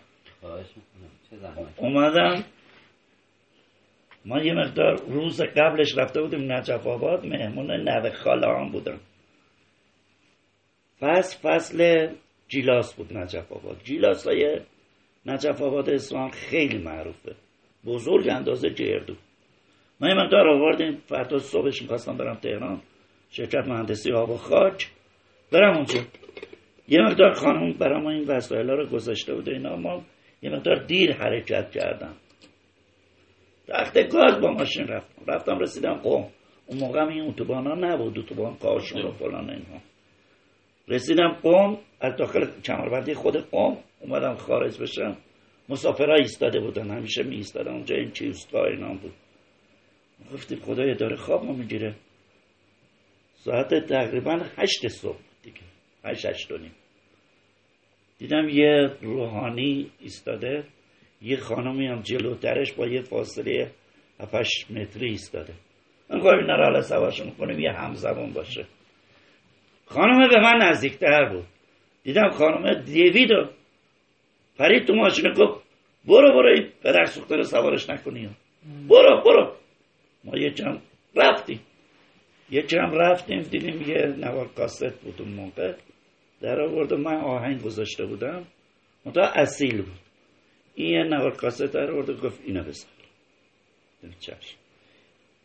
اومدم. 1.78 2.44
ما 4.26 4.42
یه 4.42 4.54
مقدار 4.54 4.96
روز 5.08 5.42
قبلش 5.42 5.98
رفته 5.98 6.22
بودیم 6.22 6.52
نجف 6.52 6.88
آباد 6.88 7.26
مهمون 7.26 7.72
نوه 7.72 8.10
خاله 8.12 8.48
هم 8.48 8.72
بودم. 8.72 9.00
فصل 11.00 11.50
فصل 11.50 12.10
جیلاس 12.48 12.94
بود 12.96 13.18
نجف 13.18 13.52
آباد. 13.52 13.78
جیلاس 13.84 14.28
های 14.28 14.60
نجف 15.26 15.62
آباد 15.62 15.90
اصفهان 15.90 16.30
خیلی 16.30 16.78
معروفه. 16.78 17.36
بزرگ 17.86 18.30
اندازه 18.30 18.70
گردو. 18.70 19.16
ما 20.02 20.08
یه 20.08 20.16
مقدار 20.16 20.48
آوردیم. 20.48 20.98
فردا 21.06 21.38
صبحش 21.38 21.82
می‌خواستم 21.82 22.18
برم 22.18 22.36
تهران. 22.36 22.82
شرکت 23.30 23.68
مهندسی 23.68 24.12
آب 24.12 24.30
و 24.30 24.38
خاک. 24.38 24.92
برم 25.52 25.76
اونجا. 25.76 26.00
یه 26.88 27.00
مقدار 27.02 27.34
خانم 27.34 27.74
برای 27.74 28.02
ما 28.02 28.12
این 28.12 28.24
وسایل 28.28 28.70
رو 28.70 28.88
گذاشته 28.88 29.34
بود 29.36 29.50
اینا. 29.50 29.76
ما 29.76 30.04
یه 30.42 30.50
مقدار 30.50 30.76
دیر 30.76 31.14
حرکت 31.14 31.72
کردم. 31.72 32.14
تخت 33.68 34.10
گاز 34.10 34.42
با 34.42 34.52
ماشین 34.52 34.88
رفتم. 34.88 35.22
رفتم 35.28 35.60
رسیدم 35.60 35.94
قوم 35.94 36.30
اون 36.68 36.80
موقع 36.80 37.08
این 37.08 37.22
اتوبان 37.22 37.68
ها 37.68 37.76
نبود. 37.76 38.20
اتوبان 38.20 38.56
کاشون 38.56 39.02
و 39.02 39.12
فلان 39.12 39.50
اینها. 39.50 39.82
رسیدم 40.88 41.32
قوم 41.44 41.78
از 42.02 42.16
داخل 42.16 42.62
کمربندی 42.62 43.14
خود 43.14 43.38
قوم 43.38 43.78
اومدم 44.00 44.36
خارج 44.36 44.82
بشم. 44.82 45.18
مسافرها 45.70 46.16
ایستاده 46.16 46.60
بودن 46.60 46.92
همیشه 46.92 47.24
می 47.24 47.36
ایستادن 47.36 47.72
اونجا 47.72 47.96
این 47.96 48.12
کیوسکا 48.12 48.66
اینا 48.66 48.94
بود. 48.94 49.14
گفتیم 50.34 50.60
خدایا 50.60 50.94
داره 50.94 51.16
خواب 51.16 51.46
ما 51.46 51.54
می‌گیره. 51.54 51.96
ساعت 53.36 53.86
تقریبا 53.86 54.40
هشت 54.58 54.88
صبح 54.88 55.20
دیگه. 55.44 55.62
هشت 56.04 56.26
هشت 56.26 56.52
و 56.52 56.58
دیدم 58.18 58.50
یه 58.50 58.90
روحانی 59.02 59.92
ایستاده. 60.00 60.64
یه 61.22 61.38
خانمی 61.38 61.88
هم 61.88 62.02
جلوترش 62.02 62.74
با 62.74 62.88
یه 62.88 63.02
فاصله 63.02 63.72
7 64.20 64.72
متری 64.72 65.10
ایستاده. 65.10 65.54
من 66.10 66.20
خواهیم 66.20 66.48
حالا 66.48 66.82
سواشون 66.82 67.32
کنیم 67.32 67.60
یه 67.60 67.72
همزبان 67.72 68.34
باشه. 68.34 68.66
خانم 69.88 70.28
به 70.30 70.40
من 70.40 70.58
نزدیکتر 70.62 71.26
بود. 71.26 71.46
دیدم 72.04 72.30
خانم 72.30 72.82
دیوید 72.82 73.32
رو 73.32 73.50
پرید 74.60 74.86
تو 74.88 74.94
ماشین 74.94 75.34
گفت 75.34 75.64
برو 76.06 76.32
برو 76.34 76.54
این 76.54 76.70
پدر 76.84 77.06
سوخته 77.06 77.36
رو 77.36 77.44
سوارش 77.44 77.90
نکنی. 77.90 78.30
برو 78.90 79.22
برو. 79.26 79.56
ما 80.24 80.38
یه 80.38 80.50
جمع 80.52 80.80
رفتیم. 81.16 81.60
یه 82.50 82.62
جمع 82.62 82.94
رفتیم 82.96 83.42
دیدیم 83.42 83.82
یه 83.82 84.06
نوار 84.06 84.48
کاست 84.48 85.02
بود 85.04 85.22
اون 85.22 85.32
موقع. 85.32 85.74
در 86.42 86.62
آورد 86.62 86.92
و 86.92 86.98
من 86.98 87.16
آهنگ 87.16 87.62
گذاشته 87.62 88.06
بودم. 88.06 88.46
منتها 89.06 89.24
اصیل 89.24 89.82
بود. 89.82 90.00
این 90.76 90.90
یه 90.90 91.04
نوار 91.04 91.36
کاست 91.36 91.64
در 91.64 91.92
آورد 91.92 92.10
و 92.10 92.14
گفت 92.14 92.42
اینو 92.46 92.64
گفتم 92.64 92.88
چشم. 94.20 94.58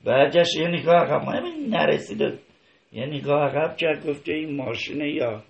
برگشت 0.04 0.56
یه 0.56 0.68
نگاه 0.68 1.08
همین 1.08 1.68
نرسیده 1.68 2.38
یه 2.92 3.06
نگاه 3.06 3.42
عقب 3.42 3.76
کرد 3.76 4.06
گفت 4.06 4.24
که 4.24 4.32
این 4.32 4.56
ماشینه 4.56 5.10
یا 5.10 5.42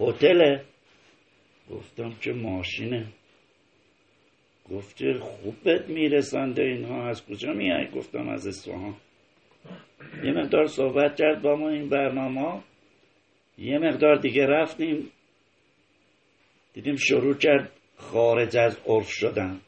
هتله؟ 0.00 0.64
گفتم 1.70 2.10
که 2.20 2.32
ماشینه. 2.32 3.06
گفت 4.70 4.96
که 4.96 5.14
خوب 5.20 5.54
بهت 5.64 5.88
میرسنده 5.88 6.62
اینها 6.62 7.08
از 7.08 7.26
کجا 7.26 7.52
میای؟ 7.52 7.86
گفتم 7.90 8.28
از 8.28 8.46
اصفهان. 8.46 8.96
یه 10.24 10.32
مقدار 10.32 10.66
صحبت 10.66 11.16
کرد 11.16 11.42
با 11.42 11.56
ما 11.56 11.68
این 11.68 11.88
برنامه. 11.88 12.62
یه 13.58 13.78
مقدار 13.78 14.16
دیگه 14.16 14.46
رفتیم. 14.46 15.10
دیدیم 16.72 16.96
شروع 16.96 17.34
کرد 17.34 17.72
خارج 17.96 18.56
از 18.56 18.78
عرف 18.86 19.08
شدن. 19.08 19.60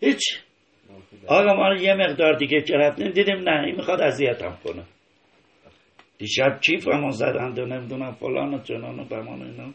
هیچ. 0.00 0.41
آقا 1.28 1.54
ما 1.54 1.74
یه 1.74 1.94
مقدار 1.94 2.36
دیگه 2.36 2.60
که 2.60 2.74
رفتیم 2.74 3.08
دیدیم 3.10 3.48
نه 3.48 3.64
این 3.64 3.76
می‌خواد 3.76 4.00
اذیتم 4.00 4.58
کنه. 4.64 4.82
دیشب 6.18 6.60
کیف 6.60 6.88
همون 6.88 7.10
زدند 7.10 7.58
و 7.58 7.66
نمی‌دونم 7.66 8.12
فلان 8.12 8.54
و 8.54 8.62
چنان 8.62 9.00
و 9.00 9.04
بمان 9.04 9.42
اینا. 9.42 9.72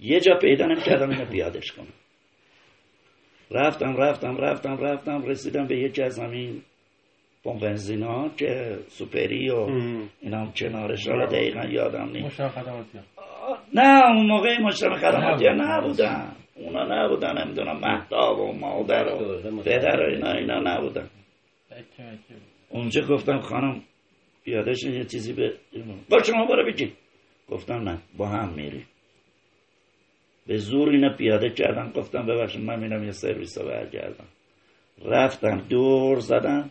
یه 0.00 0.20
جا 0.20 0.34
پیدا 0.34 0.66
نمی‌کردم 0.66 1.10
اینو 1.10 1.24
بیادش 1.24 1.72
کنم. 1.72 1.86
رفتم 3.50 3.96
رفتم 3.96 4.36
رفتم 4.36 4.76
رفتم 4.76 5.22
رسیدم 5.22 5.66
به 5.66 5.76
یکی 5.76 6.02
از 6.02 6.18
همین 6.18 6.62
پمپ 7.44 7.60
بنزینا 7.60 8.28
که 8.28 8.78
سوپری 8.88 9.50
و 9.50 9.68
اینا 10.20 10.40
هم 10.40 10.52
کنارش. 10.52 11.08
حالا 11.08 11.26
دقیقا 11.26 11.64
یادم 11.64 12.08
نیست. 12.12 12.40
نه 13.74 14.02
اون 14.06 14.26
موقع 14.26 14.60
مشتم 14.60 14.96
خدماتی 14.96 15.46
ها 15.46 15.52
نبودن. 15.52 16.32
اونا 16.56 16.84
نبودن 16.84 17.44
نمی‌دونم 17.44 17.80
مهتاب 17.80 18.38
و 18.38 18.52
مادر 18.52 19.14
و 19.14 19.40
پدر 19.64 20.00
و 20.00 20.10
اینا 20.10 20.32
اینا 20.32 20.60
نبودن. 20.60 21.08
اونجا 22.68 23.06
گفتم 23.06 23.40
خانم 23.40 23.82
پیادهش 24.44 24.84
یه 24.84 25.04
چیزی 25.04 25.32
به 25.32 25.54
با 26.10 26.22
شما 26.22 26.46
برو 26.46 26.72
بگی 26.72 26.92
گفتم 27.48 27.88
نه 27.88 27.98
با 28.16 28.26
هم 28.26 28.52
میری 28.52 28.84
به 30.46 30.56
زور 30.56 30.88
اینا 30.88 31.16
پیاده 31.16 31.50
کردم 31.50 31.92
گفتم 31.96 32.26
ببخشید 32.26 32.60
من 32.62 32.80
میرم 32.80 33.04
یه 33.04 33.10
سرویس 33.10 33.58
رو 33.58 33.68
برگردم. 33.68 34.24
رفتم 35.04 35.60
دور 35.68 36.18
زدم 36.18 36.70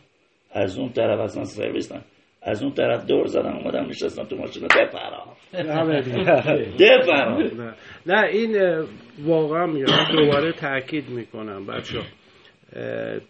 از 0.52 0.78
اون 0.78 0.89
طرف 0.89 1.20
اصلا 1.20 1.46
سرویس 1.46 1.91
نه. 1.91 2.02
از 2.41 2.63
اون 2.63 2.73
طرف 2.73 3.06
دور 3.06 3.25
زدم 3.25 3.58
اومدم 3.58 3.86
نشستم 3.86 4.23
تو 4.23 4.36
ماشین. 4.36 4.63
بپرا. 4.63 5.25
همه 5.54 6.01
دیگه. 6.01 6.17
بپرا. 6.80 7.73
نه. 8.06 8.23
این 8.27 8.84
واقعا 9.19 9.65
میگم 9.65 9.86
دوباره 10.12 10.51
تاکید 10.51 11.10
می‌کنم 11.10 11.65
بچه 11.65 11.99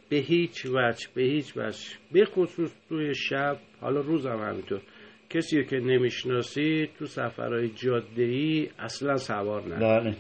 به 0.10 0.18
هیچ 0.18 0.66
وجه 0.66 1.08
به 1.16 1.22
هیچ 1.22 1.58
وجه 1.58 1.90
به 2.12 2.26
خصوص 2.26 2.76
توی 2.90 3.16
شب 3.16 3.58
حالا 3.82 4.00
روزم 4.02 4.38
همینطور. 4.50 4.82
کسی 5.30 5.64
که 5.64 5.76
نمی‌شناسی 5.76 6.90
تو 7.00 7.06
سفرهای 7.06 7.70
جاده 7.70 8.24
ای 8.24 8.70
اصلا 8.80 9.18
سوار 9.18 9.68
نه 9.68 9.80
بله. 9.80 10.16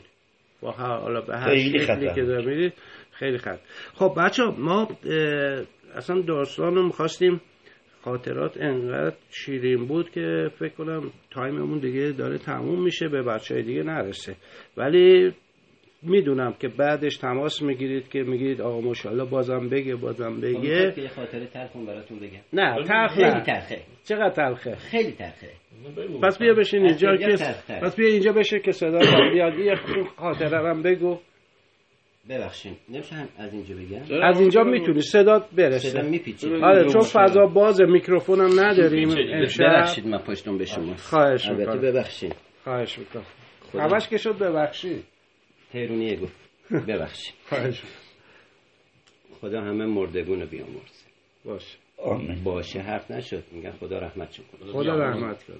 با 0.62 0.71
حالا 0.71 1.21
به 1.21 1.38
هر 1.38 1.49
خیلی 1.49 1.80
شکلی. 1.80 2.13
که 2.15 2.21
داره 2.21 2.45
می‌ری، 2.45 2.71
خیلی 3.12 3.38
خطر. 3.38 3.60
خب 3.93 4.13
بچه 4.17 4.43
ما 4.43 4.88
اصلا 5.95 6.21
داستان 6.21 6.75
رو 6.75 6.86
می‌خواستیم 6.86 7.41
خاطرات 8.04 8.58
انقدر 8.62 9.16
شیرین 9.30 9.86
بود 9.86 10.10
که 10.10 10.50
فکر 10.60 10.74
کنم 10.74 11.12
تایممون 11.32 11.80
دیگه 11.80 12.12
داره 12.18 12.38
تموم 12.38 12.84
میشه 12.84 13.08
به 13.08 13.24
بچه 13.24 13.54
های 13.54 13.64
دیگه 13.64 13.84
نرسه. 13.84 14.36
ولی 14.78 15.34
می‌دونم 16.04 16.54
که 16.60 16.68
بعدش 16.68 17.18
تماس 17.18 17.62
می‌گیرید 17.62 18.10
که 18.10 18.20
می‌گیرید 18.20 18.62
آقا 18.62 18.82
ماشاءالله 18.82 19.26
بازم 19.26 19.70
بگه 19.70 19.96
بازم 19.96 20.42
بگه. 20.42 20.92
که 20.92 21.08
خاطره 21.08 21.46
تلخون 21.46 21.86
براتون 21.86 22.20
بگم. 22.20 22.40
نه 22.54 22.84
تلخ 22.88 23.14
خیلی 23.14 23.42
تلخه 23.42 23.82
چقدر 24.04 24.30
تلخه؟ 24.30 24.76
خیلی 24.76 25.12
تلخه. 25.12 25.50
پس 26.24 26.40
بیا 26.40 26.54
بشین 26.54 26.86
اینجا 26.86 27.16
که. 27.16 27.38
پس 27.82 27.96
بیا 27.96 28.08
اینجا 28.08 28.32
بشه 28.32 28.60
که 28.60 28.72
صدا 28.72 29.00
بیاد 29.34 29.60
یه 29.60 29.76
خاطره 30.18 30.70
هم 30.70 30.84
بگو. 30.84 31.20
ببخشید 32.29 32.77
نمیشه 32.89 33.15
هم 33.15 33.27
از 33.38 33.53
اینجا 33.53 33.75
بگم. 33.75 34.21
از 34.23 34.39
اینجا 34.39 34.63
می‌تونی 34.63 35.01
صدا 35.01 35.39
صدا 35.39 35.47
برسه 35.57 36.01
میپیچید 36.01 36.53
آره 36.53 36.89
چون 36.89 37.01
فضا 37.01 37.45
باز 37.45 37.81
میکروفون 37.81 38.41
هم 38.41 38.60
نداریم 38.60 39.10
ببخشید 39.60 40.07
من 40.07 40.17
پشتم 40.17 40.57
به 40.57 40.65
شما 40.65 40.95
خواهش 40.95 41.47
البته 41.47 41.71
می‌کنم. 41.73 41.81
ببخشید. 41.81 42.36
خواهش 42.63 42.99
می‌کنم. 42.99 43.23
همش 43.73 44.07
که 44.07 44.17
شد 44.17 44.38
ببخشید. 44.38 45.03
تیرونیه 45.71 46.19
گفت. 46.19 46.49
ببخشید. 46.89 47.34
خواهش 47.49 47.81
خدا 49.41 49.62
همه 49.62 49.86
مردگون 49.86 50.41
رو 50.41 50.47
بیامرزه. 50.47 51.05
باش 51.45 51.77
آمین. 51.97 52.43
باشه 52.43 52.79
حرف 52.79 53.12
نشد. 53.12 53.43
میگن 53.51 53.71
خدا 53.71 53.99
رحمت 53.99 54.38
کنه 54.38 54.71
خدا 54.71 54.95
رحمت 54.95 55.43
کنه. 55.43 55.57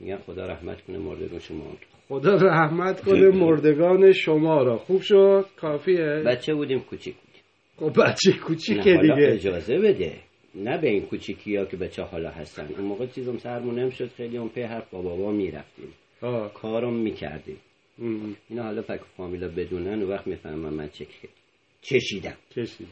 میگن 0.00 0.16
خدا 0.16 0.46
رحمت 0.46 0.82
کنه 0.82 0.98
مردگون 0.98 1.38
شما. 1.38 1.64
رو. 1.64 1.93
خدا 2.08 2.34
رحمت 2.34 3.00
کنه 3.00 3.28
مردگان 3.28 4.12
شما 4.12 4.62
را. 4.62 4.78
خوب 4.78 5.00
شد؟ 5.00 5.46
کافیه؟ 5.56 6.22
بچه 6.26 6.54
بودیم 6.54 6.80
کوچیک 6.80 7.14
بودیم 7.14 7.42
خب 7.76 8.02
بچه 8.02 8.32
کوچیکه 8.32 8.96
دیگه. 9.02 9.32
اجازه 9.32 9.78
بده. 9.78 10.12
نه 10.54 10.78
به 10.78 10.88
این 10.88 11.02
کوچیکی 11.02 11.56
ها 11.56 11.64
که 11.64 11.76
بچه 11.76 12.02
حالا 12.02 12.30
هستن. 12.30 12.68
اون 12.78 12.84
موقع 12.84 13.06
چیزم 13.06 13.36
سرمون 13.36 13.78
نمی‌شد 13.78 14.08
خیلی 14.08 14.36
اون 14.38 14.48
پی 14.48 14.62
حرف 14.62 14.90
با 14.90 15.02
بابا 15.02 15.32
می‌رفتیم. 15.32 15.88
کارم 16.54 16.94
می‌کردیم. 16.94 17.56
اینا 18.48 18.62
حالا 18.62 18.82
فکر 18.82 19.02
فامیلا 19.16 19.48
بدونن 19.48 20.02
و 20.02 20.10
وقت 20.10 20.26
می‌فهمم 20.26 20.74
من 20.74 20.88
چه 20.88 21.06
چشیدم. 21.82 22.36
کشید 22.56 22.86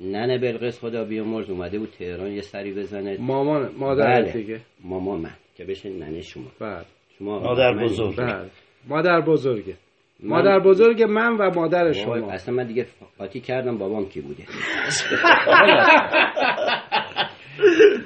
ننه 0.00 0.38
بلقیس 0.38 0.78
خدا 0.78 1.04
بیامرز 1.04 1.50
اومده 1.50 1.78
بود 1.78 1.88
تهران 1.90 2.32
یه 2.32 2.40
سری 2.40 2.72
بزنه. 2.72 3.16
مامان 3.20 3.74
مادرت 3.78 4.24
بله. 4.24 4.32
دیگه. 4.32 4.60
ماما 4.84 5.16
من 5.16 5.36
که 5.56 5.64
بشه 5.64 5.90
ننه 5.90 6.20
شما. 6.20 6.50
بله. 6.60 6.84
شما 7.18 7.38
مادر 7.40 7.74
بزرگ. 7.74 8.20
مادر 8.88 9.20
بزرگه 9.20 9.76
من- 10.20 10.28
مادر 10.28 10.58
بزرگ 10.58 11.02
من 11.02 11.36
و 11.36 11.50
مادر 11.54 11.92
شما. 11.92 12.30
اصلا 12.32 12.54
من 12.54 12.66
دیگه 12.66 12.86
قاطی 13.18 13.40
کردم 13.40 13.78
بابام 13.78 14.08
کی 14.08 14.20
بوده. 14.20 14.44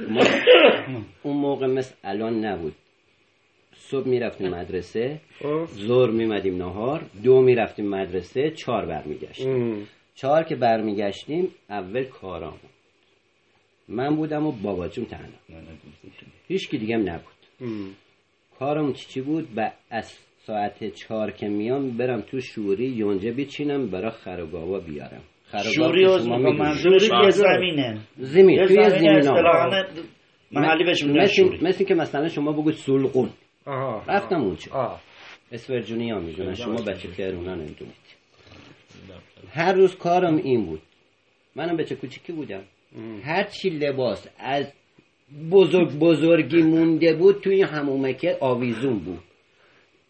ما 0.09 0.21
اون 1.23 1.37
موقع 1.37 1.67
مثل 1.67 1.95
الان 2.05 2.45
نبود. 2.45 2.75
صبح 3.77 4.09
می‌رفتیم 4.09 4.49
مدرسه؟ 4.49 5.21
زور 5.67 6.11
میمدیم 6.11 6.57
نهار 6.57 7.03
دو 7.25 7.41
می‌رفتیم 7.41 7.89
مدرسه 7.89 8.51
چهار 8.51 8.87
برمیگشتیم. 8.87 9.89
چهار 10.15 10.43
که 10.43 10.57
برمیگشتیم 10.57 11.49
اول 11.71 12.05
کارام. 12.05 12.59
من 13.89 14.17
بودم 14.17 14.47
و 14.47 14.53
باباجون 14.53 15.05
تنها. 15.05 15.29
هیچ 16.49 16.69
کی 16.69 16.79
دیگه 16.79 16.97
نبود. 16.97 17.33
ام. 17.61 17.91
کارم 18.59 18.93
چی 18.93 19.07
چی 19.09 19.21
بود؟ 19.21 19.49
و 19.57 19.73
از 19.91 20.19
ساعت 20.39 20.95
چهار 20.95 21.31
که 21.31 21.49
میام 21.49 21.97
برم 21.97 22.21
تو 22.21 22.41
شوری 22.41 22.87
یونجه 22.87 23.33
بچینم 23.33 23.91
برای 23.91 24.11
خرگاوا 24.11 24.79
بیارم. 24.79 25.23
شوری 25.75 26.05
که 26.05 26.11
از 26.11 26.29
می‌دونید. 26.29 26.61
منظورش 26.61 27.11
یه 27.25 27.31
زمینه. 27.31 27.99
زمین. 28.17 28.67
توی 28.67 28.91
زمین 28.91 29.31
محلی 30.53 30.85
بهش 30.85 31.03
میگن 31.03 31.21
مثل, 31.21 31.33
شوری. 31.33 31.59
مثل 31.63 31.85
که 31.85 31.95
مثلا 31.95 32.29
شما 32.29 32.53
بگو 32.53 32.73
سلقون. 32.73 33.31
آها. 33.67 34.03
رفتم 34.09 34.41
اونجا. 34.41 34.99
اسفرجونی 35.53 36.11
ها 36.11 36.19
می‌دونن. 36.19 36.55
شما 36.55 36.75
بچه 36.75 37.09
تهرونا 37.09 37.55
نمی‌دونید. 37.55 37.95
هر 39.51 39.73
روز 39.73 39.97
کارم 39.97 40.37
این 40.37 40.67
بود. 40.67 40.83
منم 41.57 41.77
بچه 41.77 41.95
کوچیکی 41.95 42.33
بودم. 42.33 42.63
هر 43.23 43.43
چی 43.45 43.71
لباس 43.71 44.29
از 44.39 44.73
بزرگ 45.51 45.99
بزرگی 45.99 46.63
مونده 46.63 47.15
بود 47.15 47.41
توی 47.41 47.63
همومکه 47.63 48.37
آویزون 48.41 48.99
بود. 48.99 49.19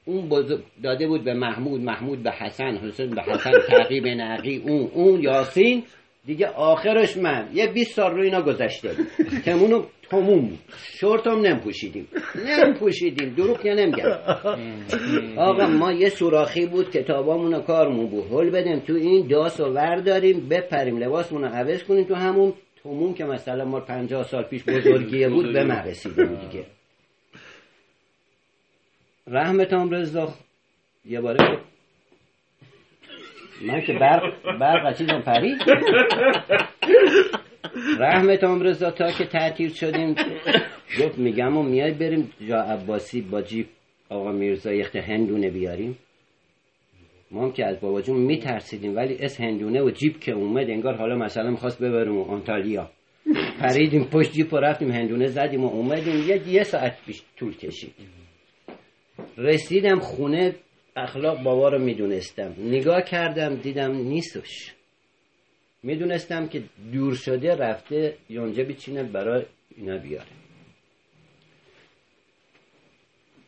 اون 0.05 0.29
بزرگ 0.29 0.61
داده 0.83 1.07
بود 1.07 1.25
به 1.25 1.35
محمود 1.35 1.81
محمود 1.81 2.23
به 2.23 2.31
حسن 2.31 2.77
حسین 2.77 3.11
به 3.11 3.23
حسن 3.23 3.51
تعقیب 3.69 4.07
نقی 4.07 4.57
اون 4.57 4.91
اون 4.95 5.21
یاسین. 5.21 5.83
دیگه 6.27 6.47
آخرش 6.47 7.17
من. 7.17 7.49
یه 7.55 7.67
20 7.67 7.97
سال 7.97 8.11
رو 8.11 8.23
اینا 8.23 8.43
گذشته 8.43 8.89
بود. 8.89 9.07
تمونو 9.45 9.83
تموم 10.11 10.41
بود. 10.41 10.59
شورت 10.99 11.27
هم 11.27 11.41
نم 11.41 11.61
پوشیدیم 11.61 12.09
نم 12.47 12.75
پوشیدیم 12.75 13.35
دروغ 13.35 13.67
نمیگم. 13.67 14.05
آقا 15.37 15.67
ما 15.67 15.93
یه 15.93 16.09
سوراخی 16.09 16.67
بود 16.67 16.91
کتابامون 16.91 17.55
و 17.55 17.61
کارمون 17.61 18.07
بود. 18.07 18.25
هل 18.33 18.51
بدیم 18.51 18.79
تو 18.79 18.93
این 18.93 19.27
داس 19.27 19.61
و 19.61 19.65
ورداریم 19.65 20.49
بپریم 20.49 20.99
لباسمون 20.99 21.43
رو 21.43 21.49
عوض 21.49 21.85
کنیم 21.85 22.05
تو 22.05 22.15
همون. 22.15 22.53
تموم 22.83 23.15
که 23.15 23.25
مثلا 23.25 23.65
ما 23.65 23.81
50 23.81 24.25
سال 24.25 24.43
پیش 24.43 24.65
بزرگیه 24.65 25.29
بود 25.35 25.53
به 25.53 25.65
من 25.65 25.85
رسیده 25.85 26.25
بود 26.25 26.41
دیگه. 26.41 26.67
رحمتام 29.27 29.95
رزا 29.95 30.35
یه 31.05 31.21
باره 31.21 31.59
من 33.63 33.81
که 33.81 33.93
برق 33.93 34.23
برق 34.61 34.97
چیزم 34.97 35.21
پرید. 35.21 35.63
رحمت 37.99 38.45
رضا 38.45 38.91
تا 38.91 39.11
که 39.11 39.25
تعطیل 39.25 39.73
شدیم 39.73 40.15
گفت 41.01 41.19
میگم 41.19 41.57
و 41.57 41.63
میای 41.63 41.93
بریم 41.93 42.33
جا 42.49 42.57
عباسی 42.63 43.21
با 43.21 43.43
جیب 43.43 43.67
آقا 44.09 44.33
میرزا 44.33 44.73
یخت 44.73 44.97
هندونه 44.97 45.51
بیاریم. 45.51 45.99
ما 47.31 47.45
هم 47.45 47.53
که 47.53 47.67
از 47.67 47.81
بابا 47.81 48.03
جون 48.03 48.17
میترسیدیم 48.21 48.97
ولی 48.97 49.17
اس 49.21 49.41
هندونه 49.41 49.83
و 49.83 49.91
جیب 49.91 50.21
که 50.21 50.33
اومد 50.33 50.71
انگار 50.71 50.95
حالا 50.95 51.17
مثلا 51.17 51.51
می‌خواست 51.51 51.83
ببریم 51.83 52.19
آنتالیا. 52.19 52.91
پریدیم 53.61 54.05
پشت 54.05 54.33
جیب 54.33 54.55
و 54.55 54.57
رفتیم 54.57 54.91
هندونه 54.91 55.27
زدیم 55.27 55.65
و 55.65 55.69
اومدیم. 55.69 56.29
یه 56.29 56.49
یه 56.49 56.63
ساعت 56.63 57.05
پیش 57.07 57.23
طول 57.37 57.57
کشید. 57.57 57.95
رسیدم 59.37 59.99
خونه 59.99 60.55
اخلاق 60.97 61.43
بابا 61.43 61.69
رو 61.69 61.79
می‌دونستم. 61.79 62.55
نگاه 62.59 63.03
کردم 63.03 63.57
دیدم 63.57 63.93
نیستش. 63.93 64.75
می‌دونستم 65.83 66.49
که 66.49 66.63
دور 66.93 67.15
شده 67.15 67.55
رفته 67.55 68.15
یونجه 68.29 68.65
بیچینه 68.65 69.03
برای 69.03 69.45
اینا 69.77 69.99
بیاره. 69.99 70.27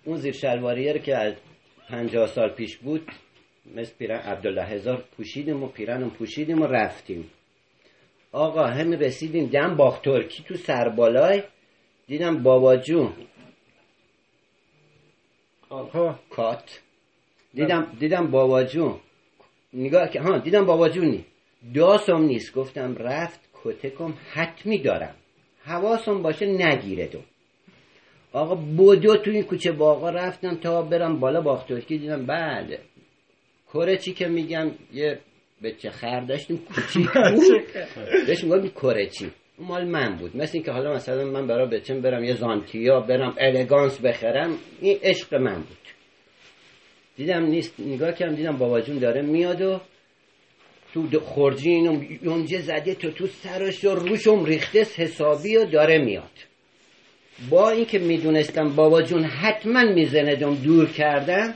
اون 0.05 0.17
زیر 0.17 0.33
شلواریه 0.33 0.99
که 0.99 1.17
از 1.17 1.35
پنجاه 1.89 2.27
سال 2.27 2.49
پیش 2.49 2.77
بود 2.77 3.11
مثل 3.75 3.93
پیرن 3.99 4.19
عبدالله 4.19 4.65
هزار 4.65 5.05
پوشیدیم 5.17 5.63
و 5.63 5.67
پیرنم 5.67 6.11
پوشیدیم 6.11 6.63
و 6.63 6.67
رفتیم. 6.67 7.31
آقا 8.33 8.67
همین 8.67 9.01
رسیدیم 9.01 9.47
دم 9.47 9.77
باخت 9.77 10.05
ترکی 10.05 10.43
تو 10.43 10.55
سربالای. 10.55 11.43
دیدم 12.07 12.43
بابا 12.43 12.77
جون. 12.77 13.13
کات. 16.31 16.81
دیدم 17.55 17.97
دیدم 18.01 18.31
بابا 18.31 18.65
جون. 18.65 19.01
نگاه 19.73 20.11
که 20.11 20.21
ها 20.21 20.39
دیدم 20.39 20.65
بابا 20.67 20.89
جون 20.89 21.05
نی 21.05 21.25
داسم 21.75 22.23
نیست. 22.23 22.55
گفتم 22.55 22.95
رفت 22.95 23.41
کتکم 23.65 24.15
حتمی 24.33 24.79
دارم. 24.79 25.15
حواسم 25.65 26.23
باشه 26.23 26.47
نگیره 26.47 27.07
دو 27.07 27.19
آقا 28.33 28.55
بودو 28.55 29.17
تو 29.17 29.31
این 29.31 29.43
کوچه 29.43 29.73
باقا 29.73 30.11
رفتم 30.11 30.55
تا 30.55 30.83
برم 30.83 31.21
بالا 31.21 31.41
باختورکی 31.41 31.99
دیدم 31.99 32.27
بله. 32.27 32.79
کره 33.73 33.97
چی 33.97 34.13
که 34.13 34.29
میگم؟ 34.29 34.71
یه 34.93 35.19
بچه 35.65 35.91
خر 35.91 36.21
داشتیم 36.21 36.59
کوچیک 36.59 37.07
بود. 37.35 38.27
داشتیم 38.29 38.53
میگم 38.53 38.69
کره 38.69 39.07
چی. 39.07 39.31
مال 39.59 39.85
من 39.85 40.17
بود. 40.17 40.37
مثل 40.37 40.51
اینکه 40.55 40.73
حالا 40.73 40.95
مثلا 40.95 41.25
من 41.25 41.47
برای 41.47 41.69
بچم 41.79 42.01
برم 42.01 42.25
یه 42.25 42.35
زانتیا 42.35 43.01
برم 43.01 43.35
الگانس 43.39 44.01
بخرم 44.01 44.57
این 44.81 44.99
عشق 45.03 45.35
من 45.35 45.57
بود. 45.57 45.77
دیدم 47.17 47.45
نیست 47.45 47.81
نگاه 47.81 48.13
کردم 48.13 48.35
دیدم 48.35 48.57
بابا 48.57 48.81
جون 48.81 48.99
داره 48.99 49.23
میاد 49.23 49.63
و 49.63 49.81
تو 50.95 51.03
اینو 51.71 52.03
یونجه 52.23 52.61
زده 52.61 52.95
تو 52.95 53.11
تو 53.11 53.27
سرش 53.27 53.85
و 53.85 53.95
روشم 53.95 54.45
ریخته 54.45 54.87
حسابی 54.97 55.57
و 55.57 55.65
داره 55.65 55.99
میاد. 55.99 56.31
با 57.51 57.71
اینکه 57.71 57.99
می‌دونستم 57.99 58.69
بابا 58.77 59.03
جون 59.03 59.25
حتما 59.25 59.83
می‌زنه 59.83 60.35
دور 60.55 60.87
کردم 60.91 61.55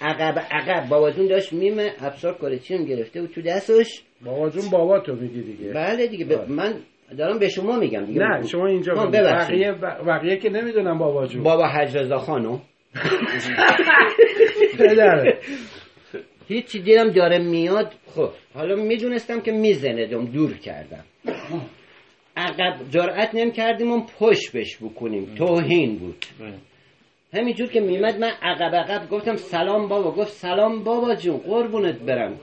عقب 0.00 0.38
عقب. 0.50 0.88
بابا 0.88 1.10
جون 1.10 1.26
داشت 1.26 1.52
میمه 1.52 1.92
افسار 2.00 2.34
کارچی 2.38 2.74
هم 2.74 2.84
گرفته 2.84 3.22
و 3.22 3.26
تو 3.26 3.42
دستش. 3.42 4.02
بابا 4.24 4.50
جون 4.50 4.70
بابا 4.72 5.00
تو 5.00 5.14
میگی 5.14 5.42
دیگه. 5.42 5.72
بله 5.72 6.06
دیگه. 6.06 6.24
ب... 6.24 6.50
من 6.50 6.74
دارم 7.18 7.38
به 7.38 7.48
شما 7.48 7.78
میگم 7.78 8.04
دیگه. 8.06 8.20
نه 8.20 8.46
شما 8.46 8.66
اینجا. 8.66 8.94
بقیه 8.94 9.72
بقیه 10.06 10.36
که 10.36 10.50
نمی‌دونم 10.50 10.98
بابا 10.98 11.26
جون 11.26 11.42
بابا 11.42 11.68
حج 11.68 11.96
رضا 11.96 12.18
خانو 12.18 12.58
هیچی 16.48 16.82
دیدم 16.82 17.10
داره 17.10 17.38
میاد. 17.38 17.92
خب 18.06 18.30
حالا 18.54 18.76
می‌دونستم 18.76 19.40
که 19.40 19.52
می‌زنه 19.52 20.06
دم 20.06 20.24
دور 20.24 20.58
کردم. 20.58 21.04
عقب 22.36 22.74
جرأت 22.90 23.34
نمی 23.34 23.52
کردیم 23.52 23.90
اون 23.90 24.06
پشت 24.18 24.56
بش 24.56 24.76
بکنیم. 24.76 25.34
توهین 25.34 25.98
بود. 25.98 26.24
همینجور 27.32 27.68
که 27.68 27.80
میمد 27.80 28.18
من 28.18 28.30
عقب 28.42 28.74
عقب 28.74 29.08
گفتم 29.08 29.36
سلام 29.36 29.88
بابا. 29.88 30.10
گفت 30.10 30.32
سلام 30.32 30.84
بابا 30.84 31.14
جون 31.14 31.36
قربونت 31.36 31.98
برم. 31.98 32.40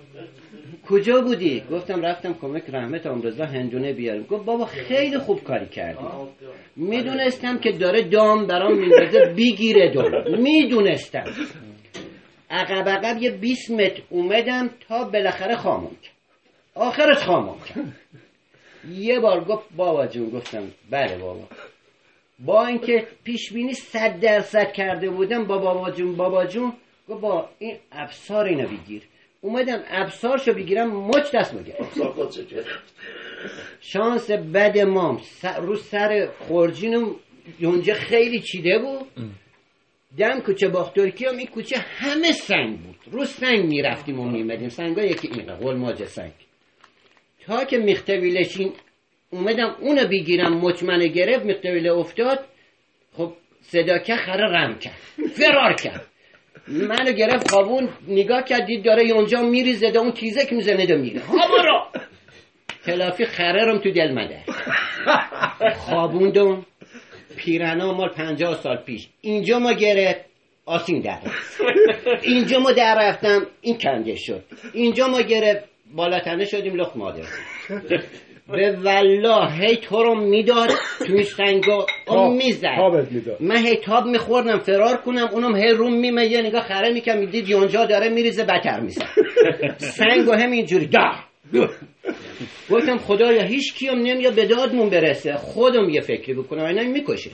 کجا 0.89 1.21
بودی؟ 1.21 1.63
گفتم 1.71 2.01
رفتم 2.01 2.33
کمک 2.33 2.63
رحمت 2.69 3.05
امرزا 3.05 3.45
هندونه 3.45 3.93
بیارم. 3.93 4.23
گفت 4.23 4.45
بابا 4.45 4.65
خیلی 4.65 5.17
خوب 5.17 5.43
کاری 5.43 5.67
کردی. 5.67 6.05
می‌دونستم 6.75 7.57
که 7.57 7.71
داره 7.71 8.01
دام 8.09 8.47
برام 8.47 8.77
میندازه 8.77 9.19
بگیره 9.37 9.93
دام. 9.93 10.41
می‌دونستم. 10.41 11.23
عقب 12.49 12.89
عقب 12.89 13.21
یه 13.21 13.31
20 13.31 13.71
متر 13.71 14.01
اومدم 14.09 14.69
تا 14.87 15.03
بالاخره 15.03 15.55
خامون 15.55 15.95
کرد 16.03 16.15
آخرش 16.75 17.17
خامون 17.17 17.57
کرد. 17.59 17.95
یه 18.91 19.19
بار 19.19 19.43
گفت 19.43 19.69
بابا 19.75 20.07
جون 20.07 20.29
گفتم 20.29 20.63
بله 20.91 21.17
بابا. 21.17 21.43
با 22.39 22.65
اینکه 22.65 23.07
پیش 23.23 23.53
بینی 23.53 23.73
صد 23.73 24.19
درصد 24.19 24.71
کرده 24.71 25.09
بودم 25.09 25.43
با 25.43 25.57
بابا 25.57 25.91
جون 25.91 26.15
بابا 26.15 26.45
جون 26.45 26.73
گفت 27.09 27.21
با 27.21 27.49
این 27.59 27.77
افسار 27.91 28.45
اینو 28.45 28.67
بگیر. 28.67 29.03
اومدم 29.41 29.83
افسارشو 29.87 30.53
بگیرم 30.53 31.07
مچ 31.07 31.31
دست 31.35 31.65
کرد 31.65 32.67
شانس 33.81 34.31
بد 34.31 34.79
مام. 34.79 35.21
رو 35.61 35.75
سر 35.75 36.29
خورجینم 36.39 37.15
یونجه 37.59 37.93
خیلی 37.93 38.39
چیده 38.39 38.79
بود. 38.79 39.07
دم 40.17 40.39
کوچه 40.39 40.67
باخترکی 40.67 41.25
هم 41.25 41.37
این 41.37 41.47
کوچه 41.47 41.77
همه 41.77 42.31
سنگ 42.31 42.79
بود. 42.79 42.95
رو 43.11 43.25
سنگ 43.25 43.65
می‌رفتیم 43.65 44.19
و 44.19 44.29
میمدیم 44.29 44.69
سنگ 44.69 44.97
یکی 44.97 45.27
اینه 45.27 45.53
قلماج 45.53 46.03
سنگ. 46.03 46.33
تا 47.45 47.65
که 47.65 47.77
میختویلشین 47.77 48.73
اومدم 49.35 49.75
اونو 49.79 50.07
بگیرم 50.07 50.57
مچمنه 50.57 51.07
گرفت 51.07 51.45
میختویله 51.45 51.91
افتاد. 51.91 52.39
خب 53.17 53.33
صدا 53.61 53.97
که 53.97 54.15
خره 54.15 54.47
رم 54.57 54.79
کرد 54.79 54.97
فرار 55.33 55.73
کرد. 55.73 56.05
منو 56.67 57.11
گرفت 57.11 57.51
خوابون 57.51 57.89
نگاه 58.07 58.43
کرد 58.43 58.65
دید 58.65 58.83
داره 58.83 59.03
اونجا 59.03 59.41
میریزه 59.41 59.91
ده 59.91 59.99
اون 59.99 60.11
تیزه 60.11 60.45
که 60.45 60.55
می‌زنه 60.55 60.85
ده 60.85 60.95
میره. 60.95 61.21
ها 61.21 61.91
تلافی 62.85 63.25
خره 63.25 63.65
رم 63.65 63.77
تو 63.77 63.91
دل 63.91 64.11
مده. 64.11 64.39
خوابوندم. 65.75 66.65
پیرنا 67.35 67.93
مال 67.93 68.09
پنجاه 68.09 68.61
سال 68.61 68.77
پیش. 68.77 69.07
اینجا 69.21 69.59
ما 69.59 69.73
گرفت 69.73 70.25
آسین 70.65 71.01
در. 71.01 71.19
اینجا 72.21 72.59
ما 72.59 72.71
در 72.71 72.95
رفتم 72.99 73.47
این 73.61 73.77
کنده 73.77 74.15
شد. 74.15 74.43
اینجا 74.73 75.07
ما 75.07 75.21
گرفت 75.21 75.63
بالاتنه 75.95 76.45
شدیم 76.45 76.75
لخت 76.75 76.95
مادر. 76.95 77.23
به 78.49 78.77
والله 78.83 79.51
هی 79.51 79.75
تو 79.75 80.03
رو 80.03 80.15
می‌داد 80.15 80.69
تو 80.99 81.13
این 81.13 81.23
سنگا 81.23 81.85
می‌زد. 82.37 82.75
تابت 82.77 83.11
می‌داد. 83.11 83.41
من 83.41 83.57
هی 83.65 83.75
تاب 83.75 84.05
میخوردم 84.05 84.59
فرار 84.59 84.97
کنم 84.97 85.27
اونم 85.31 85.55
هی 85.55 85.73
روم 85.73 85.93
میمه 85.99 86.25
یه 86.25 86.41
نگاه 86.41 86.61
خره 86.61 86.93
میکم 86.93 87.17
می‌دید 87.17 87.49
یونجا 87.49 87.85
داره 87.85 88.09
میریزه 88.09 88.43
بتر 88.43 88.79
میزه 88.79 89.01
سنگ 89.77 90.27
و 90.27 90.31
همینجوری 90.33 90.85
دا! 90.87 91.11
گفتم 92.71 92.97
خدایا 92.97 93.43
هیچ 93.43 93.73
کیم 93.73 93.95
نمیاد 93.95 94.35
به 94.35 94.45
دادمون 94.45 94.89
برسه. 94.89 95.33
خودم 95.33 95.89
یه 95.89 96.01
فکری 96.01 96.33
بکنم 96.33 96.65
اینا 96.65 96.83
می‌کشید 96.83 97.33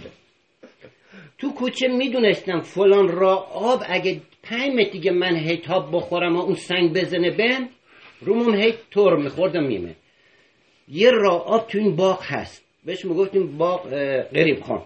تو 1.37 1.53
کوچه 1.53 1.87
می‌دونستم 1.87 2.59
فلان 2.59 3.07
را 3.07 3.35
آب 3.53 3.83
اگه 3.89 4.21
پنج 4.43 4.71
متر 4.75 4.89
دیگه 4.91 5.11
من 5.11 5.35
هی 5.35 5.57
تاب 5.57 5.89
بخورم 5.95 6.35
و 6.35 6.39
اون 6.39 6.53
سنگ 6.55 6.93
بزنه 6.93 7.31
بهم 7.31 7.69
رومم 8.21 8.55
هی 8.55 8.73
تور 8.91 9.17
میخوردم 9.17 9.63
میمه. 9.63 9.95
یه 10.87 11.11
آب 11.29 11.67
تو 11.67 11.77
این 11.77 11.95
باغ 11.95 12.23
هست. 12.23 12.65
بهش 12.85 13.05
می‌گفتیم 13.05 13.57
باغ 13.57 13.89
قریب 14.33 14.61
خان. 14.61 14.83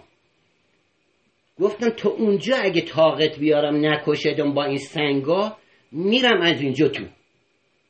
گفتم 1.60 1.90
تو 1.90 2.08
اونجا 2.08 2.56
اگه 2.56 2.80
طاقت 2.80 3.38
بیارم 3.38 3.86
نکشدم 3.86 4.54
با 4.54 4.64
این 4.64 4.78
سنگا 4.78 5.56
میرم 5.92 6.40
از 6.40 6.60
اینجا 6.60 6.88
تو. 6.88 7.04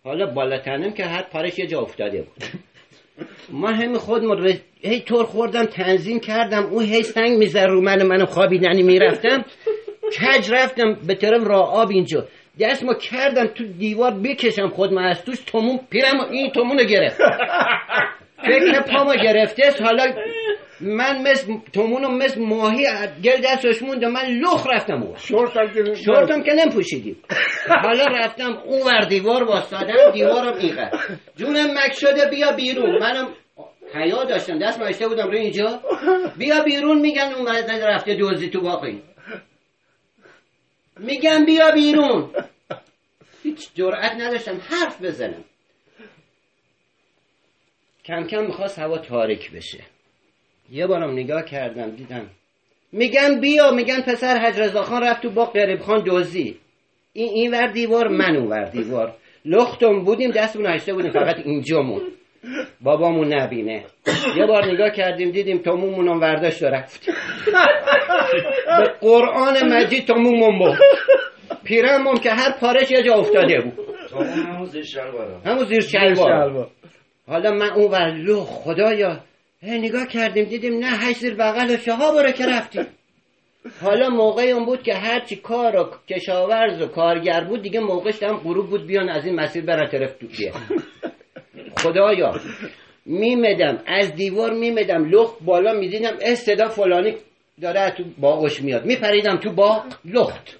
حالا 0.04 0.26
بالاتنم 0.26 0.92
که 0.92 1.04
هر 1.04 1.22
پارش 1.22 1.59
یه 1.59 1.66
جا 1.66 1.80
افتاده 1.80 2.22
بود. 2.22 2.44
ما 3.61 3.68
همین 3.68 3.98
خودمون 3.98 4.38
رس... 4.38 4.61
هی 4.80 5.00
طور 5.00 5.24
خوردم 5.24 5.64
تنظیم 5.64 6.20
کردم 6.20 6.66
اون 6.66 6.84
هی 6.84 7.02
سنگ 7.02 7.38
می‌زد 7.38 7.59
رو 7.59 7.80
من 7.80 8.02
منم 8.02 8.26
خوابیدنی 8.26 8.82
می‌رفتم. 8.82 9.44
کج 10.16 10.52
رفتم 10.52 10.94
به 11.07 11.14
طرف 11.14 11.46
راه 11.46 11.74
آب 11.74 11.90
اینجا. 11.90 12.28
دست 12.61 12.84
ما 12.84 12.94
کردم 12.94 13.46
تو 13.46 13.64
دیوار 13.64 14.11
بکشم 14.11 14.68
خودم 14.68 14.98
از 14.98 15.24
توش 15.24 15.38
تومون 15.46 15.80
پیرم 15.90 16.20
این 16.30 16.50
تومون 16.50 16.78
رو 16.78 16.84
گرفت. 16.84 17.16
فکر 18.46 18.80
پامو 18.80 19.14
گرفته 19.14 19.66
است. 19.66 19.82
حالا 19.82 20.04
من 20.80 21.22
مثل 21.22 21.52
تومون 21.72 22.02
رو 22.02 22.11
مثل 22.11 22.40
ماهی 22.40 22.86
گل 23.24 23.42
دستش 23.44 23.82
مونده 23.82 24.07
من 24.07 24.26
لخ 24.26 24.66
رفتم 24.72 25.02
اون 25.02 25.16
شورتم 25.16 25.66
که 25.74 25.94
شورتم 25.94 26.42
که 26.42 26.52
حالا 27.68 28.04
رفتم 28.04 28.59
اون 28.64 28.82
ور 28.82 29.00
دیوار 29.00 29.42
واسادم 29.42 30.11
دیوارم 30.12 30.59
اینقدر 30.59 30.98
جونم 31.36 31.70
مک 31.70 31.92
شده 31.92 32.30
بیا 32.30 32.52
بیرون. 32.52 32.98
منم 32.98 33.28
حیا 33.94 34.24
داشتم. 34.24 34.59
دست 34.59 34.82
مشته 34.82 35.09
بودم. 35.09 35.26
رو 35.26 35.36
اینجا. 35.38 35.80
بیا 36.38 36.62
بیرون 36.64 37.00
میگن 37.00 37.32
اون 37.38 37.46
رفته 37.82 38.14
دوزی 38.14 38.48
تو 38.50 38.61
باقی. 38.61 39.02
میگم 40.99 41.44
بیا 41.47 41.70
بیرون. 41.70 42.30
هیچ 43.42 43.74
جرأت 43.74 44.12
نداشتم 44.12 44.61
حرف 44.68 45.03
بزنم. 45.03 45.44
کم 48.05 48.26
کم 48.26 48.47
می‌خواست 48.47 48.78
هوا 48.78 48.99
تاریک 48.99 49.53
بشه. 49.53 49.84
یه 50.70 50.86
بارم 50.86 51.11
نگاه 51.12 51.44
کردم 51.44 51.90
دیدم. 51.90 52.30
میگن 52.92 53.40
بیا 53.40 53.70
میگن 53.70 54.01
پسر 54.01 54.38
حج 54.38 54.61
رضا 54.61 54.82
خان 54.82 55.03
رفت 55.03 55.22
تو 55.22 55.30
با 55.30 55.44
قریب 55.44 55.80
خان 55.80 56.05
دوزی 56.05 56.59
این 57.12 57.28
این 57.28 57.55
ور 57.55 57.66
دیوار 57.66 58.09
من 58.09 58.36
ور 58.36 58.64
دیوار. 58.64 59.16
لختم 59.44 60.05
بودیم 60.05 60.30
دستمون 60.30 60.66
هشته 60.66 60.94
بودیم 60.94 61.12
فقط 61.12 61.36
اینجامون. 61.44 62.03
بابامون 62.80 63.34
نبینه. 63.34 63.84
یه 64.37 64.47
بار 64.47 64.64
نگاه 64.64 64.91
کردیم 64.91 65.30
دیدیم 65.30 65.59
تومومون 65.59 66.09
هم 66.09 66.20
ورداشت 66.20 66.62
و 66.62 66.66
رفت 66.66 67.07
به 68.78 68.93
قرآن 69.01 69.72
مجید 69.72 70.07
تومومون 70.07 70.59
بود. 70.59 70.78
پیرمون 71.64 72.18
که 72.18 72.30
هر 72.30 72.53
پارش 72.61 72.91
یه 72.91 73.03
جا 73.03 73.14
افتاده 73.14 73.61
بود. 73.61 73.87
همون 74.49 74.64
زیر 74.64 74.84
شلوارم 74.84 75.43
همون 75.45 75.64
زیر 75.64 75.80
شلوار. 75.80 76.70
حالا 77.26 77.51
من 77.51 77.70
اون 77.70 77.91
ور 77.91 78.11
لو 78.11 78.41
خدایا. 78.41 79.20
نگاه 79.62 80.07
کردیم 80.07 80.45
دیدیم 80.45 80.78
نه 80.78 80.87
هشت 80.87 81.18
زیر 81.18 81.34
بغل 81.34 81.76
ها 81.89 82.12
باره 82.12 82.32
که 82.32 82.47
رفتیم. 82.47 82.87
حالا 83.82 84.09
موقعی 84.09 84.51
اون 84.51 84.64
بود 84.64 84.82
که 84.82 84.95
هرچی 84.95 85.37
کار 85.37 85.76
و 85.76 85.91
کشاورز 86.09 86.82
و 86.82 86.87
کارگر 86.87 87.45
بود 87.45 87.62
دیگه 87.62 87.80
موقعش 87.80 88.22
هم 88.22 88.37
غروب 88.37 88.70
بود 88.70 88.87
بیان 88.87 89.09
از 89.09 89.26
این 89.26 89.34
مسیر 89.34 89.64
برن 89.64 89.89
طرف 89.89 90.16
تو 90.16 90.26
بیه 90.26 90.53
خدایا. 91.87 92.41
میمدم 93.07 93.82
از 93.87 94.14
دیوار 94.14 94.53
میمدم 94.53 95.05
لخت 95.05 95.34
بالا 95.45 95.72
می‌دیدم 95.72 96.16
اه 96.20 96.34
صدا 96.34 96.68
فلانی 96.68 97.14
داره 97.62 97.91
تو 97.91 98.05
باغش 98.18 98.62
میاد. 98.62 98.84
میپریدم 98.84 99.37
تو 99.37 99.53
باغ 99.53 99.84
لخت. 100.05 100.59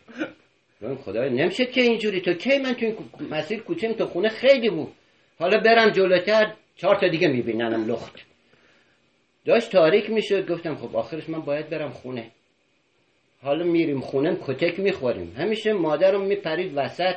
خدایا 1.05 1.33
نمیشه 1.33 1.64
که 1.64 1.81
اینجوری. 1.81 2.20
تو 2.20 2.33
کی 2.33 2.59
من 2.59 2.74
تو 2.74 2.87
این 2.87 2.97
مسیر 3.31 3.61
کوچیم؟ 3.62 3.93
تو 3.93 4.07
خونه 4.07 4.29
خیلی 4.29 4.70
بود. 4.70 4.93
حالا 5.39 5.59
برم 5.61 5.91
جلوتر 5.91 6.53
چهار 6.77 6.97
تا 6.97 7.09
دیگه 7.09 7.29
میبیننم 7.29 7.91
لخت. 7.93 8.14
داشت 9.45 9.72
تاریک 9.72 10.11
می‌شد. 10.11 10.51
گفتم 10.51 10.74
خب 10.74 10.97
آخرش 10.97 11.29
من 11.29 11.41
باید 11.41 11.70
برم 11.70 11.91
خونه. 11.91 12.31
حالا 13.43 13.64
میریم 13.64 14.01
خونه 14.01 14.37
کتک 14.47 14.81
می‌خوریم. 14.81 15.35
همیشه 15.39 15.72
مادرم 15.72 16.20
میپرید 16.20 16.72
وسط. 16.77 17.16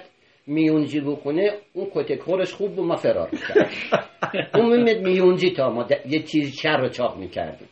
میونجی 0.49 1.01
خونه 1.01 1.53
اون 1.73 1.87
کتک 1.93 2.19
خورش 2.21 2.53
خوب 2.53 2.75
بود 2.75 2.85
ما 2.85 2.95
فرار 2.95 3.29
می‌کرد 3.31 3.71
اون 4.55 4.77
میمد 4.77 5.01
میونجی 5.01 5.51
تا 5.51 5.69
ما 5.69 5.87
یه 6.09 6.23
چیز 6.23 6.55
شر 6.61 6.77
رو 6.77 6.89
چاق 6.89 7.17
می‌کردیم. 7.17 7.67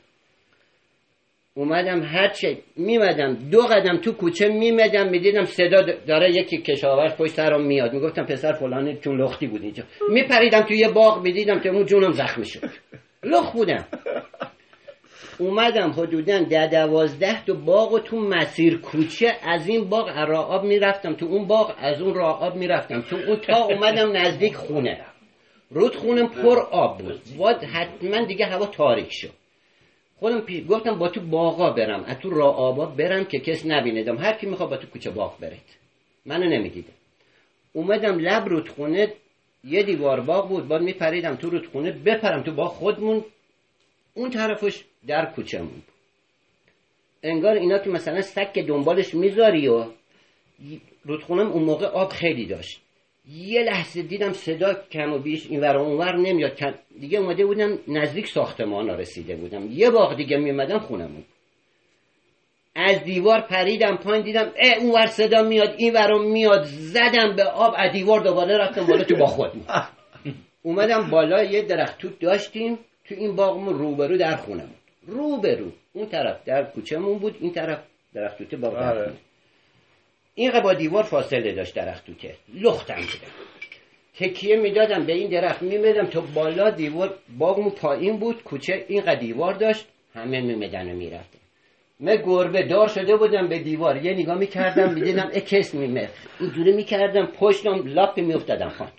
اومدم 1.53 2.01
هر 2.03 2.27
چه 2.27 2.57
میمدم 2.75 3.33
دو 3.51 3.61
قدم 3.61 3.97
تو 3.97 4.11
کوچه 4.11 4.47
میمدم 4.47 5.09
می‌دیدم 5.09 5.43
صدا 5.43 5.81
داره 6.07 6.31
یکی 6.31 6.57
کشاورز 6.57 7.15
پشت 7.15 7.31
سرم 7.31 7.65
میاد. 7.65 7.93
می‌گفتم 7.93 8.25
پسر 8.25 8.53
فلانی 8.53 8.97
چون 8.97 9.21
لختی 9.21 9.47
بود 9.47 9.61
اینجا. 9.61 9.83
میپریدم 10.09 10.61
تو 10.61 10.73
یه 10.73 10.89
باغ 10.89 11.21
می‌دیدم 11.23 11.59
که 11.59 11.69
اون 11.69 11.85
جونم 11.85 12.11
زخمی 12.11 12.45
شد. 12.45 12.69
لخ 13.23 13.51
بودم. 13.51 13.87
اومدم 15.39 15.91
حدودا 15.91 16.43
ده 16.43 16.67
دوازده 16.67 17.45
تا 17.45 17.53
باغ 17.53 17.93
و 17.93 17.99
تو 17.99 18.17
مسیر 18.19 18.77
کوچه 18.81 19.35
از 19.43 19.67
این 19.67 19.89
باغ 19.89 20.09
راه 20.09 20.45
آب 20.49 20.63
می‌رفتم. 20.63 21.13
تو 21.13 21.25
اون 21.25 21.47
باغ 21.47 21.75
از 21.77 22.01
اون 22.01 22.13
راه 22.13 22.43
آب 22.43 22.55
می‌رفتم. 22.55 23.01
تو 23.01 23.15
اون 23.27 23.35
تا 23.35 23.63
اومدم 23.63 24.17
نزدیک 24.17 24.55
خونه. 24.55 25.05
رود 25.69 25.95
خونم 25.95 26.27
پر 26.27 26.59
آب 26.71 26.97
بود. 26.97 27.21
باید 27.37 27.57
حتما 27.57 28.25
دیگه 28.25 28.45
هوا 28.45 28.65
تاریک 28.65 29.07
شد. 29.11 29.29
خودم 30.19 30.41
پی... 30.41 30.65
گفتم 30.65 30.99
با 30.99 31.09
تو 31.09 31.21
باغا 31.21 31.69
برم. 31.69 32.03
از 32.03 32.17
تو 32.19 32.29
راه 32.29 32.55
آبا 32.55 32.85
برم 32.85 33.25
که 33.25 33.39
کس 33.39 33.65
نبیندم 33.65 34.17
هر 34.17 34.33
کی 34.33 34.47
می‌خواد 34.47 34.69
با 34.69 34.77
تو 34.77 34.87
کوچه 34.87 35.09
باغ 35.09 35.39
برید. 35.39 35.77
منو 36.25 36.49
نمی‌دیدم 36.49 36.93
اومدم 37.73 38.19
لب 38.19 38.49
رودخونه. 38.49 39.13
یه 39.63 39.83
دیوار 39.83 40.21
باغ 40.21 40.49
بود. 40.49 40.67
باید 40.67 40.81
میپریدم 40.81 41.35
تو 41.35 41.49
رودخونه. 41.49 41.91
بپرم 41.91 42.43
تو 42.43 42.51
باغ 42.51 42.71
خودمون. 42.71 43.23
اون 44.17 44.29
طرفش 44.29 44.83
در 45.07 45.25
بود 45.25 45.83
انگار 47.23 47.55
اینا 47.55 47.79
که 47.79 47.89
مثلا 47.89 48.21
سگ 48.21 48.53
که 48.53 48.63
دنبالش 48.63 49.13
می‌ذاری 49.13 49.67
و 49.67 49.85
رودخونم 51.05 51.51
اون 51.51 51.63
موقع 51.63 51.85
آب 51.85 52.09
خیلی 52.09 52.45
داشت. 52.45 52.81
یه 53.31 53.63
لحظه 53.63 54.01
دیدم 54.01 54.33
صدا 54.33 54.73
کم 54.91 55.13
و 55.13 55.19
بیش 55.19 55.47
این 55.49 55.61
ور 55.61 55.77
و 55.77 55.81
اون 55.81 55.97
ور 55.97 56.15
نمیاد 56.15 56.75
دیگه 56.99 57.19
اومده 57.19 57.45
بودم 57.45 57.79
نزدیک 57.87 58.27
ساختمان 58.27 58.89
رسیده 58.89 59.35
بودم. 59.35 59.71
یه 59.71 59.89
باغ 59.89 60.17
دیگه 60.17 60.37
میومدم 60.37 60.79
خونمون. 60.79 61.23
از 62.75 63.03
دیوار 63.03 63.41
پریدم 63.41 63.95
پایین 63.95 64.23
دیدم 64.23 64.51
اه 64.55 64.77
اون 64.77 64.91
ور 64.91 65.05
صدا 65.05 65.41
میاد 65.41 65.75
این 65.77 65.93
ور 65.93 66.19
میاد. 66.19 66.63
زدم 66.63 67.35
به 67.35 67.43
آب 67.43 67.73
از 67.77 67.91
دیوار 67.91 68.19
دوباره 68.19 68.57
رفتم 68.57 68.87
بالا 68.87 69.03
تو 69.03 69.15
با 69.15 69.25
خودم. 69.25 69.61
اومدم 70.63 71.09
بالا 71.09 71.43
یه 71.43 71.61
درخت 71.61 71.97
توت 71.97 72.19
داشتیم. 72.19 72.79
تو 73.09 73.15
این 73.15 73.35
باغمون 73.35 73.73
روبرو 73.73 74.17
در 74.17 74.35
خونمون 74.35 74.75
روبرو. 75.07 75.71
اون 75.93 76.09
طرف 76.09 76.43
در 76.45 76.63
کوچهمون 76.63 77.17
بود 77.19 77.35
این 77.39 77.51
طرف 77.53 77.79
درخت 78.13 78.37
توته 78.37 78.57
باغ 78.57 78.73
در 78.73 78.89
آره. 78.89 79.03
خونه. 79.03 79.17
این 80.35 80.51
با 80.63 80.73
دیوار 80.73 81.03
فاصله 81.03 81.51
داشت 81.51 81.75
درخت 81.75 82.05
توته 82.05 82.35
لختم 82.53 82.95
بودم 82.95 83.33
تکیه 84.19 84.55
می‌دادم 84.55 85.05
به 85.05 85.13
این 85.13 85.29
درخت 85.29 85.61
میمدم 85.61 86.05
تا 86.05 86.21
بالا 86.21 86.69
دیوار 86.69 87.17
باغمون 87.37 87.69
پایین 87.69 88.19
بود. 88.19 88.43
کوچه 88.43 88.85
این 88.87 89.19
دیوار 89.19 89.53
داشت 89.53 89.87
همه 90.13 90.41
میمدن 90.41 90.91
و 90.91 90.95
می‌رفتم 90.95 91.39
من 91.99 92.15
گربه 92.15 92.63
دار 92.63 92.87
شده 92.87 93.15
بودم 93.17 93.47
به 93.47 93.59
دیوار. 93.59 94.05
یه 94.05 94.13
نگاه 94.13 94.37
می‌کردم 94.37 94.93
می‌دیدم 94.93 95.29
اه 95.33 95.39
کس 95.39 95.73
میمه 95.75 96.09
اینجوری 96.39 96.71
می‌کردم 96.71 97.25
پشتم 97.25 97.87
لاپی 97.87 98.21
میافتادم 98.21 98.69
خواند 98.69 98.93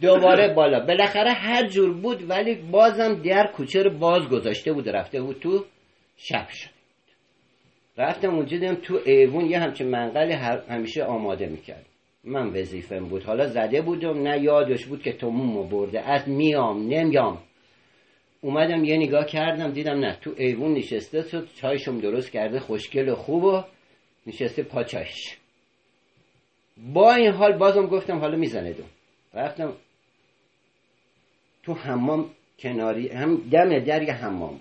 دوباره 0.00 0.54
بالا. 0.54 0.80
بالاخره 0.80 1.32
هر 1.32 1.68
جور 1.68 1.94
بود 1.94 2.30
ولی 2.30 2.54
بازم 2.54 3.14
در 3.14 3.52
کوچه 3.56 3.82
رو 3.82 3.98
باز 3.98 4.28
گذاشته 4.28 4.72
بود 4.72 4.88
رفته 4.88 5.22
بود 5.22 5.38
تو 5.40 5.64
شب 6.16 6.48
شد. 6.48 6.70
رفتم 7.98 8.34
اونجا 8.34 8.58
دیدم 8.58 8.74
تو 8.74 9.00
ایوون 9.06 9.46
یه 9.46 9.58
همچین 9.58 9.88
منقل 9.88 10.32
همیشه 10.68 11.04
آماده 11.04 11.46
می‌کرد. 11.46 11.86
من 12.24 12.46
وظیفم 12.46 13.04
بود. 13.04 13.22
حالا 13.22 13.46
زده 13.46 13.82
بودم 13.82 14.22
نه 14.22 14.42
یادش 14.42 14.86
بود 14.86 15.02
که 15.02 15.12
تومومو 15.12 15.64
برده. 15.64 16.00
از 16.00 16.28
میام 16.28 16.88
نمیام. 16.88 17.42
اومدم 18.40 18.84
یه 18.84 18.96
نگاه 18.96 19.26
کردم 19.26 19.72
دیدم 19.72 19.98
نه 19.98 20.18
تو 20.20 20.34
ایوون 20.36 20.72
نشسته 20.72 21.22
شد 21.22 21.48
چایشم 21.60 22.00
درست 22.00 22.32
کرده 22.32 22.60
خوشگل 22.60 23.08
و 23.08 23.14
خوب 23.14 23.44
و 23.44 23.62
نشسته 24.26 24.62
پاچایش 24.62 25.36
با 26.92 27.14
این 27.14 27.32
حال 27.32 27.58
بازم 27.58 27.86
گفتم 27.86 28.18
حالا 28.18 28.36
می‌زنه 28.36 28.72
دو. 28.72 28.82
رفتم 29.34 29.72
تو 31.64 31.74
حمام 31.74 32.30
کناری 32.58 33.08
هم 33.08 33.36
دم 33.36 33.78
در 33.78 34.02
یه 34.02 34.12
حمام. 34.12 34.60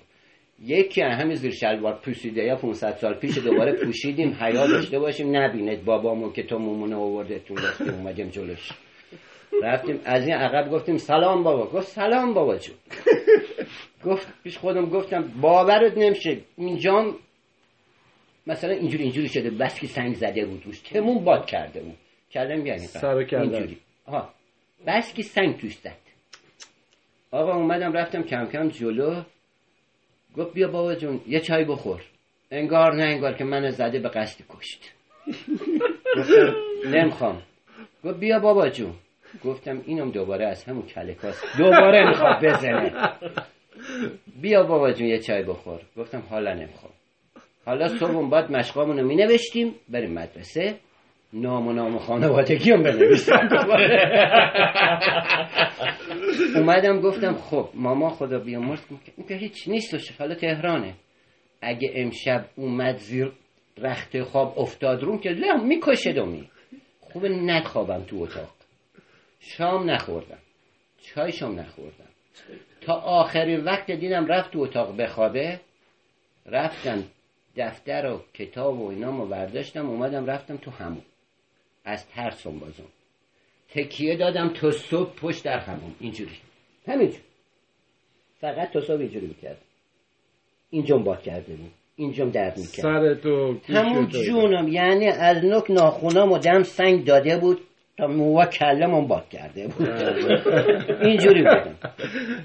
یکی 0.61 1.01
از 1.01 1.19
همین 1.19 1.35
زیر 1.35 1.51
شلوار 1.51 1.93
پوشیده 1.93 2.43
یا 2.43 2.55
500 2.55 2.91
سال 2.95 3.13
پیش 3.13 3.37
دوباره 3.37 3.73
پوشیدیم 3.85 4.37
حیا 4.41 4.67
داشته 4.67 4.99
باشیم. 4.99 5.37
نبیند 5.37 5.85
بابامون 5.85 6.33
که 6.33 6.43
تو 6.43 6.57
مومونه 6.59 6.95
آورده 6.95 7.39
تو 7.39 7.55
اومدیم 7.91 8.29
جلوش. 8.29 8.71
رفتیم 9.63 9.99
از 10.05 10.27
این 10.27 10.35
عقب 10.35 10.71
گفتیم 10.71 10.97
سلام 10.97 11.43
بابا. 11.43 11.65
گفت 11.65 11.87
سلام 11.87 12.33
بابا 12.33 12.57
جون. 12.57 12.75
گفت 14.05 14.27
پیش 14.43 14.57
خودم 14.57 14.89
گفتم 14.89 15.31
باورت 15.41 15.97
نمیشه. 15.97 16.37
اینجام 16.57 17.15
مثلا 18.47 18.73
اینجوری 18.73 19.03
اینجوری 19.03 19.27
شده. 19.27 19.49
بس 19.49 19.79
که 19.79 19.87
سنگ 19.87 20.15
زده 20.15 20.45
بود 20.45 20.65
روش 20.65 20.79
تمون 20.79 21.23
باد 21.23 21.45
کرده 21.45 21.79
بود. 21.79 21.97
کردم 22.31 22.65
یعنی 22.65 22.79
سر. 22.79 23.15
اینجوری. 23.15 23.77
آها. 24.05 24.29
بس 24.87 25.13
که 25.13 25.23
سنگ 25.23 25.57
توش 25.57 25.73
زد. 25.77 26.02
آقا 27.33 27.53
اومدم 27.55 27.93
رفتم 27.93 28.23
کم 28.23 28.45
کم 28.45 28.67
جلو. 28.69 29.21
گفت 30.37 30.53
بیا 30.53 30.67
بابا 30.67 30.95
جون 30.95 31.21
یه 31.27 31.39
چای 31.39 31.65
بخور. 31.65 32.01
انگار 32.51 32.95
نه 32.95 33.03
انگار 33.03 33.33
که 33.33 33.43
من 33.43 33.69
زده 33.69 33.99
به 33.99 34.09
قصد 34.09 34.41
کشت. 34.49 34.91
نمی‌خوام. 36.95 37.41
گفت 38.03 38.19
بیا 38.19 38.39
بابا 38.39 38.69
جون. 38.69 38.93
گفتم 39.45 39.81
اینم 39.85 40.11
دوباره 40.11 40.45
از 40.47 40.63
همون 40.63 40.81
کلکاس. 40.85 41.43
دوباره 41.57 42.07
می‌خواد 42.09 42.45
بزنه. 42.45 43.13
بیا 44.41 44.63
بابا 44.63 44.91
جون 44.91 45.07
یه 45.07 45.19
چای 45.19 45.43
بخور. 45.43 45.81
گفتم 45.97 46.23
حالا 46.29 46.53
نمی‌خوام. 46.53 46.93
حالا 47.65 47.87
صبح 47.87 48.29
بعد 48.29 48.51
مشقامونو 48.51 49.07
می 49.07 49.15
نوشتیم 49.15 49.75
بریم 49.89 50.11
مدرسه. 50.13 50.75
نام 51.33 51.67
و 51.67 51.73
نام 51.73 51.97
خانوادگی 51.97 52.71
هم 52.71 52.83
بنویسم 52.83 53.49
اومدم 56.55 57.01
گفتم 57.01 57.33
خب 57.33 57.69
ماما 57.73 58.09
خدا 58.09 58.39
بیامرز 58.39 58.81
این 59.17 59.27
که 59.27 59.35
هیچ 59.35 59.67
نیست 59.67 60.21
حالا 60.21 60.35
تهرانه. 60.35 60.93
اگه 61.61 61.91
امشب 61.95 62.45
اومد 62.55 62.97
زیر 62.97 63.31
رخت 63.77 64.21
خواب 64.21 64.59
افتاد 64.59 65.03
روم 65.03 65.19
که 65.19 65.29
نه 65.29 65.63
می‌کشه 65.63 66.13
دومی 66.13 66.49
خوبه 66.99 67.29
نخوابم 67.29 68.03
تو 68.03 68.17
اتاق. 68.21 68.49
شام 69.39 69.89
نخوردم. 69.89 70.39
چای 71.01 71.31
شام 71.31 71.59
نخوردم. 71.59 72.09
تا 72.81 72.93
آخرین 72.93 73.63
وقت 73.63 73.91
دیدم 73.91 74.25
رفت 74.25 74.51
تو 74.51 74.59
اتاق 74.59 74.97
بخوابه 74.97 75.59
رفتم 76.45 77.03
دفتر 77.57 78.05
و 78.05 78.21
کتاب 78.33 78.79
و 78.79 78.89
اینامو 78.89 79.25
برداشتم 79.25 79.89
اومدم 79.89 80.25
رفتم 80.25 80.57
تو 80.57 80.71
همون. 80.71 81.01
از 81.83 82.07
ترسم 82.07 82.59
بازم. 82.59 82.83
تکیه 83.69 84.17
دادم 84.17 84.53
تا 84.53 84.71
صبح 84.71 85.15
پشت 85.15 85.43
در 85.43 85.59
همون 85.59 85.95
اینجوری. 85.99 86.37
همینجور. 86.87 87.21
فقط 88.41 88.71
تا 88.71 88.81
صبح 88.81 88.99
اینجوری 88.99 89.27
می‌کرد. 89.27 89.57
اینجام 90.69 91.03
باد 91.03 91.21
کرده 91.21 91.53
بود. 91.55 91.71
اینجام 91.95 92.29
درد 92.29 92.57
می‌کرد. 92.57 92.81
سر 92.81 93.13
تو 93.13 93.57
همون 93.67 94.07
جونم. 94.07 94.67
یعنی 94.67 95.07
از 95.07 95.45
نک 95.45 95.71
ناخونام 95.71 96.31
و 96.31 96.37
دم 96.37 96.63
سنگ 96.63 97.05
داده 97.05 97.37
بود. 97.37 97.61
تا 97.97 98.07
موها 98.07 98.45
کلمم 98.45 99.07
باد 99.07 99.29
کرده 99.29 99.67
بود. 99.67 99.89
اینجوری 101.07 101.43
بودم. 101.43 101.77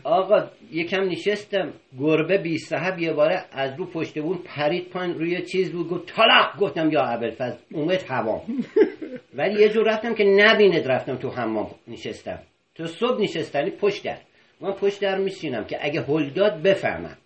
آقا 0.04 0.46
یکم 0.72 1.02
نشستم. 1.02 1.72
گربه 1.98 2.38
بی 2.38 2.58
صاحب 2.58 2.98
یه 2.98 3.12
باره 3.12 3.44
از 3.52 3.78
رو 3.78 3.86
پشت 3.86 4.18
بود 4.18 4.44
پرید 4.44 4.90
پایین 4.90 5.14
روی 5.14 5.42
چیز 5.42 5.72
بود. 5.72 5.88
گفت 5.88 6.06
طلاق. 6.06 6.56
گفتم 6.60 6.90
یا 6.90 7.02
ابوالفضل 7.02 7.56
اومد 7.72 8.04
هوام 8.08 8.42
ولی 9.38 9.60
یه 9.60 9.68
جور 9.68 9.88
رفتم 9.88 10.14
که 10.14 10.24
نبیند 10.24 10.88
رفتم 10.88 11.16
تو 11.16 11.30
حمام 11.30 11.70
نشستم. 11.88 12.38
تو 12.74 12.86
صبح 12.86 13.20
نشستنی 13.22 13.70
پشت 13.70 14.04
در. 14.04 14.18
من 14.60 14.72
پشت 14.72 15.00
در 15.00 15.18
میشینم 15.18 15.64
که 15.64 15.78
اگه 15.80 16.02
هلداد 16.02 16.62
بفهمم. 16.62 17.16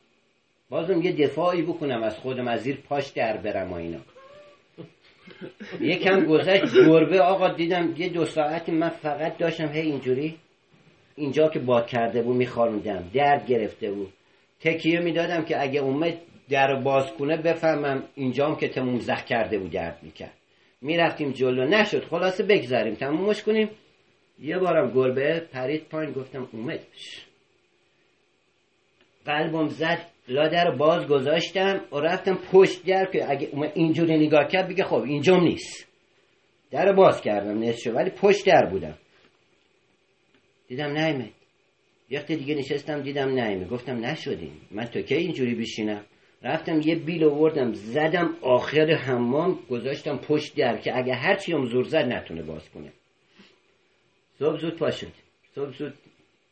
بازم 0.70 1.02
یه 1.02 1.12
دفاعی 1.12 1.62
بکنم 1.62 2.02
از 2.02 2.18
خودم 2.18 2.48
از 2.48 2.60
زیر 2.60 2.76
پاش 2.76 3.08
در 3.08 3.36
برم 3.36 3.72
و 3.72 3.74
اینا. 3.74 3.98
یکم 5.80 6.24
گذشت 6.24 6.74
گربه 6.74 7.20
آقا 7.20 7.48
دیدم 7.48 7.94
یه 7.98 8.08
دو 8.08 8.24
ساعتی 8.24 8.72
من 8.72 8.88
فقط 8.88 9.38
داشتم 9.38 9.68
هی 9.68 9.80
اینجوری 9.80 10.36
اینجا 11.16 11.48
که 11.48 11.58
باد 11.58 11.86
کرده 11.86 12.22
بود 12.22 12.36
میخاروندم 12.36 13.10
درد 13.14 13.46
گرفته 13.46 13.90
بود. 13.90 14.12
تکیه 14.60 15.00
می‌دادم 15.00 15.44
که 15.44 15.62
اگه 15.62 15.80
اومد 15.80 16.14
در 16.48 16.74
باز 16.74 17.12
کنه 17.12 17.36
بفهمم 17.36 18.02
اینجام 18.14 18.56
که 18.56 18.68
تموم 18.68 18.98
زخ 18.98 19.24
کرده 19.24 19.58
بود 19.58 19.70
درد 19.70 19.98
می‌کرد. 20.02 20.32
می‌رفتیم 20.80 21.30
جلو 21.30 21.64
نشد 21.64 22.04
خلاصه 22.04 22.42
بگذاریم 22.42 22.94
تمومش 22.94 23.42
کنیم. 23.42 23.70
یه 24.42 24.58
بارم 24.58 24.90
گربه 24.94 25.40
پرید 25.40 25.88
پایین 25.88 26.12
گفتم 26.12 26.48
اومد. 26.52 26.80
قلبم 29.26 29.68
زد 29.68 30.11
لادر 30.28 30.70
باز 30.70 31.06
گذاشتم 31.06 31.80
و 31.92 31.96
رفتم 31.96 32.34
پشت 32.52 32.86
در 32.86 33.04
که 33.12 33.30
اگه 33.30 33.48
اینجوری 33.74 34.26
نگاه 34.26 34.46
کرد 34.46 34.68
بگه 34.68 34.84
خب 34.84 35.02
اینجام 35.02 35.40
نیست. 35.40 35.88
در 36.70 36.92
باز 36.92 37.20
کردم 37.20 37.58
نصف 37.58 37.94
ولی 37.94 38.10
پشت 38.10 38.46
در 38.46 38.66
بودم. 38.70 38.98
دیدم 40.68 40.92
نایمه 40.92 41.30
وقتی 42.12 42.36
دیگه 42.36 42.54
نشستم 42.54 43.02
دیدم 43.02 43.34
نایمه 43.34 43.64
گفتم 43.64 44.04
نشدیم. 44.04 44.60
من 44.70 44.84
تا 44.84 45.02
که 45.02 45.16
اینجوری 45.16 45.54
بشینم؟ 45.54 46.04
رفتم 46.42 46.80
یه 46.80 46.94
بیل 46.94 47.24
آوردم 47.24 47.72
زدم 47.72 48.36
آخر 48.42 48.90
حمام 48.90 49.58
گذاشتم 49.70 50.16
پشت 50.16 50.56
در 50.56 50.76
که 50.76 50.98
اگه 50.98 51.14
هرچی 51.14 51.52
هم 51.52 51.66
زور 51.66 51.84
زد 51.84 52.04
نتونه 52.04 52.42
باز 52.42 52.70
کنه. 52.70 52.92
صبح 54.38 54.58
زود 54.58 54.78
پا 54.78 54.90
شد. 54.90 55.12
صبح 55.54 55.70
زود 55.70 55.94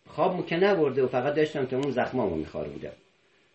خواب 0.06 0.46
که 0.46 0.56
نبرده 0.56 1.02
و 1.02 1.06
فقط 1.06 1.34
داشتم 1.34 1.64
تا 1.64 1.76
اون 1.76 1.90
زخمامو 1.90 2.36
میخوار 2.36 2.68
بودم. 2.68 2.92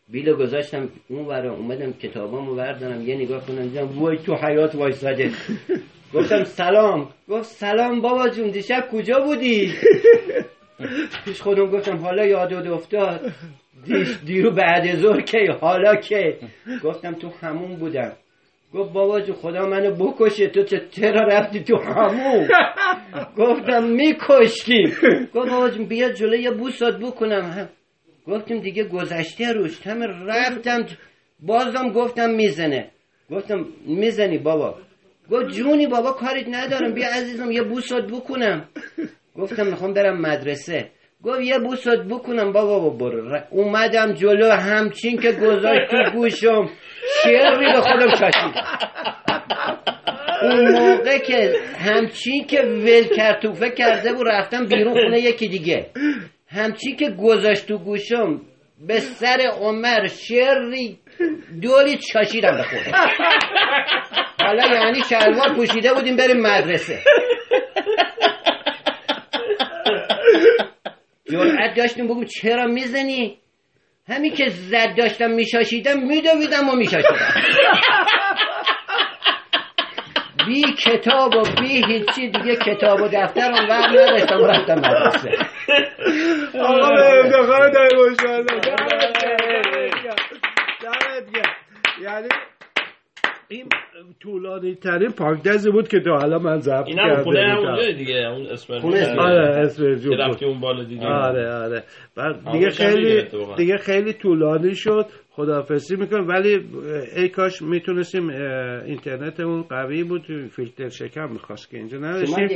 بیلو 0.10 0.36
گذاشتم 0.38 0.90
اون 1.10 1.26
ور 1.26 1.48
اومدم 1.48 1.94
کتابامو 1.94 2.56
بردارم 2.56 3.02
یه 3.02 3.16
نگاه 3.16 3.46
کنم 3.46 3.62
دیدم 3.68 4.00
وای 4.00 4.18
تو 4.18 4.36
حیات 4.36 4.76
وایساده 4.76 5.32
گفتم 6.14 6.44
سلام. 6.44 7.10
گفت 7.30 7.44
سلام 7.44 8.02
بابا 8.02 8.30
جون 8.30 8.50
دیشب 8.50 8.88
کجا 8.92 9.20
بودی؟ 9.20 9.74
پیش 11.26 11.42
خودم 11.42 11.66
گفتم 11.72 11.98
حالا 11.98 12.26
یاد 12.26 12.54
افتاد 12.54 13.32
دیش 13.86 14.08
دیرو 14.26 14.52
بعد 14.52 14.96
ظهر 14.96 15.22
که 15.22 15.38
حالا 15.62 15.96
که 15.96 16.38
گفتم 16.84 17.14
تو 17.14 17.30
همون 17.42 17.76
بودم. 17.76 18.12
گفت 18.74 18.94
بابا 18.94 19.22
جو 19.22 19.34
خدا 19.34 19.66
منو 19.66 19.92
بکشه. 19.96 20.48
تو 20.48 20.64
چرا 20.92 21.22
رفتی 21.22 21.64
تو 21.64 21.78
همون؟ 21.78 22.48
گفتم 23.38 23.84
میکشتیم 23.84 24.90
گفت 25.34 25.50
بابا 25.52 25.70
جون 25.70 25.86
بیا 25.86 26.10
جلوی 26.10 26.42
یه 26.42 26.52
بوسات 26.52 27.00
بکنم. 27.00 27.70
گفتیم 28.28 28.60
دیگه 28.60 28.84
گذشته 28.84 29.52
روش 29.52 29.88
همه 29.88 30.08
رفتم 30.08 30.86
بازم 31.40 31.90
گفتم 31.90 32.30
می‌زنه. 32.30 32.92
گفتم 33.32 33.66
می‌زنی 33.86 34.38
بابا. 34.38 34.76
گفت 35.32 35.48
جونی 35.48 35.88
بابا 35.88 36.12
کاریت 36.12 36.48
ندارم 36.48 36.94
بیا 36.94 37.08
عزیزم 37.08 37.52
یه 37.52 37.62
بوسات 37.62 38.12
بکنم. 38.12 38.70
گفتم 39.36 39.68
می‌خوام 39.68 39.94
برم 39.94 40.22
مدرسه. 40.22 40.90
گفت 41.24 41.42
یه 41.42 41.60
بوسات 41.60 42.00
بکنم 42.00 42.52
بابا 42.52 42.80
با 42.80 42.90
برو. 42.90 43.40
اومدم 43.50 44.14
جلو 44.14 44.52
همچین 44.52 45.18
که 45.18 45.32
گذاشت 45.32 45.92
تو 45.92 46.12
گوشم. 46.14 46.70
شعری 47.24 47.74
به 47.74 47.82
خودم 47.82 48.10
شاشید 48.10 48.56
اون 50.42 50.72
موقع 50.72 51.18
که 51.18 51.54
همچین 51.80 52.46
که 52.46 52.62
ول 52.62 53.16
کرد 53.16 53.42
توفه 53.42 53.70
کرده 53.70 54.14
بود 54.14 54.28
رفتم 54.28 54.66
بیرون 54.66 54.94
خونه 54.94 55.20
یکی 55.20 55.48
دیگه. 55.48 55.86
همچین 56.48 56.96
که 56.96 57.10
گذاشت 57.10 57.68
تو 57.68 57.78
گوشم 57.78 58.42
به 58.88 59.00
سر 59.00 59.52
عمر 59.62 60.08
شعری 60.08 61.00
دولی 61.62 61.98
چاشیدم 61.98 62.58
به 62.58 62.64
خودم 62.64 62.92
حالا 64.42 64.76
یعنی 64.76 65.02
شلوار 65.10 65.56
پوشیده 65.56 65.94
بودیم 65.94 66.16
بریم 66.16 66.42
مدرسه. 66.42 67.00
جرأت 71.32 71.78
داشتیم 71.78 72.08
بگم 72.08 72.26
چرا 72.26 72.66
می‌زنی؟ 72.66 73.40
همین 74.08 74.34
که 74.34 74.50
زد 74.50 74.96
داشتم 74.98 75.32
میشاشیدم 75.32 76.00
میدویدم 76.00 76.70
و 76.70 76.76
میشاشیدم. 76.76 77.42
بی 80.48 80.62
کتاب 80.86 81.36
و 81.36 81.44
بی 81.62 81.86
هیچی 81.86 82.30
دیگه 82.30 82.56
کتاب 82.56 83.02
و 83.02 83.08
دفتر 83.08 83.52
اون 83.52 83.70
وقت 83.70 83.90
نداشتم 83.90 84.46
رفتم 84.46 84.78
مدرسه. 84.78 85.32
آقا 86.60 86.90
به 86.90 87.20
افتخار 87.20 87.70
داری 87.70 87.96
یعنی 92.02 92.28
این 93.48 93.70
طولانی 94.20 94.76
ترین 94.76 95.12
پاکدزی 95.12 95.72
بود 95.72 95.88
که 95.88 96.00
تا 96.00 96.18
حالا 96.18 96.40
من 96.40 96.60
ضبط 96.60 96.90
هم 96.90 96.96
کرده 96.96 97.24
خونه 97.24 97.40
هم 97.40 97.56
بودم. 97.56 97.70
اونجا 97.70 97.92
دیگه 97.92 98.16
اون 98.16 98.46
اسم 98.48 98.80
خونه 98.80 98.98
اسم. 99.00 99.20
آره 99.20 99.42
اسم 99.42 100.10
که 100.10 100.16
رفتی 100.16 100.46
اون 100.46 100.60
بالا 100.60 100.84
دیدی 100.84 101.06
آره 101.06 101.54
آره. 101.54 101.84
بعد 102.16 102.36
آه، 102.46 102.54
دیگه 102.54 102.70
دیگه 102.70 102.70
خیلی. 102.70 103.28
دیگه 103.58 103.78
خیلی 103.78 104.14
طولانی 104.14 104.76
شد. 104.76 105.06
خداحافظی 105.36 105.96
می‌کنم 105.96 106.28
ولی 106.28 106.60
ای 107.16 107.30
کاش 107.30 107.62
می‌تونستیم 107.62 108.30
اینترنتمون 108.86 109.62
قوی 109.62 110.04
بود 110.04 110.22
فیلتر 110.52 110.90
شکم 110.90 111.32
می‌خواست 111.32 111.70
که 111.70 111.78
اینجا 111.78 111.98
نداشتیم 111.98 112.48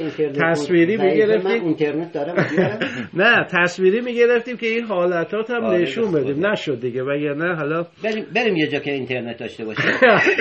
تصویری 0.52 0.98
می‌گرفتیم. 0.98 1.64
اینترنت 1.64 2.14
دارم؟ 2.14 2.36
نه 3.22 3.48
تصویری 3.52 4.02
می‌گرفتیم 4.02 4.58
که 4.58 4.68
این 4.68 4.84
حالتات 4.84 5.50
هم 5.50 5.64
آره، 5.64 5.82
نشون 5.82 6.12
بدیم. 6.12 6.48
نشد 6.48 6.82
دیگه. 6.82 7.04
وگرنه 7.04 7.56
حالا 7.56 7.86
بریم 8.04 8.26
بریم 8.36 8.56
یه 8.56 8.68
جا 8.68 8.80
که 8.80 8.92
اینترنت 8.92 9.38
داشته 9.38 9.66
باشه 9.66 9.82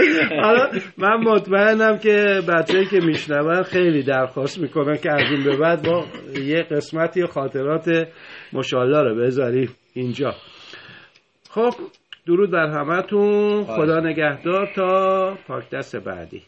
حالا 0.45 0.71
من 0.99 1.17
مطمئنم 1.25 1.99
که 1.99 2.41
بچه‌ای 2.49 2.87
که 2.87 3.01
میشنون 3.07 3.63
خیلی 3.63 4.03
درخواست 4.03 4.59
می‌کنن 4.59 4.97
که 4.97 5.13
از 5.13 5.23
این 5.31 5.45
به 5.45 5.57
بعد 5.57 5.89
ما 5.89 6.05
یه 6.47 6.63
قسمتی 6.63 7.27
خاطرات 7.27 8.09
مشالله 8.53 9.03
رو 9.03 9.17
بذاریم 9.17 9.69
اینجا. 9.95 10.35
خب 11.51 11.71
درود 12.29 12.51
بر 12.51 12.67
همتون. 12.67 13.65
خدا 13.65 14.01
نگهدار. 14.01 14.67
تا 14.77 15.35
پاک 15.49 15.71
دست 15.71 15.97
بعدی. 15.97 16.43